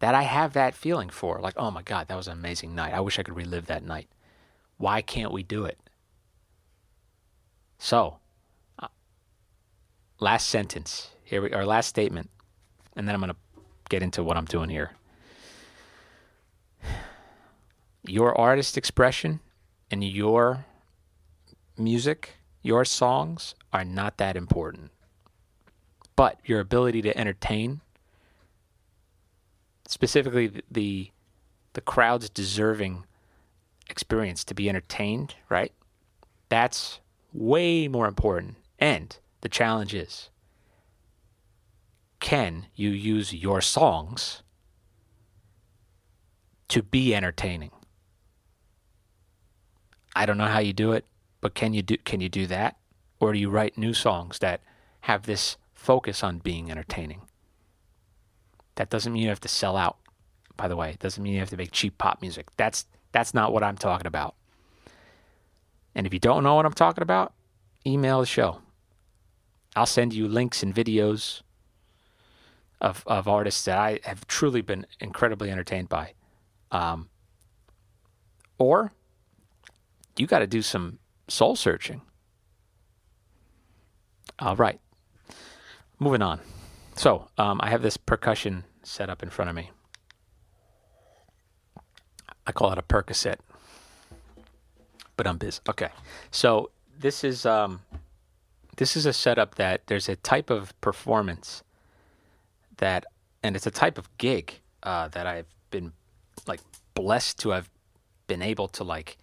that 0.00 0.16
I 0.16 0.22
have 0.22 0.52
that 0.54 0.74
feeling 0.74 1.08
for. 1.08 1.40
Like, 1.40 1.54
oh 1.56 1.70
my 1.70 1.82
God, 1.82 2.08
that 2.08 2.16
was 2.16 2.26
an 2.26 2.32
amazing 2.32 2.74
night. 2.74 2.92
I 2.92 2.98
wish 2.98 3.20
I 3.20 3.22
could 3.22 3.36
relive 3.36 3.66
that 3.66 3.84
night. 3.84 4.08
Why 4.78 5.00
can't 5.00 5.32
we 5.32 5.44
do 5.44 5.64
it? 5.64 5.78
So, 7.78 8.18
uh, 8.80 8.88
last 10.18 10.48
sentence 10.48 11.12
here, 11.22 11.40
we, 11.40 11.52
our 11.52 11.64
last 11.64 11.86
statement, 11.86 12.30
and 12.96 13.06
then 13.06 13.14
I'm 13.14 13.20
going 13.20 13.32
to 13.32 13.62
get 13.88 14.02
into 14.02 14.24
what 14.24 14.36
I'm 14.36 14.44
doing 14.44 14.70
here. 14.70 14.90
Your 18.04 18.36
artist 18.36 18.76
expression 18.76 19.38
and 19.88 20.02
your 20.02 20.64
music, 21.78 22.38
your 22.62 22.84
songs 22.84 23.54
are 23.72 23.84
not 23.84 24.18
that 24.18 24.36
important. 24.36 24.90
But 26.16 26.38
your 26.44 26.60
ability 26.60 27.02
to 27.02 27.16
entertain, 27.16 27.80
specifically 29.86 30.62
the 30.70 31.10
the, 31.74 31.80
crowd's 31.80 32.28
deserving 32.28 33.04
experience 33.88 34.42
to 34.42 34.54
be 34.54 34.68
entertained, 34.68 35.36
right? 35.48 35.72
That's 36.48 36.98
way 37.32 37.86
more 37.86 38.08
important. 38.08 38.56
And 38.80 39.16
the 39.42 39.48
challenge 39.48 39.94
is 39.94 40.30
can 42.18 42.66
you 42.74 42.90
use 42.90 43.32
your 43.32 43.60
songs 43.60 44.42
to 46.68 46.82
be 46.82 47.14
entertaining? 47.14 47.70
I 50.16 50.26
don't 50.26 50.36
know 50.36 50.46
how 50.46 50.58
you 50.58 50.72
do 50.72 50.92
it, 50.92 51.06
but 51.40 51.54
can 51.54 51.74
you 51.74 51.82
do 51.82 51.96
can 51.98 52.20
you 52.20 52.28
do 52.28 52.46
that? 52.46 52.76
Or 53.20 53.32
do 53.32 53.38
you 53.38 53.50
write 53.50 53.76
new 53.76 53.94
songs 53.94 54.38
that 54.38 54.60
have 55.02 55.24
this 55.24 55.56
focus 55.72 56.22
on 56.22 56.38
being 56.38 56.70
entertaining? 56.70 57.22
That 58.76 58.90
doesn't 58.90 59.12
mean 59.12 59.22
you 59.22 59.28
have 59.28 59.40
to 59.40 59.48
sell 59.48 59.76
out, 59.76 59.98
by 60.56 60.68
the 60.68 60.76
way. 60.76 60.90
It 60.90 61.00
doesn't 61.00 61.22
mean 61.22 61.34
you 61.34 61.40
have 61.40 61.50
to 61.50 61.56
make 61.56 61.72
cheap 61.72 61.98
pop 61.98 62.20
music. 62.20 62.46
That's 62.56 62.86
that's 63.12 63.34
not 63.34 63.52
what 63.52 63.62
I'm 63.62 63.76
talking 63.76 64.06
about. 64.06 64.34
And 65.94 66.06
if 66.06 66.12
you 66.12 66.20
don't 66.20 66.44
know 66.44 66.54
what 66.54 66.66
I'm 66.66 66.72
talking 66.72 67.02
about, 67.02 67.32
email 67.86 68.20
the 68.20 68.26
show. 68.26 68.60
I'll 69.74 69.86
send 69.86 70.12
you 70.14 70.28
links 70.28 70.62
and 70.62 70.74
videos 70.74 71.42
of 72.80 73.02
of 73.06 73.26
artists 73.26 73.64
that 73.64 73.78
I 73.78 74.00
have 74.04 74.26
truly 74.26 74.60
been 74.60 74.86
incredibly 75.00 75.50
entertained 75.50 75.88
by. 75.88 76.12
Um, 76.70 77.08
or 78.58 78.92
you 80.16 80.26
got 80.26 80.40
to 80.40 80.46
do 80.46 80.62
some 80.62 80.98
soul 81.28 81.56
searching. 81.56 82.02
All 84.38 84.56
right. 84.56 84.80
Moving 85.98 86.22
on. 86.22 86.40
So 86.96 87.28
um, 87.38 87.60
I 87.62 87.70
have 87.70 87.82
this 87.82 87.96
percussion 87.96 88.64
set 88.82 89.10
up 89.10 89.22
in 89.22 89.30
front 89.30 89.48
of 89.48 89.56
me. 89.56 89.70
I 92.46 92.52
call 92.52 92.72
it 92.72 92.78
a 92.78 92.82
Percocet. 92.82 93.36
But 95.16 95.26
I'm 95.26 95.36
busy. 95.36 95.60
Okay. 95.68 95.90
So 96.30 96.70
this 96.98 97.24
is 97.24 97.44
um, 97.44 97.80
this 98.76 98.96
is 98.96 99.06
a 99.06 99.12
setup 99.12 99.56
that 99.56 99.86
there's 99.88 100.08
a 100.08 100.16
type 100.16 100.50
of 100.50 100.78
performance 100.80 101.62
that, 102.76 103.04
and 103.42 103.56
it's 103.56 103.66
a 103.66 103.72
type 103.72 103.98
of 103.98 104.08
gig 104.18 104.60
uh, 104.84 105.08
that 105.08 105.26
I've 105.26 105.52
been 105.70 105.92
like 106.46 106.60
blessed 106.94 107.40
to 107.40 107.50
have 107.50 107.68
been 108.28 108.40
able 108.40 108.68
to 108.68 108.84
like 108.84 109.18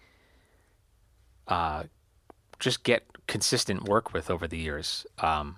uh, 1.48 1.84
just 2.58 2.82
get 2.82 3.04
consistent 3.26 3.88
work 3.88 4.12
with 4.12 4.30
over 4.30 4.46
the 4.46 4.58
years. 4.58 5.06
Um, 5.18 5.56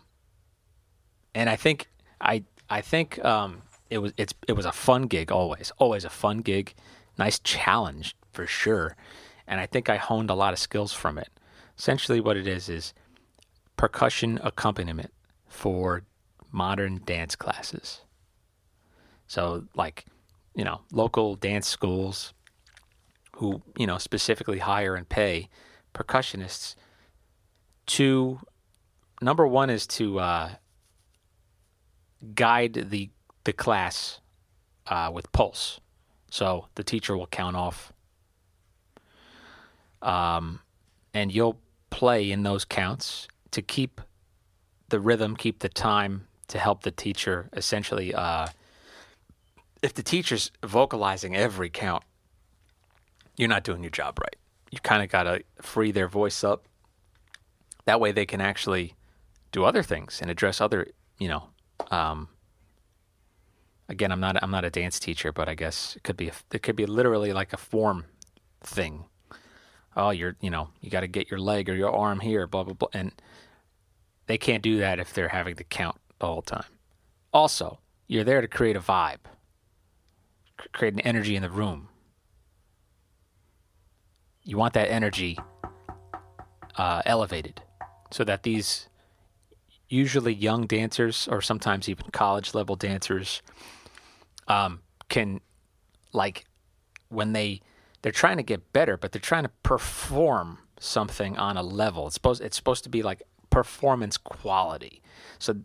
and 1.35 1.49
I 1.49 1.57
think 1.57 1.89
I 2.21 2.45
I 2.71 2.81
think 2.81 3.25
um, 3.25 3.63
it 3.91 3.99
was 3.99 4.13
it's 4.17 4.35
it 4.47 4.53
was 4.53 4.67
a 4.67 4.73
fun 4.73 5.03
gig 5.03 5.31
always 5.31 5.73
always 5.79 6.05
a 6.05 6.11
fun 6.11 6.39
gig, 6.39 6.75
nice 7.19 7.39
challenge 7.39 8.17
for 8.33 8.47
sure, 8.47 8.97
and 9.47 9.61
I 9.61 9.67
think 9.67 9.89
I 9.89 9.97
honed 9.97 10.31
a 10.31 10.35
lot 10.35 10.53
of 10.53 10.59
skills 10.59 10.93
from 10.93 11.19
it. 11.19 11.29
Essentially, 11.79 12.21
what 12.21 12.37
it 12.37 12.47
is 12.47 12.69
is 12.69 12.93
percussion 13.77 14.41
accompaniment 14.43 15.13
for 15.47 16.03
modern 16.51 17.01
dance 17.05 17.37
classes. 17.37 18.01
So, 19.27 19.65
like, 19.75 20.07
you 20.55 20.65
know, 20.65 20.81
local 20.91 21.37
dance 21.37 21.69
schools 21.69 22.33
who, 23.37 23.63
you 23.77 23.87
know, 23.87 23.99
specifically 23.99 24.59
hire 24.59 24.95
and 24.97 25.09
pay 25.09 25.49
percussionists 25.95 26.75
to 27.89 28.41
number 29.21 29.47
one 29.47 29.71
is 29.71 29.87
to 29.87 30.19
uh, 30.19 30.51
guide 32.35 32.87
the 32.91 33.11
the 33.45 33.53
class 33.53 34.21
uh, 34.87 35.11
with 35.13 35.31
pulse. 35.33 35.81
So 36.31 36.67
the 36.75 36.85
teacher 36.85 37.17
will 37.17 37.27
count 37.27 37.57
off, 37.57 37.93
um, 40.03 40.61
and 41.15 41.33
you'll 41.33 41.59
play 41.91 42.31
in 42.31 42.43
those 42.43 42.65
counts 42.65 43.29
to 43.51 43.63
keep 43.63 44.01
the 44.91 45.01
rhythm, 45.01 45.37
keep 45.37 45.61
the 45.61 45.69
time 45.69 46.27
to 46.49 46.59
help 46.59 46.83
the 46.83 46.91
teacher 46.91 47.49
essentially. 47.53 48.15
Uh, 48.15 48.49
if 49.83 49.95
the 49.95 50.03
teacher's 50.03 50.51
vocalizing 50.65 51.37
every 51.37 51.71
count, 51.71 52.03
you're 53.37 53.49
not 53.49 53.65
doing 53.65 53.83
your 53.83 53.91
job 53.91 54.19
right. 54.21 54.37
You 54.71 54.79
kind 54.81 55.03
of 55.03 55.09
got 55.09 55.23
to 55.23 55.43
free 55.63 55.93
their 55.93 56.09
voice 56.09 56.45
up. 56.45 56.67
That 57.89 58.01
way 58.01 58.13
they 58.13 58.27
can 58.27 58.43
actually 58.43 58.93
do 59.51 59.65
other 59.65 59.83
things 59.83 60.21
and 60.21 60.31
address 60.31 60.61
other, 60.61 60.89
you 61.17 61.27
know, 61.27 61.45
um, 61.91 62.29
again, 63.89 64.13
I'm 64.13 64.21
not 64.21 64.37
I'm 64.43 64.51
not 64.51 64.67
a 64.67 64.69
dance 64.69 65.01
teacher, 65.01 65.33
but 65.33 65.49
I 65.49 65.55
guess 65.55 65.97
it 65.97 66.03
could 66.05 66.19
be 66.19 66.29
a, 66.29 66.33
it 66.53 66.63
could 66.63 66.77
be 66.77 66.85
literally 66.85 67.33
like 67.33 67.55
a 67.55 67.57
form 67.57 68.05
thing. 68.61 69.07
Oh, 69.97 70.11
you're 70.11 70.37
you 70.43 70.51
know 70.51 70.69
you 70.83 70.91
got 70.91 71.01
to 71.01 71.07
get 71.07 71.31
your 71.31 71.41
leg 71.41 71.71
or 71.71 71.75
your 71.75 71.91
arm 71.91 72.21
here, 72.21 72.47
blah 72.47 72.65
blah 72.65 72.75
blah, 72.75 72.89
and 72.93 73.11
they 74.27 74.37
can't 74.37 74.63
do 74.63 74.77
that 74.81 74.99
if 74.99 75.15
they're 75.15 75.29
having 75.29 75.57
to 75.57 75.65
count 75.65 75.97
the 76.19 76.27
whole 76.27 76.43
time. 76.43 76.69
Also, 77.33 77.79
you're 78.07 78.23
there 78.23 78.43
to 78.43 78.49
create 78.49 78.77
a 78.77 78.81
vibe, 78.81 79.25
create 80.75 80.93
an 80.93 81.01
energy 81.01 81.37
in 81.37 81.43
the 81.43 81.49
room. 81.49 81.89
You 84.43 84.59
want 84.59 84.75
that 84.75 84.91
energy 84.91 85.39
uh, 86.77 87.01
elevated 87.07 87.63
so 88.11 88.25
that 88.25 88.43
these 88.43 88.89
usually 89.89 90.35
young 90.35 90.67
dancers 90.67 91.29
or 91.31 91.41
sometimes 91.41 91.89
even 91.89 92.11
college 92.11 92.55
level 92.55 92.77
dancers 92.77 93.43
um, 94.47 94.81
can 95.09 95.41
like 96.13 96.45
when 97.09 97.33
they 97.33 97.61
they're 98.03 98.13
trying 98.13 98.37
to 98.37 98.43
get 98.43 98.73
better 98.73 98.97
but 98.97 99.13
they're 99.13 99.21
trying 99.21 99.45
to 99.45 99.51
perform 99.63 100.59
something 100.81 101.37
on 101.37 101.57
a 101.57 101.63
level. 101.63 102.07
It's 102.07 102.15
supposed 102.15 102.43
it's 102.43 102.57
supposed 102.57 102.85
to 102.85 102.91
be 102.91 103.03
like 103.03 103.23
performance 103.51 104.17
quality. 104.17 105.03
So 105.39 105.57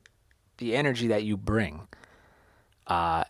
the 0.58 0.76
energy 0.76 1.08
that 1.08 1.24
you 1.24 1.38
bring 1.38 1.88
uh, 2.88 3.24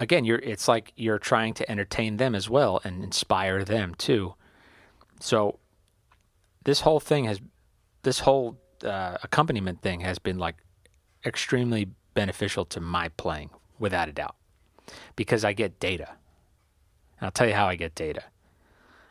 again 0.00 0.24
you're 0.24 0.38
it's 0.38 0.68
like 0.68 0.92
you're 0.96 1.18
trying 1.18 1.54
to 1.54 1.70
entertain 1.70 2.16
them 2.16 2.34
as 2.34 2.48
well 2.48 2.80
and 2.84 3.02
inspire 3.02 3.64
them 3.64 3.94
too. 3.94 4.34
So 5.20 5.58
this 6.64 6.80
whole 6.80 7.00
thing 7.00 7.24
has 7.24 7.40
this 8.06 8.20
whole 8.20 8.56
uh, 8.84 9.18
accompaniment 9.24 9.82
thing 9.82 9.98
has 9.98 10.20
been 10.20 10.38
like 10.38 10.54
extremely 11.24 11.88
beneficial 12.14 12.64
to 12.64 12.80
my 12.80 13.08
playing 13.08 13.50
without 13.80 14.08
a 14.08 14.12
doubt 14.12 14.36
because 15.16 15.44
I 15.44 15.52
get 15.52 15.80
data. 15.80 16.10
And 17.18 17.26
I'll 17.26 17.32
tell 17.32 17.48
you 17.48 17.54
how 17.54 17.66
I 17.66 17.74
get 17.74 17.96
data. 17.96 18.22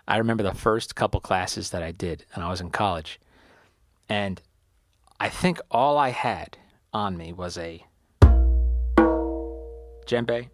I 0.07 0.15
remember 0.15 0.43
the 0.43 0.53
first 0.53 0.95
couple 0.95 1.19
classes 1.19 1.71
that 1.71 1.83
I 1.83 1.91
did, 1.91 2.23
and 2.33 2.41
I 2.41 2.49
was 2.49 2.61
in 2.61 2.69
college, 2.69 3.19
and 4.07 4.41
I 5.19 5.27
think 5.27 5.59
all 5.69 5.97
I 5.97 6.11
had 6.11 6.57
on 6.93 7.17
me 7.17 7.33
was 7.33 7.57
a 7.57 7.83
djembe 10.05 10.47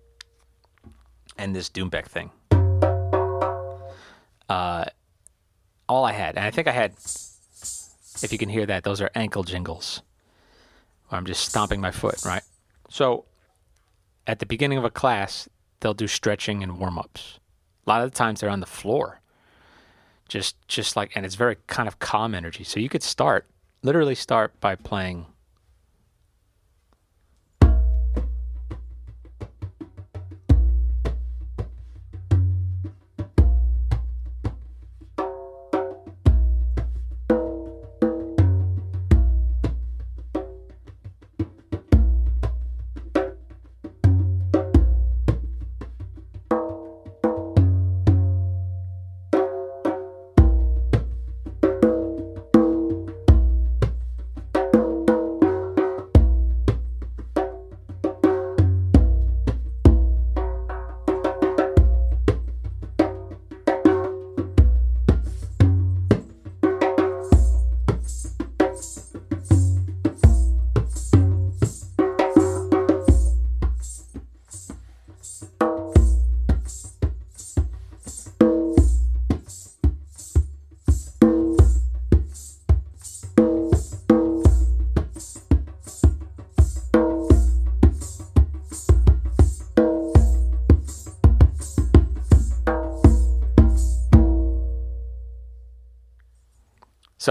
and 1.37 1.55
this 1.55 1.69
doumbek 1.69 2.07
thing. 2.07 2.31
Uh, 4.49 4.85
all 5.87 6.05
I 6.05 6.13
had, 6.13 6.37
and 6.37 6.45
I 6.45 6.49
think 6.49 6.67
I 6.67 6.71
had 6.71 6.97
If 8.23 8.31
you 8.31 8.37
can 8.37 8.49
hear 8.49 8.65
that, 8.65 8.83
those 8.83 9.01
are 9.01 9.09
ankle 9.15 9.43
jingles. 9.43 10.01
I'm 11.11 11.25
just 11.25 11.43
stomping 11.43 11.81
my 11.81 11.91
foot, 11.91 12.23
right? 12.25 12.43
So 12.89 13.25
at 14.27 14.39
the 14.39 14.45
beginning 14.45 14.77
of 14.77 14.85
a 14.85 14.89
class, 14.89 15.49
they'll 15.79 15.93
do 15.93 16.07
stretching 16.07 16.63
and 16.63 16.77
warm 16.77 16.97
ups. 16.97 17.39
A 17.85 17.89
lot 17.89 18.01
of 18.01 18.11
the 18.11 18.17
times 18.17 18.39
they're 18.39 18.49
on 18.49 18.59
the 18.59 18.65
floor. 18.65 19.19
Just 20.29 20.55
just 20.67 20.95
like 20.95 21.11
and 21.15 21.25
it's 21.25 21.35
very 21.35 21.57
kind 21.67 21.87
of 21.87 21.99
calm 21.99 22.33
energy. 22.33 22.63
So 22.63 22.79
you 22.79 22.87
could 22.87 23.03
start 23.03 23.47
literally 23.83 24.15
start 24.15 24.57
by 24.61 24.75
playing 24.75 25.25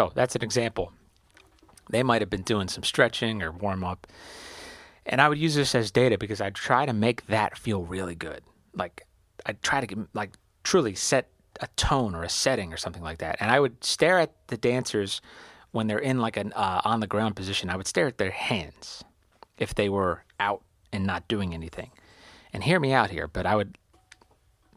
So 0.00 0.10
that's 0.14 0.34
an 0.34 0.42
example. 0.42 0.94
They 1.90 2.02
might 2.02 2.22
have 2.22 2.30
been 2.30 2.40
doing 2.40 2.68
some 2.68 2.82
stretching 2.82 3.42
or 3.42 3.52
warm 3.52 3.84
up. 3.84 4.06
And 5.04 5.20
I 5.20 5.28
would 5.28 5.36
use 5.36 5.54
this 5.54 5.74
as 5.74 5.90
data 5.90 6.16
because 6.16 6.40
I'd 6.40 6.54
try 6.54 6.86
to 6.86 6.94
make 6.94 7.26
that 7.26 7.58
feel 7.58 7.82
really 7.82 8.14
good. 8.14 8.40
Like 8.74 9.06
I'd 9.44 9.62
try 9.62 9.82
to 9.82 9.86
get, 9.86 9.98
like 10.14 10.38
truly 10.64 10.94
set 10.94 11.28
a 11.60 11.66
tone 11.76 12.14
or 12.14 12.22
a 12.22 12.30
setting 12.30 12.72
or 12.72 12.78
something 12.78 13.02
like 13.02 13.18
that. 13.18 13.36
And 13.40 13.50
I 13.50 13.60
would 13.60 13.84
stare 13.84 14.18
at 14.18 14.32
the 14.46 14.56
dancers 14.56 15.20
when 15.72 15.86
they're 15.86 15.98
in 15.98 16.18
like 16.18 16.38
an 16.38 16.54
uh, 16.54 16.80
on 16.82 17.00
the 17.00 17.06
ground 17.06 17.36
position. 17.36 17.68
I 17.68 17.76
would 17.76 17.86
stare 17.86 18.06
at 18.06 18.16
their 18.16 18.30
hands 18.30 19.04
if 19.58 19.74
they 19.74 19.90
were 19.90 20.24
out 20.38 20.62
and 20.94 21.04
not 21.06 21.28
doing 21.28 21.52
anything. 21.52 21.90
And 22.54 22.64
hear 22.64 22.80
me 22.80 22.94
out 22.94 23.10
here, 23.10 23.28
but 23.28 23.44
I 23.44 23.54
would 23.54 23.76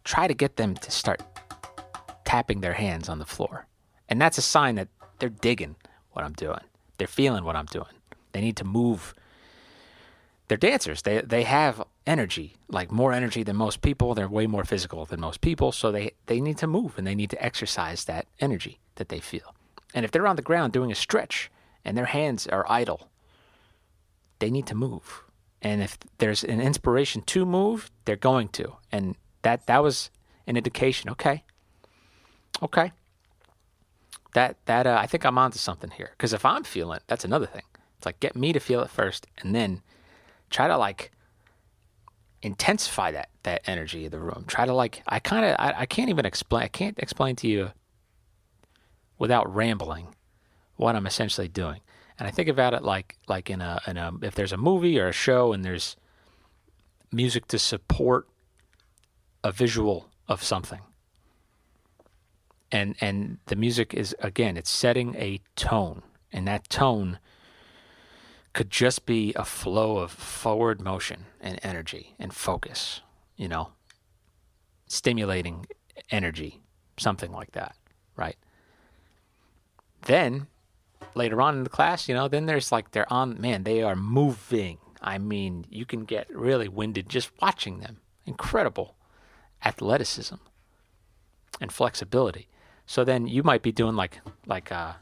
try 0.03 0.27
to 0.27 0.33
get 0.33 0.57
them 0.57 0.75
to 0.75 0.91
start 0.91 1.23
tapping 2.25 2.59
their 2.59 2.73
hands 2.73 3.07
on 3.07 3.19
the 3.19 3.25
floor. 3.25 3.67
And 4.09 4.21
that's 4.21 4.37
a 4.37 4.43
sign 4.43 4.75
that 4.75 4.89
they're 5.19 5.29
digging 5.29 5.75
what 6.11 6.25
I'm 6.25 6.33
doing. 6.33 6.59
They're 6.97 7.07
feeling 7.07 7.43
what 7.43 7.55
I'm 7.55 7.65
doing. 7.65 7.93
They 8.31 8.41
need 8.41 8.57
to 8.57 8.63
move. 8.63 9.13
They're 10.47 10.57
dancers. 10.57 11.01
They 11.01 11.21
they 11.21 11.43
have 11.43 11.83
energy, 12.05 12.55
like 12.67 12.91
more 12.91 13.13
energy 13.13 13.43
than 13.43 13.55
most 13.55 13.81
people. 13.81 14.13
They're 14.13 14.27
way 14.27 14.47
more 14.47 14.63
physical 14.63 15.05
than 15.05 15.19
most 15.19 15.41
people, 15.41 15.71
so 15.71 15.91
they 15.91 16.11
they 16.25 16.41
need 16.41 16.57
to 16.59 16.67
move 16.67 16.97
and 16.97 17.07
they 17.07 17.15
need 17.15 17.29
to 17.31 17.43
exercise 17.43 18.05
that 18.05 18.27
energy 18.39 18.79
that 18.95 19.09
they 19.09 19.19
feel. 19.19 19.55
And 19.93 20.05
if 20.05 20.11
they're 20.11 20.27
on 20.27 20.35
the 20.35 20.41
ground 20.41 20.73
doing 20.73 20.91
a 20.91 20.95
stretch 20.95 21.51
and 21.85 21.97
their 21.97 22.05
hands 22.05 22.47
are 22.47 22.65
idle, 22.69 23.09
they 24.39 24.49
need 24.49 24.67
to 24.67 24.75
move. 24.75 25.23
And 25.61 25.81
if 25.81 25.97
there's 26.17 26.43
an 26.43 26.59
inspiration 26.59 27.21
to 27.21 27.45
move, 27.45 27.89
they're 28.05 28.15
going 28.15 28.49
to. 28.49 28.75
And 28.91 29.15
that 29.43 29.67
that 29.67 29.81
was 29.81 30.09
an 30.45 30.57
indication. 30.57 31.09
Okay. 31.09 31.43
Okay 32.61 32.91
that 34.33 34.57
that 34.65 34.87
uh, 34.87 34.97
I 34.99 35.07
think 35.07 35.25
I'm 35.25 35.37
onto 35.37 35.57
something 35.57 35.91
here. 35.91 36.09
Because 36.11 36.33
if 36.33 36.45
I'm 36.45 36.63
feeling 36.63 36.99
that's 37.07 37.25
another 37.25 37.45
thing. 37.45 37.63
It's 37.97 38.05
like 38.05 38.19
get 38.19 38.35
me 38.35 38.51
to 38.51 38.59
feel 38.59 38.81
it 38.81 38.89
first, 38.89 39.27
and 39.37 39.55
then 39.55 39.81
try 40.49 40.67
to 40.67 40.77
like 40.77 41.11
intensify 42.41 43.11
that 43.11 43.29
that 43.43 43.61
energy 43.65 44.05
of 44.05 44.11
the 44.11 44.19
room. 44.19 44.43
Try 44.47 44.65
to 44.65 44.73
like 44.73 45.03
I 45.07 45.19
kind 45.19 45.45
of 45.45 45.55
I, 45.57 45.73
I 45.77 45.85
can't 45.85 46.09
even 46.09 46.25
explain. 46.25 46.63
I 46.63 46.67
can't 46.67 46.99
explain 46.99 47.35
to 47.37 47.47
you 47.47 47.71
without 49.17 49.53
rambling 49.53 50.15
what 50.75 50.95
I'm 50.95 51.07
essentially 51.07 51.47
doing. 51.47 51.79
And 52.19 52.27
I 52.27 52.31
think 52.31 52.49
about 52.49 52.73
it 52.73 52.83
like 52.83 53.17
like 53.27 53.49
in 53.49 53.61
a 53.61 53.79
in 53.87 53.97
a 53.97 54.11
if 54.21 54.35
there's 54.35 54.51
a 54.51 54.57
movie 54.57 54.99
or 54.99 55.07
a 55.07 55.13
show 55.13 55.53
and 55.53 55.63
there's 55.63 55.95
music 57.11 57.47
to 57.47 57.59
support 57.59 58.27
a 59.43 59.51
visual 59.51 60.09
of 60.27 60.43
something 60.43 60.81
and 62.73 62.95
and 62.99 63.37
the 63.45 63.55
music 63.55 63.93
is 63.93 64.15
again 64.19 64.57
it's 64.57 64.69
setting 64.69 65.15
a 65.15 65.39
tone 65.55 66.01
and 66.31 66.47
that 66.47 66.67
tone 66.69 67.19
could 68.53 68.69
just 68.69 69.05
be 69.05 69.33
a 69.35 69.45
flow 69.45 69.97
of 69.97 70.11
forward 70.11 70.81
motion 70.81 71.25
and 71.39 71.59
energy 71.63 72.15
and 72.19 72.33
focus 72.33 73.01
you 73.37 73.47
know 73.47 73.69
stimulating 74.87 75.65
energy 76.11 76.61
something 76.97 77.31
like 77.31 77.51
that 77.51 77.75
right? 78.15 78.37
Then 80.03 80.47
later 81.15 81.41
on 81.41 81.57
in 81.57 81.63
the 81.63 81.69
class 81.69 82.07
you 82.07 82.15
know 82.15 82.27
then 82.27 82.45
there's 82.45 82.71
like 82.71 82.91
they're 82.91 83.11
on 83.11 83.39
man 83.39 83.63
they 83.63 83.81
are 83.81 83.95
moving. 83.95 84.77
I 85.01 85.17
mean 85.17 85.65
you 85.69 85.85
can 85.85 86.05
get 86.05 86.33
really 86.35 86.67
winded 86.67 87.09
just 87.09 87.31
watching 87.41 87.79
them. 87.79 87.97
Incredible 88.25 88.95
athleticism 89.65 90.35
and 91.61 91.71
flexibility 91.71 92.47
so 92.85 93.03
then 93.03 93.27
you 93.27 93.43
might 93.43 93.61
be 93.61 93.71
doing 93.71 93.95
like 93.95 94.19
like 94.45 94.71
uh, 94.71 94.93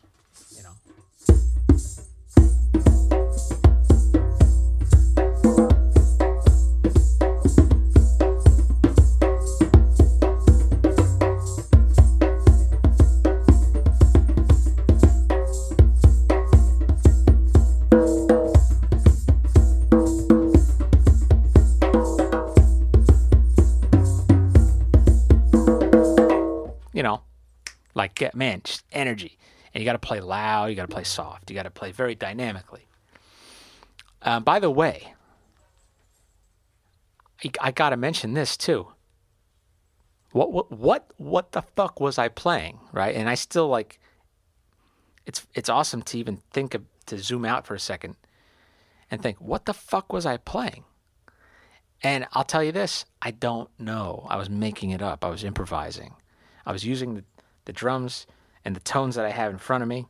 get, 28.21 28.35
man, 28.35 28.61
just 28.63 28.83
energy. 28.91 29.37
And 29.73 29.81
you 29.81 29.85
got 29.85 29.93
to 29.93 30.07
play 30.07 30.19
loud, 30.19 30.65
you 30.65 30.75
got 30.75 30.89
to 30.89 30.93
play 30.93 31.03
soft, 31.03 31.49
you 31.49 31.55
got 31.55 31.63
to 31.63 31.71
play 31.71 31.91
very 31.91 32.15
dynamically. 32.15 32.85
Uh, 34.21 34.39
by 34.39 34.59
the 34.59 34.69
way, 34.69 35.13
I, 37.43 37.49
I 37.59 37.71
got 37.71 37.89
to 37.89 37.97
mention 37.97 38.33
this 38.33 38.55
too. 38.57 38.87
What, 40.31 40.53
what 40.53 40.71
what 40.71 41.11
what 41.17 41.51
the 41.51 41.61
fuck 41.61 41.99
was 41.99 42.17
I 42.17 42.29
playing, 42.29 42.79
right? 42.93 43.15
And 43.15 43.27
I 43.27 43.35
still 43.35 43.67
like 43.67 43.99
it's 45.25 45.45
it's 45.53 45.67
awesome 45.67 46.03
to 46.03 46.17
even 46.17 46.41
think 46.53 46.73
of 46.73 46.83
to 47.07 47.17
zoom 47.17 47.43
out 47.43 47.65
for 47.65 47.75
a 47.75 47.79
second 47.79 48.15
and 49.09 49.21
think, 49.21 49.41
what 49.41 49.65
the 49.65 49.73
fuck 49.73 50.13
was 50.13 50.25
I 50.25 50.37
playing? 50.37 50.85
And 52.03 52.27
I'll 52.31 52.45
tell 52.45 52.63
you 52.63 52.71
this, 52.71 53.05
I 53.21 53.31
don't 53.31 53.69
know. 53.77 54.25
I 54.29 54.37
was 54.37 54.49
making 54.49 54.91
it 54.91 55.01
up. 55.01 55.25
I 55.25 55.29
was 55.29 55.43
improvising. 55.43 56.13
I 56.65 56.71
was 56.71 56.85
using 56.85 57.15
the, 57.15 57.23
the 57.65 57.73
drums 57.73 58.27
and 58.63 58.75
the 58.75 58.81
tones 58.81 59.15
that 59.15 59.25
I 59.25 59.31
have 59.31 59.51
in 59.51 59.57
front 59.57 59.81
of 59.81 59.87
me, 59.87 60.07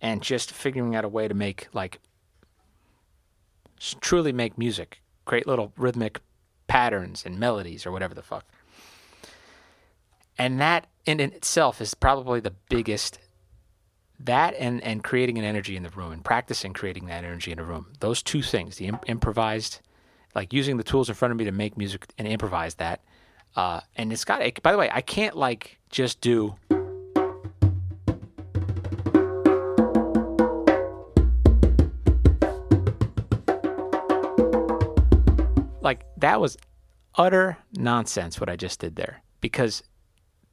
and 0.00 0.22
just 0.22 0.50
figuring 0.52 0.94
out 0.94 1.04
a 1.04 1.08
way 1.08 1.28
to 1.28 1.34
make 1.34 1.68
like 1.72 2.00
truly 4.00 4.32
make 4.32 4.56
music, 4.56 5.00
create 5.24 5.46
little 5.46 5.72
rhythmic 5.76 6.20
patterns 6.66 7.24
and 7.26 7.38
melodies 7.38 7.86
or 7.86 7.92
whatever 7.92 8.14
the 8.14 8.22
fuck. 8.22 8.44
And 10.38 10.60
that 10.60 10.86
in 11.06 11.20
itself 11.20 11.80
is 11.80 11.94
probably 11.94 12.40
the 12.40 12.54
biggest 12.68 13.18
that 14.20 14.54
and 14.58 14.82
and 14.82 15.02
creating 15.02 15.38
an 15.38 15.44
energy 15.44 15.76
in 15.76 15.82
the 15.82 15.90
room 15.90 16.12
and 16.12 16.24
practicing 16.24 16.72
creating 16.72 17.06
that 17.06 17.24
energy 17.24 17.52
in 17.52 17.58
a 17.58 17.64
room. 17.64 17.92
Those 18.00 18.22
two 18.22 18.42
things, 18.42 18.76
the 18.76 18.86
imp- 18.86 19.08
improvised 19.08 19.80
like 20.34 20.52
using 20.52 20.76
the 20.76 20.84
tools 20.84 21.08
in 21.08 21.14
front 21.14 21.32
of 21.32 21.38
me 21.38 21.44
to 21.44 21.52
make 21.52 21.76
music 21.76 22.06
and 22.18 22.26
improvise 22.26 22.74
that. 22.76 23.00
Uh, 23.56 23.80
and 23.96 24.12
it's 24.12 24.24
got. 24.24 24.40
By 24.62 24.72
the 24.72 24.78
way, 24.78 24.90
I 24.92 25.00
can't 25.00 25.36
like 25.36 25.78
just 25.90 26.20
do 26.20 26.56
that 36.24 36.40
was 36.40 36.56
utter 37.16 37.58
nonsense 37.74 38.40
what 38.40 38.48
I 38.48 38.56
just 38.56 38.80
did 38.80 38.96
there 38.96 39.22
because 39.42 39.82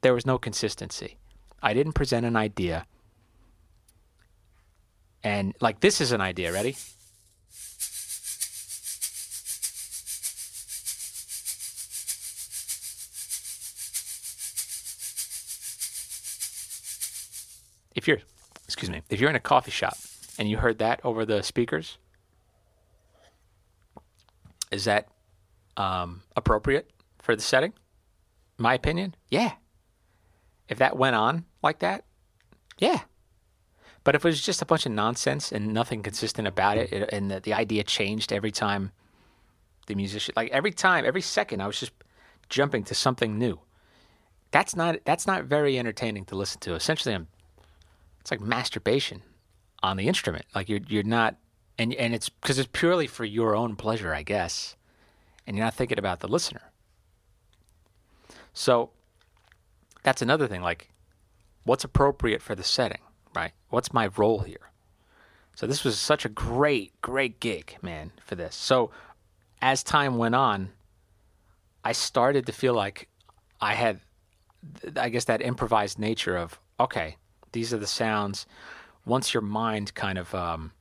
there 0.02 0.12
was 0.12 0.26
no 0.26 0.36
consistency. 0.36 1.16
I 1.62 1.72
didn't 1.72 1.94
present 1.94 2.26
an 2.26 2.36
idea. 2.36 2.84
And 5.24 5.54
like 5.62 5.80
this 5.80 6.02
is 6.02 6.12
an 6.12 6.20
idea, 6.20 6.52
ready? 6.52 6.76
If 17.94 18.06
you're 18.06 18.18
excuse 18.64 18.90
me, 18.90 19.00
if 19.08 19.20
you're 19.20 19.30
in 19.30 19.36
a 19.36 19.40
coffee 19.40 19.70
shop 19.70 19.96
and 20.38 20.50
you 20.50 20.58
heard 20.58 20.80
that 20.80 21.00
over 21.02 21.24
the 21.24 21.40
speakers, 21.42 21.96
is 24.70 24.84
that 24.84 25.08
um, 25.76 26.22
appropriate 26.36 26.90
for 27.20 27.36
the 27.36 27.42
setting? 27.42 27.72
My 28.58 28.74
opinion, 28.74 29.14
yeah. 29.30 29.52
If 30.68 30.78
that 30.78 30.96
went 30.96 31.16
on 31.16 31.44
like 31.62 31.80
that, 31.80 32.04
yeah. 32.78 33.00
But 34.04 34.14
if 34.14 34.24
it 34.24 34.28
was 34.28 34.40
just 34.40 34.62
a 34.62 34.66
bunch 34.66 34.86
of 34.86 34.92
nonsense 34.92 35.52
and 35.52 35.72
nothing 35.72 36.02
consistent 36.02 36.48
about 36.48 36.76
it, 36.76 36.92
and 37.12 37.30
the, 37.30 37.40
the 37.40 37.54
idea 37.54 37.84
changed 37.84 38.32
every 38.32 38.50
time 38.50 38.90
the 39.86 39.94
musician, 39.94 40.34
like 40.36 40.50
every 40.50 40.72
time, 40.72 41.04
every 41.04 41.20
second, 41.20 41.60
I 41.60 41.66
was 41.66 41.78
just 41.78 41.92
jumping 42.48 42.84
to 42.84 42.94
something 42.94 43.38
new. 43.38 43.60
That's 44.50 44.76
not 44.76 44.98
that's 45.04 45.26
not 45.26 45.44
very 45.44 45.78
entertaining 45.78 46.24
to 46.26 46.36
listen 46.36 46.60
to. 46.60 46.74
Essentially, 46.74 47.14
I'm 47.14 47.28
it's 48.20 48.30
like 48.30 48.40
masturbation 48.40 49.22
on 49.82 49.96
the 49.96 50.08
instrument. 50.08 50.44
Like 50.54 50.68
you're 50.68 50.80
you're 50.88 51.02
not, 51.02 51.36
and 51.78 51.94
and 51.94 52.14
it's 52.14 52.28
because 52.28 52.58
it's 52.58 52.68
purely 52.72 53.06
for 53.06 53.24
your 53.24 53.54
own 53.54 53.76
pleasure, 53.76 54.14
I 54.14 54.22
guess, 54.22 54.76
and 55.46 55.56
you're 55.56 55.64
not 55.64 55.74
thinking 55.74 55.98
about 55.98 56.20
the 56.20 56.28
listener. 56.28 56.70
So 58.52 58.90
that's 60.02 60.22
another 60.22 60.46
thing. 60.46 60.62
Like, 60.62 60.88
what's 61.64 61.84
appropriate 61.84 62.42
for 62.42 62.54
the 62.54 62.64
setting, 62.64 63.00
right? 63.34 63.52
What's 63.70 63.92
my 63.92 64.08
role 64.16 64.40
here? 64.40 64.70
So 65.54 65.66
this 65.66 65.84
was 65.84 65.98
such 65.98 66.24
a 66.24 66.28
great, 66.28 66.98
great 67.02 67.40
gig, 67.40 67.76
man, 67.82 68.12
for 68.24 68.34
this. 68.34 68.54
So 68.54 68.90
as 69.60 69.82
time 69.82 70.18
went 70.18 70.34
on, 70.34 70.70
I 71.84 71.92
started 71.92 72.46
to 72.46 72.52
feel 72.52 72.74
like 72.74 73.08
I 73.60 73.74
had, 73.74 74.00
I 74.96 75.08
guess, 75.08 75.24
that 75.26 75.42
improvised 75.42 75.98
nature 75.98 76.36
of 76.36 76.58
okay, 76.80 77.16
these 77.52 77.72
are 77.72 77.78
the 77.78 77.86
sounds. 77.86 78.46
Once 79.04 79.34
your 79.34 79.40
mind 79.40 79.94
kind 79.94 80.18
of 80.18 80.34
um, 80.34 80.72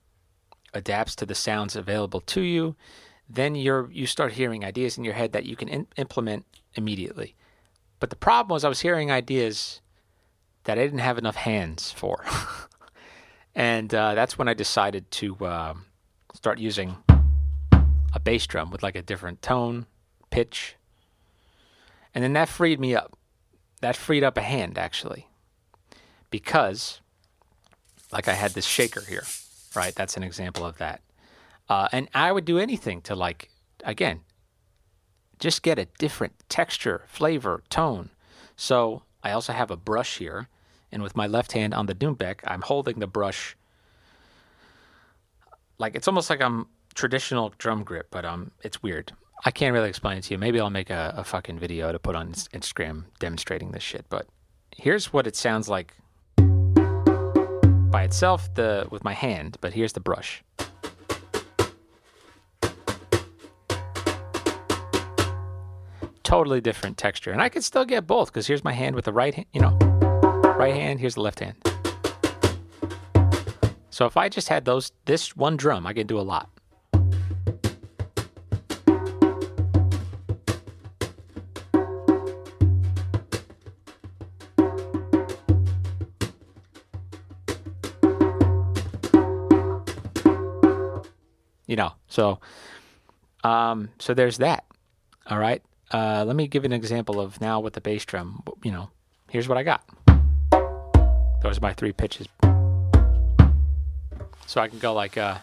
adapts 0.73 1.15
to 1.15 1.25
the 1.25 1.35
sounds 1.35 1.75
available 1.75 2.21
to 2.21 2.41
you, 2.41 2.75
then 3.35 3.55
you're 3.55 3.89
you 3.91 4.05
start 4.05 4.33
hearing 4.33 4.63
ideas 4.65 4.97
in 4.97 5.03
your 5.03 5.13
head 5.13 5.31
that 5.33 5.45
you 5.45 5.55
can 5.55 5.67
in- 5.67 5.87
implement 5.97 6.45
immediately. 6.75 7.35
But 7.99 8.09
the 8.09 8.15
problem 8.15 8.53
was 8.53 8.63
I 8.63 8.69
was 8.69 8.81
hearing 8.81 9.11
ideas 9.11 9.81
that 10.63 10.77
I 10.77 10.83
didn't 10.83 10.99
have 10.99 11.17
enough 11.17 11.35
hands 11.35 11.91
for, 11.91 12.25
and 13.55 13.93
uh, 13.93 14.15
that's 14.15 14.37
when 14.37 14.47
I 14.47 14.53
decided 14.53 15.09
to 15.11 15.35
uh, 15.45 15.73
start 16.33 16.59
using 16.59 16.97
a 18.13 18.19
bass 18.19 18.45
drum 18.47 18.71
with 18.71 18.83
like 18.83 18.95
a 18.95 19.01
different 19.01 19.41
tone, 19.41 19.85
pitch, 20.29 20.75
and 22.13 22.23
then 22.23 22.33
that 22.33 22.49
freed 22.49 22.79
me 22.79 22.95
up. 22.95 23.17
That 23.81 23.95
freed 23.95 24.23
up 24.23 24.37
a 24.37 24.41
hand 24.41 24.77
actually 24.77 25.27
because, 26.29 27.01
like, 28.11 28.27
I 28.27 28.33
had 28.33 28.51
this 28.51 28.65
shaker 28.65 29.01
here, 29.01 29.23
right? 29.75 29.93
That's 29.93 30.17
an 30.17 30.23
example 30.23 30.65
of 30.65 30.77
that. 30.79 31.01
Uh, 31.71 31.87
and 31.93 32.09
I 32.13 32.33
would 32.33 32.43
do 32.43 32.59
anything 32.59 32.99
to, 33.03 33.15
like, 33.15 33.49
again, 33.85 34.19
just 35.39 35.63
get 35.63 35.79
a 35.79 35.85
different 35.99 36.33
texture, 36.49 37.03
flavor, 37.07 37.63
tone. 37.69 38.09
So 38.57 39.03
I 39.23 39.31
also 39.31 39.53
have 39.53 39.71
a 39.71 39.77
brush 39.77 40.17
here. 40.17 40.49
And 40.91 41.01
with 41.01 41.15
my 41.15 41.27
left 41.27 41.53
hand 41.53 41.73
on 41.73 41.85
the 41.85 41.95
Doumbek, 41.95 42.41
I'm 42.43 42.61
holding 42.61 42.99
the 42.99 43.07
brush 43.07 43.55
like 45.77 45.95
it's 45.95 46.09
almost 46.09 46.29
like 46.29 46.41
I'm 46.41 46.67
traditional 46.93 47.53
drum 47.57 47.85
grip, 47.85 48.07
but 48.11 48.25
um, 48.25 48.51
it's 48.63 48.83
weird. 48.83 49.13
I 49.45 49.51
can't 49.51 49.71
really 49.73 49.87
explain 49.87 50.17
it 50.17 50.25
to 50.25 50.33
you. 50.33 50.37
Maybe 50.37 50.59
I'll 50.59 50.69
make 50.69 50.89
a, 50.89 51.13
a 51.15 51.23
fucking 51.23 51.57
video 51.57 51.93
to 51.93 51.99
put 51.99 52.17
on 52.17 52.33
Instagram 52.33 53.05
demonstrating 53.19 53.71
this 53.71 53.81
shit. 53.81 54.05
But 54.09 54.27
here's 54.75 55.13
what 55.13 55.25
it 55.25 55.37
sounds 55.37 55.69
like 55.69 55.95
by 56.35 58.03
itself 58.03 58.53
the 58.55 58.87
with 58.91 59.05
my 59.05 59.13
hand, 59.13 59.57
but 59.61 59.71
here's 59.71 59.93
the 59.93 60.01
brush. 60.01 60.43
Totally 66.31 66.61
different 66.61 66.97
texture. 66.97 67.31
And 67.31 67.41
I 67.41 67.49
could 67.49 67.61
still 67.61 67.83
get 67.83 68.07
both 68.07 68.31
because 68.31 68.47
here's 68.47 68.63
my 68.63 68.71
hand 68.71 68.95
with 68.95 69.03
the 69.03 69.11
right 69.11 69.33
hand, 69.33 69.47
you 69.51 69.59
know, 69.59 69.77
right 70.57 70.73
hand, 70.73 71.01
here's 71.01 71.15
the 71.15 71.21
left 71.21 71.41
hand. 71.41 71.57
So 73.89 74.05
if 74.05 74.15
I 74.15 74.29
just 74.29 74.47
had 74.47 74.63
those 74.63 74.93
this 75.03 75.35
one 75.35 75.57
drum, 75.57 75.85
I 75.85 75.91
could 75.91 76.07
do 76.07 76.17
a 76.17 76.21
lot. 76.21 76.49
you 91.67 91.75
know. 91.75 91.91
So, 92.07 92.39
um, 93.43 93.89
so 93.99 94.13
there's 94.13 94.37
that. 94.37 94.63
All 95.29 95.37
right. 95.37 95.61
Uh, 95.91 96.23
let 96.25 96.35
me 96.35 96.47
give 96.47 96.63
an 96.63 96.71
example 96.71 97.19
of 97.19 97.41
now 97.41 97.59
with 97.59 97.73
the 97.73 97.81
bass 97.81 98.05
drum. 98.05 98.43
You 98.63 98.71
know, 98.71 98.89
here's 99.29 99.47
what 99.47 99.57
I 99.57 99.63
got. 99.63 99.83
Those 101.41 101.57
are 101.57 101.61
my 101.61 101.73
three 101.73 101.91
pitches. 101.91 102.27
So 104.47 104.61
I 104.61 104.67
can 104.67 104.79
go 104.79 104.93
like. 104.93 105.17
Uh, 105.17 105.37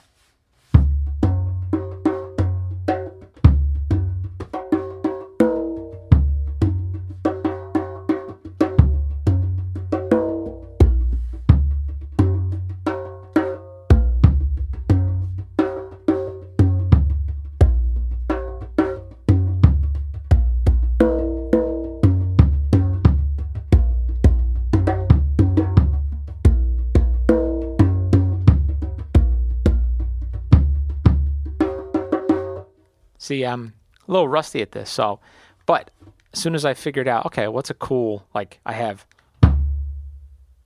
See, 33.29 33.45
I'm 33.45 33.75
a 34.09 34.11
little 34.11 34.27
rusty 34.27 34.63
at 34.63 34.73
this. 34.73 34.89
So, 34.89 35.21
but 35.67 35.91
as 36.33 36.41
soon 36.41 36.55
as 36.55 36.65
I 36.65 36.73
figured 36.73 37.07
out, 37.07 37.27
okay, 37.27 37.47
what's 37.47 37.69
a 37.69 37.75
cool, 37.75 38.27
like, 38.35 38.59
I 38.65 38.73
have, 38.73 39.05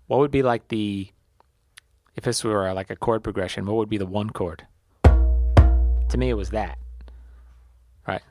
what 0.06 0.20
would 0.20 0.30
be 0.30 0.44
like 0.44 0.68
the, 0.68 1.08
if 2.14 2.22
this 2.22 2.44
were 2.44 2.72
like 2.72 2.88
a 2.88 2.94
chord 2.94 3.24
progression, 3.24 3.66
what 3.66 3.74
would 3.74 3.88
be 3.88 3.98
the 3.98 4.06
one 4.06 4.30
chord? 4.30 4.64
To 5.02 6.16
me, 6.16 6.30
it 6.30 6.34
was 6.34 6.50
that. 6.50 6.78
Right. 8.06 8.22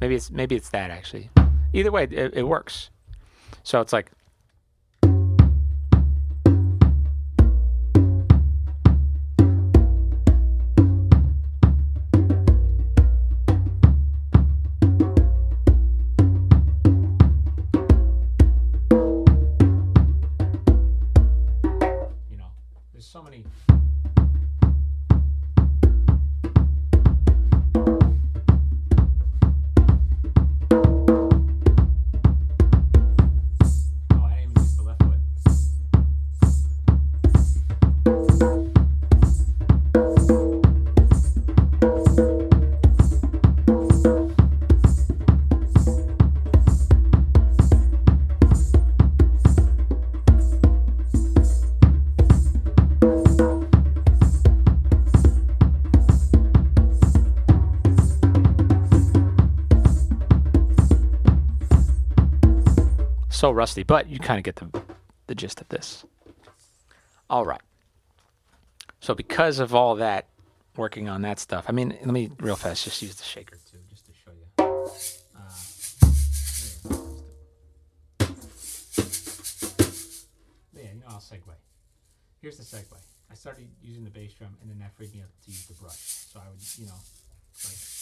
Maybe 0.00 0.16
it's 0.16 0.32
maybe 0.32 0.56
it's 0.56 0.70
that 0.70 0.90
actually. 0.90 1.30
Either 1.72 1.92
way, 1.92 2.08
it, 2.10 2.34
it 2.34 2.42
works. 2.42 2.90
So 3.62 3.80
it's 3.80 3.92
like 3.92 4.10
so 23.16 23.22
many 23.22 23.75
so 63.46 63.52
rusty, 63.52 63.84
but 63.84 64.08
you 64.08 64.18
kind 64.18 64.38
of 64.38 64.44
get 64.44 64.56
the 64.56 64.82
the 65.28 65.34
gist 65.34 65.60
of 65.60 65.68
this. 65.68 66.04
All 67.30 67.46
right. 67.46 67.60
So 68.98 69.14
because 69.14 69.60
of 69.60 69.72
all 69.72 69.94
that, 69.96 70.26
working 70.76 71.08
on 71.08 71.22
that 71.22 71.38
stuff. 71.38 71.66
I 71.68 71.72
mean, 71.72 71.90
let 71.90 72.08
me 72.08 72.32
real 72.40 72.56
fast 72.56 72.82
just 72.82 73.00
use 73.02 73.14
the 73.14 73.22
shaker 73.22 73.56
too, 73.70 73.78
just 73.88 74.04
to 74.06 74.12
show 74.12 74.32
you. 74.32 74.46
Uh, 74.58 75.52
yeah, 80.74 80.92
know, 80.94 81.06
I'll 81.08 81.18
segue. 81.18 81.54
Here's 82.42 82.56
the 82.56 82.64
segue. 82.64 82.98
I 83.30 83.34
started 83.34 83.68
using 83.80 84.02
the 84.02 84.10
bass 84.10 84.34
drum, 84.34 84.56
and 84.60 84.68
then 84.68 84.80
that 84.80 84.92
freed 84.96 85.14
me 85.14 85.22
up 85.22 85.30
to 85.44 85.50
use 85.52 85.66
the 85.66 85.74
brush. 85.74 85.94
So 86.32 86.40
I 86.40 86.48
would, 86.50 86.60
you 86.78 86.86
know, 86.86 86.98
like. 87.64 87.95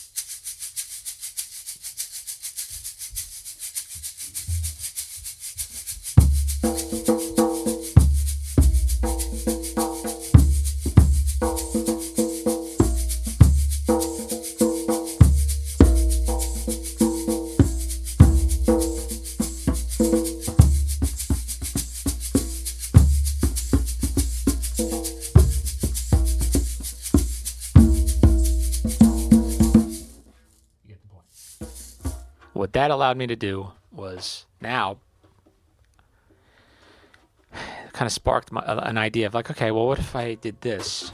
That 32.85 32.91
allowed 32.91 33.16
me 33.16 33.26
to 33.26 33.35
do 33.35 33.72
was 33.93 34.45
now 34.61 34.99
kind 37.95 38.07
of 38.07 38.12
sparked 38.12 38.53
my, 38.53 38.62
an 38.66 38.99
idea 38.99 39.26
of 39.26 39.32
like, 39.32 39.51
okay, 39.51 39.70
well, 39.70 39.87
what 39.87 39.99
if 39.99 40.14
I 40.14 40.35
did 40.35 40.61
this? 40.61 41.11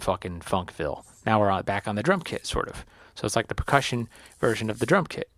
Fucking 0.00 0.40
Funkville. 0.40 1.04
Now 1.26 1.40
we're 1.40 1.50
on, 1.50 1.62
back 1.62 1.86
on 1.88 1.96
the 1.96 2.02
drum 2.02 2.22
kit, 2.22 2.46
sort 2.46 2.68
of. 2.68 2.84
So 3.14 3.26
it's 3.26 3.36
like 3.36 3.48
the 3.48 3.54
percussion 3.54 4.08
version 4.38 4.70
of 4.70 4.78
the 4.78 4.86
drum 4.86 5.06
kit. 5.06 5.28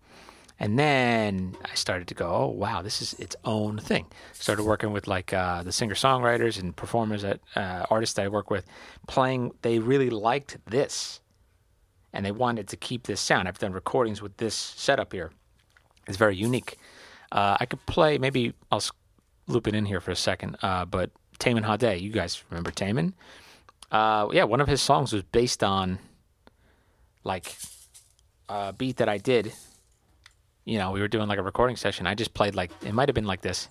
And 0.63 0.79
then 0.79 1.57
I 1.65 1.75
started 1.75 2.07
to 2.09 2.15
go, 2.15 2.29
oh 2.31 2.47
wow, 2.49 2.83
this 2.83 3.01
is 3.01 3.15
its 3.15 3.35
own 3.47 3.79
thing. 3.79 4.07
Started 4.35 4.65
working 4.65 4.93
with 4.93 5.09
like 5.09 5.33
uh, 5.33 5.63
the 5.63 5.73
singer 5.73 5.95
songwriters 5.95 6.61
and 6.61 6.77
performers 6.77 7.23
that 7.23 7.41
uh, 7.57 7.87
artists 7.91 8.15
that 8.17 8.27
I 8.27 8.29
work 8.29 8.51
with, 8.51 8.67
playing. 9.09 9.53
They 9.63 9.79
really 9.79 10.11
liked 10.11 10.59
this, 10.67 11.23
and 12.13 12.27
they 12.27 12.31
wanted 12.31 12.69
to 12.69 12.77
keep 12.77 13.05
this 13.05 13.23
sound. 13.23 13.49
I've 13.49 13.59
done 13.59 13.73
recordings 13.73 14.21
with 14.21 14.37
this 14.37 14.55
setup 14.55 15.15
here. 15.15 15.33
It's 16.07 16.19
very 16.19 16.37
unique. 16.37 16.77
Uh, 17.33 17.57
I 17.59 17.65
could 17.65 17.85
play. 17.87 18.19
Maybe 18.19 18.53
I'll 18.71 18.83
loop 19.47 19.67
it 19.67 19.75
in 19.75 19.87
here 19.87 20.01
for 20.01 20.11
a 20.11 20.17
second. 20.17 20.57
Uh, 20.61 20.85
but 20.85 21.11
Taman 21.39 21.65
Hade, 21.65 22.01
you 22.03 22.11
guys 22.11 22.45
remember 22.51 22.71
Taman? 22.71 23.15
Uh, 23.91 24.29
yeah, 24.33 24.45
one 24.45 24.61
of 24.61 24.69
his 24.69 24.81
songs 24.81 25.13
was 25.13 25.23
based 25.23 25.65
on 25.65 25.99
like 27.25 27.57
a 28.49 28.73
beat 28.73 28.97
that 28.99 29.09
I 29.09 29.19
did. 29.19 29.53
You 30.65 30.79
know, 30.79 30.93
we 30.93 31.01
were 31.01 31.09
doing 31.09 31.29
like 31.29 31.39
a 31.39 31.43
recording 31.43 31.77
session. 31.77 32.07
I 32.07 32.15
just 32.15 32.35
played 32.35 32.55
like 32.55 32.71
it 32.85 32.93
might 32.93 33.09
have 33.09 33.15
been 33.15 33.27
like 33.27 33.41
this. 33.41 33.69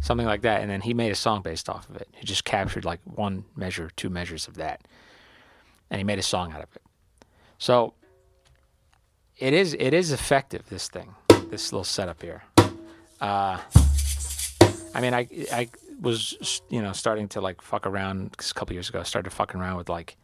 Something 0.00 0.26
like 0.26 0.42
that, 0.42 0.62
and 0.62 0.70
then 0.70 0.80
he 0.80 0.92
made 0.92 1.12
a 1.12 1.14
song 1.14 1.42
based 1.42 1.68
off 1.68 1.88
of 1.88 1.96
it. 1.96 2.08
He 2.12 2.26
just 2.26 2.44
captured 2.44 2.84
like 2.84 3.00
one 3.04 3.44
measure, 3.54 3.90
two 3.94 4.10
measures 4.10 4.48
of 4.48 4.54
that, 4.54 4.88
and 5.88 5.98
he 5.98 6.04
made 6.04 6.18
a 6.18 6.22
song 6.22 6.52
out 6.52 6.62
of 6.62 6.68
it. 6.74 6.82
So 7.58 7.94
it 9.36 9.52
is 9.52 9.76
it 9.78 9.94
is 9.94 10.10
effective. 10.10 10.68
This 10.68 10.88
thing, 10.88 11.14
this 11.50 11.72
little 11.72 11.84
setup 11.84 12.22
here. 12.22 12.42
Uh, 13.20 13.58
I 14.94 15.00
mean, 15.00 15.14
I 15.14 15.28
I 15.52 15.68
was 16.00 16.62
you 16.68 16.82
know 16.82 16.92
starting 16.92 17.28
to 17.28 17.40
like 17.40 17.62
fuck 17.62 17.86
around 17.86 18.34
a 18.38 18.54
couple 18.54 18.74
years 18.74 18.88
ago. 18.88 19.00
I 19.00 19.04
started 19.04 19.30
fucking 19.30 19.60
around 19.60 19.76
with 19.76 19.88
like, 19.88 20.16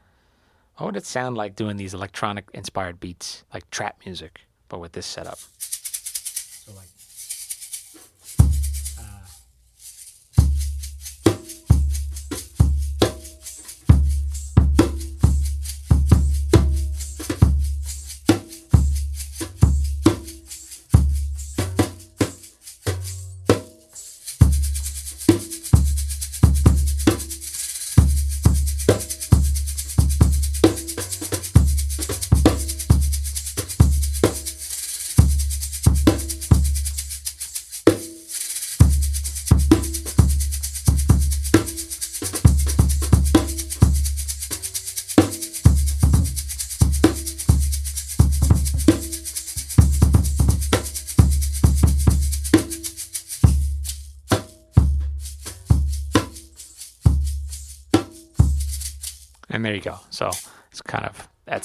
what 0.77 0.87
would 0.87 0.97
it 0.97 1.07
sound 1.07 1.37
like 1.37 1.55
doing 1.57 1.77
these 1.77 1.95
electronic 1.95 2.49
inspired 2.53 2.99
beats, 3.01 3.45
like 3.53 3.71
trap 3.71 4.01
music, 4.05 4.41
but 4.69 4.81
with 4.81 4.93
this 4.93 5.07
setup. 5.07 5.39
So 5.59 6.73
like, 6.73 6.89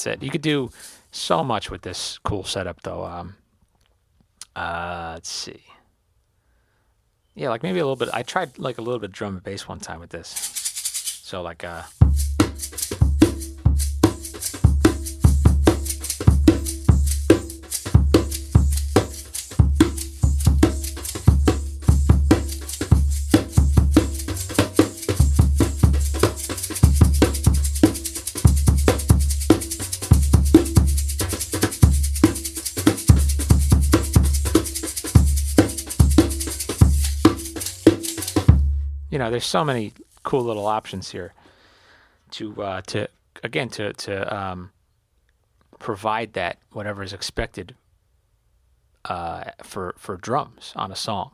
that's 0.03 0.17
it. 0.17 0.23
You 0.23 0.31
could 0.31 0.41
do 0.41 0.71
so 1.11 1.43
much 1.43 1.69
with 1.69 1.81
this 1.81 2.17
cool 2.19 2.43
setup, 2.43 2.81
though. 2.81 3.05
Um, 3.05 3.35
uh, 4.55 5.11
let's 5.15 5.29
see. 5.29 5.63
Yeah, 7.35 7.49
like 7.49 7.63
maybe 7.63 7.79
a 7.79 7.83
little 7.83 7.95
bit. 7.95 8.09
I 8.13 8.23
tried 8.23 8.57
like 8.59 8.77
a 8.77 8.81
little 8.81 8.99
bit 8.99 9.09
of 9.09 9.13
drum 9.13 9.35
and 9.35 9.43
bass 9.43 9.67
one 9.67 9.79
time 9.79 9.99
with 9.99 10.09
this. 10.09 10.29
So 11.23 11.41
like 11.41 11.63
uh. 11.63 11.83
Know, 39.21 39.31
there's 39.31 39.45
so 39.45 39.63
many 39.63 39.93
cool 40.23 40.43
little 40.43 40.67
options 40.67 41.11
here 41.11 41.33
to 42.31 42.61
uh, 42.61 42.81
to 42.81 43.07
again 43.43 43.69
to 43.69 43.93
to 43.93 44.35
um, 44.35 44.71
provide 45.79 46.33
that 46.33 46.57
whatever 46.71 47.03
is 47.03 47.13
expected 47.13 47.75
uh, 49.05 49.43
for 49.63 49.95
for 49.97 50.17
drums 50.17 50.73
on 50.75 50.91
a 50.91 50.95
song. 50.95 51.31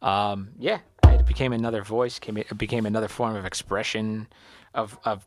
Um, 0.00 0.50
yeah, 0.58 0.78
it 1.04 1.26
became 1.26 1.52
another 1.52 1.82
voice. 1.82 2.18
Came 2.18 2.38
it 2.38 2.58
became 2.58 2.86
another 2.86 3.08
form 3.08 3.36
of 3.36 3.44
expression 3.44 4.26
of 4.74 4.98
of 5.04 5.24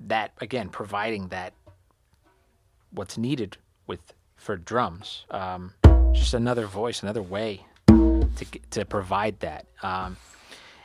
that 0.00 0.32
again, 0.40 0.68
providing 0.68 1.28
that 1.28 1.52
what's 2.90 3.16
needed 3.16 3.56
with 3.86 4.00
for 4.36 4.56
drums. 4.56 5.24
Um, 5.30 5.72
just 6.12 6.34
another 6.34 6.66
voice, 6.66 7.02
another 7.02 7.22
way 7.22 7.66
to 7.86 8.44
to 8.70 8.84
provide 8.84 9.40
that. 9.40 9.66
Um, 9.82 10.16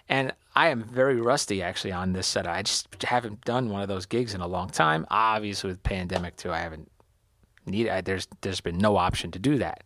and 0.09 0.34
I 0.54 0.68
am 0.68 0.84
very 0.84 1.22
rusty 1.22 1.64
actually 1.64 1.93
on 1.93 2.14
this 2.14 2.28
setup. 2.28 2.54
I 2.54 2.62
just 2.64 3.04
haven't 3.04 3.45
done 3.45 3.70
one 3.70 3.82
of 3.82 3.88
those 3.88 4.06
gigs 4.06 4.34
in 4.34 4.41
a 4.41 4.47
long 4.47 4.70
time. 4.70 5.06
Obviously, 5.10 5.70
with 5.70 5.82
pandemic 5.84 6.36
too, 6.36 6.52
I 6.52 6.60
haven't 6.60 6.91
needed. 7.66 8.06
There's 8.06 8.28
there's 8.41 8.62
been 8.62 8.78
no 8.78 8.97
option 8.97 9.32
to 9.32 9.39
do 9.39 9.58
that. 9.60 9.84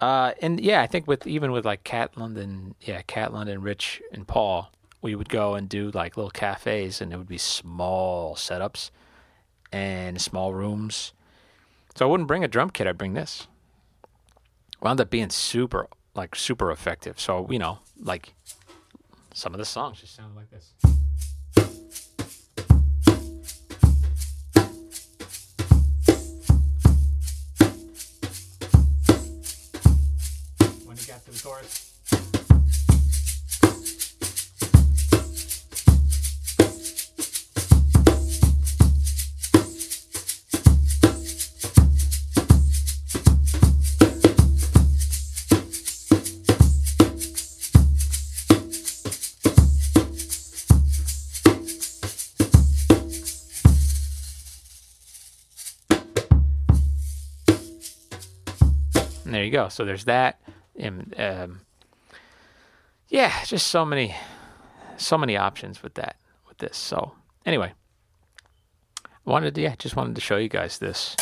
Uh, 0.00 0.32
and 0.42 0.60
yeah, 0.60 0.82
I 0.82 0.88
think 0.88 1.06
with 1.06 1.26
even 1.28 1.52
with 1.52 1.64
like 1.64 1.84
Cat 1.84 2.16
London, 2.16 2.74
yeah, 2.80 3.02
Cat 3.02 3.32
London, 3.32 3.62
Rich, 3.62 4.02
and 4.12 4.26
Paul, 4.26 4.72
we 5.00 5.14
would 5.14 5.28
go 5.28 5.54
and 5.54 5.68
do 5.68 5.92
like 5.92 6.16
little 6.16 6.30
cafes, 6.30 7.00
and 7.00 7.12
it 7.12 7.16
would 7.16 7.28
be 7.28 7.38
small 7.38 8.34
setups 8.34 8.90
and 9.70 10.20
small 10.20 10.52
rooms. 10.52 11.12
So 11.94 12.06
I 12.06 12.10
wouldn't 12.10 12.26
bring 12.26 12.42
a 12.42 12.48
drum 12.48 12.70
kit. 12.70 12.88
I'd 12.88 12.98
bring 12.98 13.14
this. 13.14 13.46
Wound 14.80 15.00
up 15.00 15.10
being 15.10 15.30
super, 15.30 15.86
like 16.16 16.34
super 16.34 16.72
effective. 16.72 17.20
So 17.20 17.46
you 17.48 17.60
know, 17.60 17.78
like 18.02 18.34
some 19.34 19.54
of 19.54 19.58
the 19.58 19.64
songs 19.64 20.00
just 20.00 20.14
sound 20.14 20.36
like 20.36 20.50
this. 20.50 20.72
When 30.84 30.96
you 30.96 31.06
got 31.06 31.24
to 31.24 31.30
the 31.30 31.40
chorus. 31.42 31.91
Go. 59.52 59.68
So 59.68 59.84
there's 59.84 60.06
that. 60.06 60.40
And 60.76 61.14
um, 61.18 61.60
yeah, 63.08 63.44
just 63.44 63.68
so 63.68 63.84
many, 63.84 64.14
so 64.96 65.16
many 65.16 65.36
options 65.36 65.82
with 65.82 65.94
that, 65.94 66.16
with 66.48 66.58
this. 66.58 66.76
So 66.76 67.12
anyway, 67.46 67.72
I 69.04 69.30
wanted 69.30 69.54
to, 69.54 69.60
yeah, 69.60 69.74
just 69.78 69.94
wanted 69.94 70.14
to 70.16 70.20
show 70.20 70.36
you 70.36 70.48
guys 70.48 70.78
this 70.78 71.16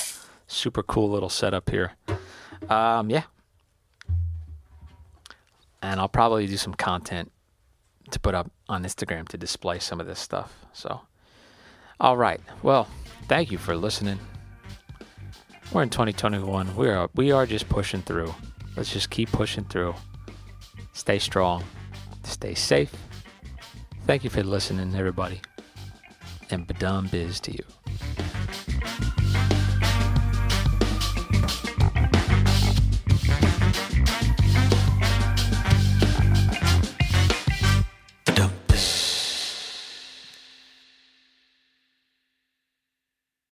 super 0.46 0.82
cool 0.82 1.10
little 1.10 1.28
setup 1.28 1.68
here. 1.68 1.92
Um, 2.68 3.10
yeah. 3.10 3.24
And 5.82 5.98
I'll 5.98 6.08
probably 6.08 6.46
do 6.46 6.56
some 6.56 6.74
content 6.74 7.32
to 8.10 8.20
put 8.20 8.34
up 8.34 8.50
on 8.68 8.84
Instagram 8.84 9.28
to 9.28 9.38
display 9.38 9.78
some 9.78 10.00
of 10.00 10.06
this 10.06 10.18
stuff. 10.18 10.54
So, 10.72 11.00
all 11.98 12.16
right. 12.16 12.40
Well, 12.62 12.88
thank 13.28 13.50
you 13.50 13.58
for 13.58 13.76
listening. 13.76 14.18
We're 15.72 15.84
in 15.84 15.90
2021. 15.90 16.74
We 16.74 16.88
are 16.88 17.08
we 17.14 17.30
are 17.30 17.46
just 17.46 17.68
pushing 17.68 18.02
through. 18.02 18.34
Let's 18.76 18.92
just 18.92 19.08
keep 19.10 19.30
pushing 19.30 19.62
through. 19.64 19.94
Stay 20.94 21.20
strong. 21.20 21.62
Stay 22.24 22.54
safe. 22.54 22.92
Thank 24.04 24.24
you 24.24 24.30
for 24.30 24.42
listening, 24.42 24.96
everybody. 24.96 25.40
And 26.50 26.66
Ba 26.66 26.74
Dum 26.74 27.08
Bizz 27.08 27.40
to 27.42 27.52
you. 27.52 27.79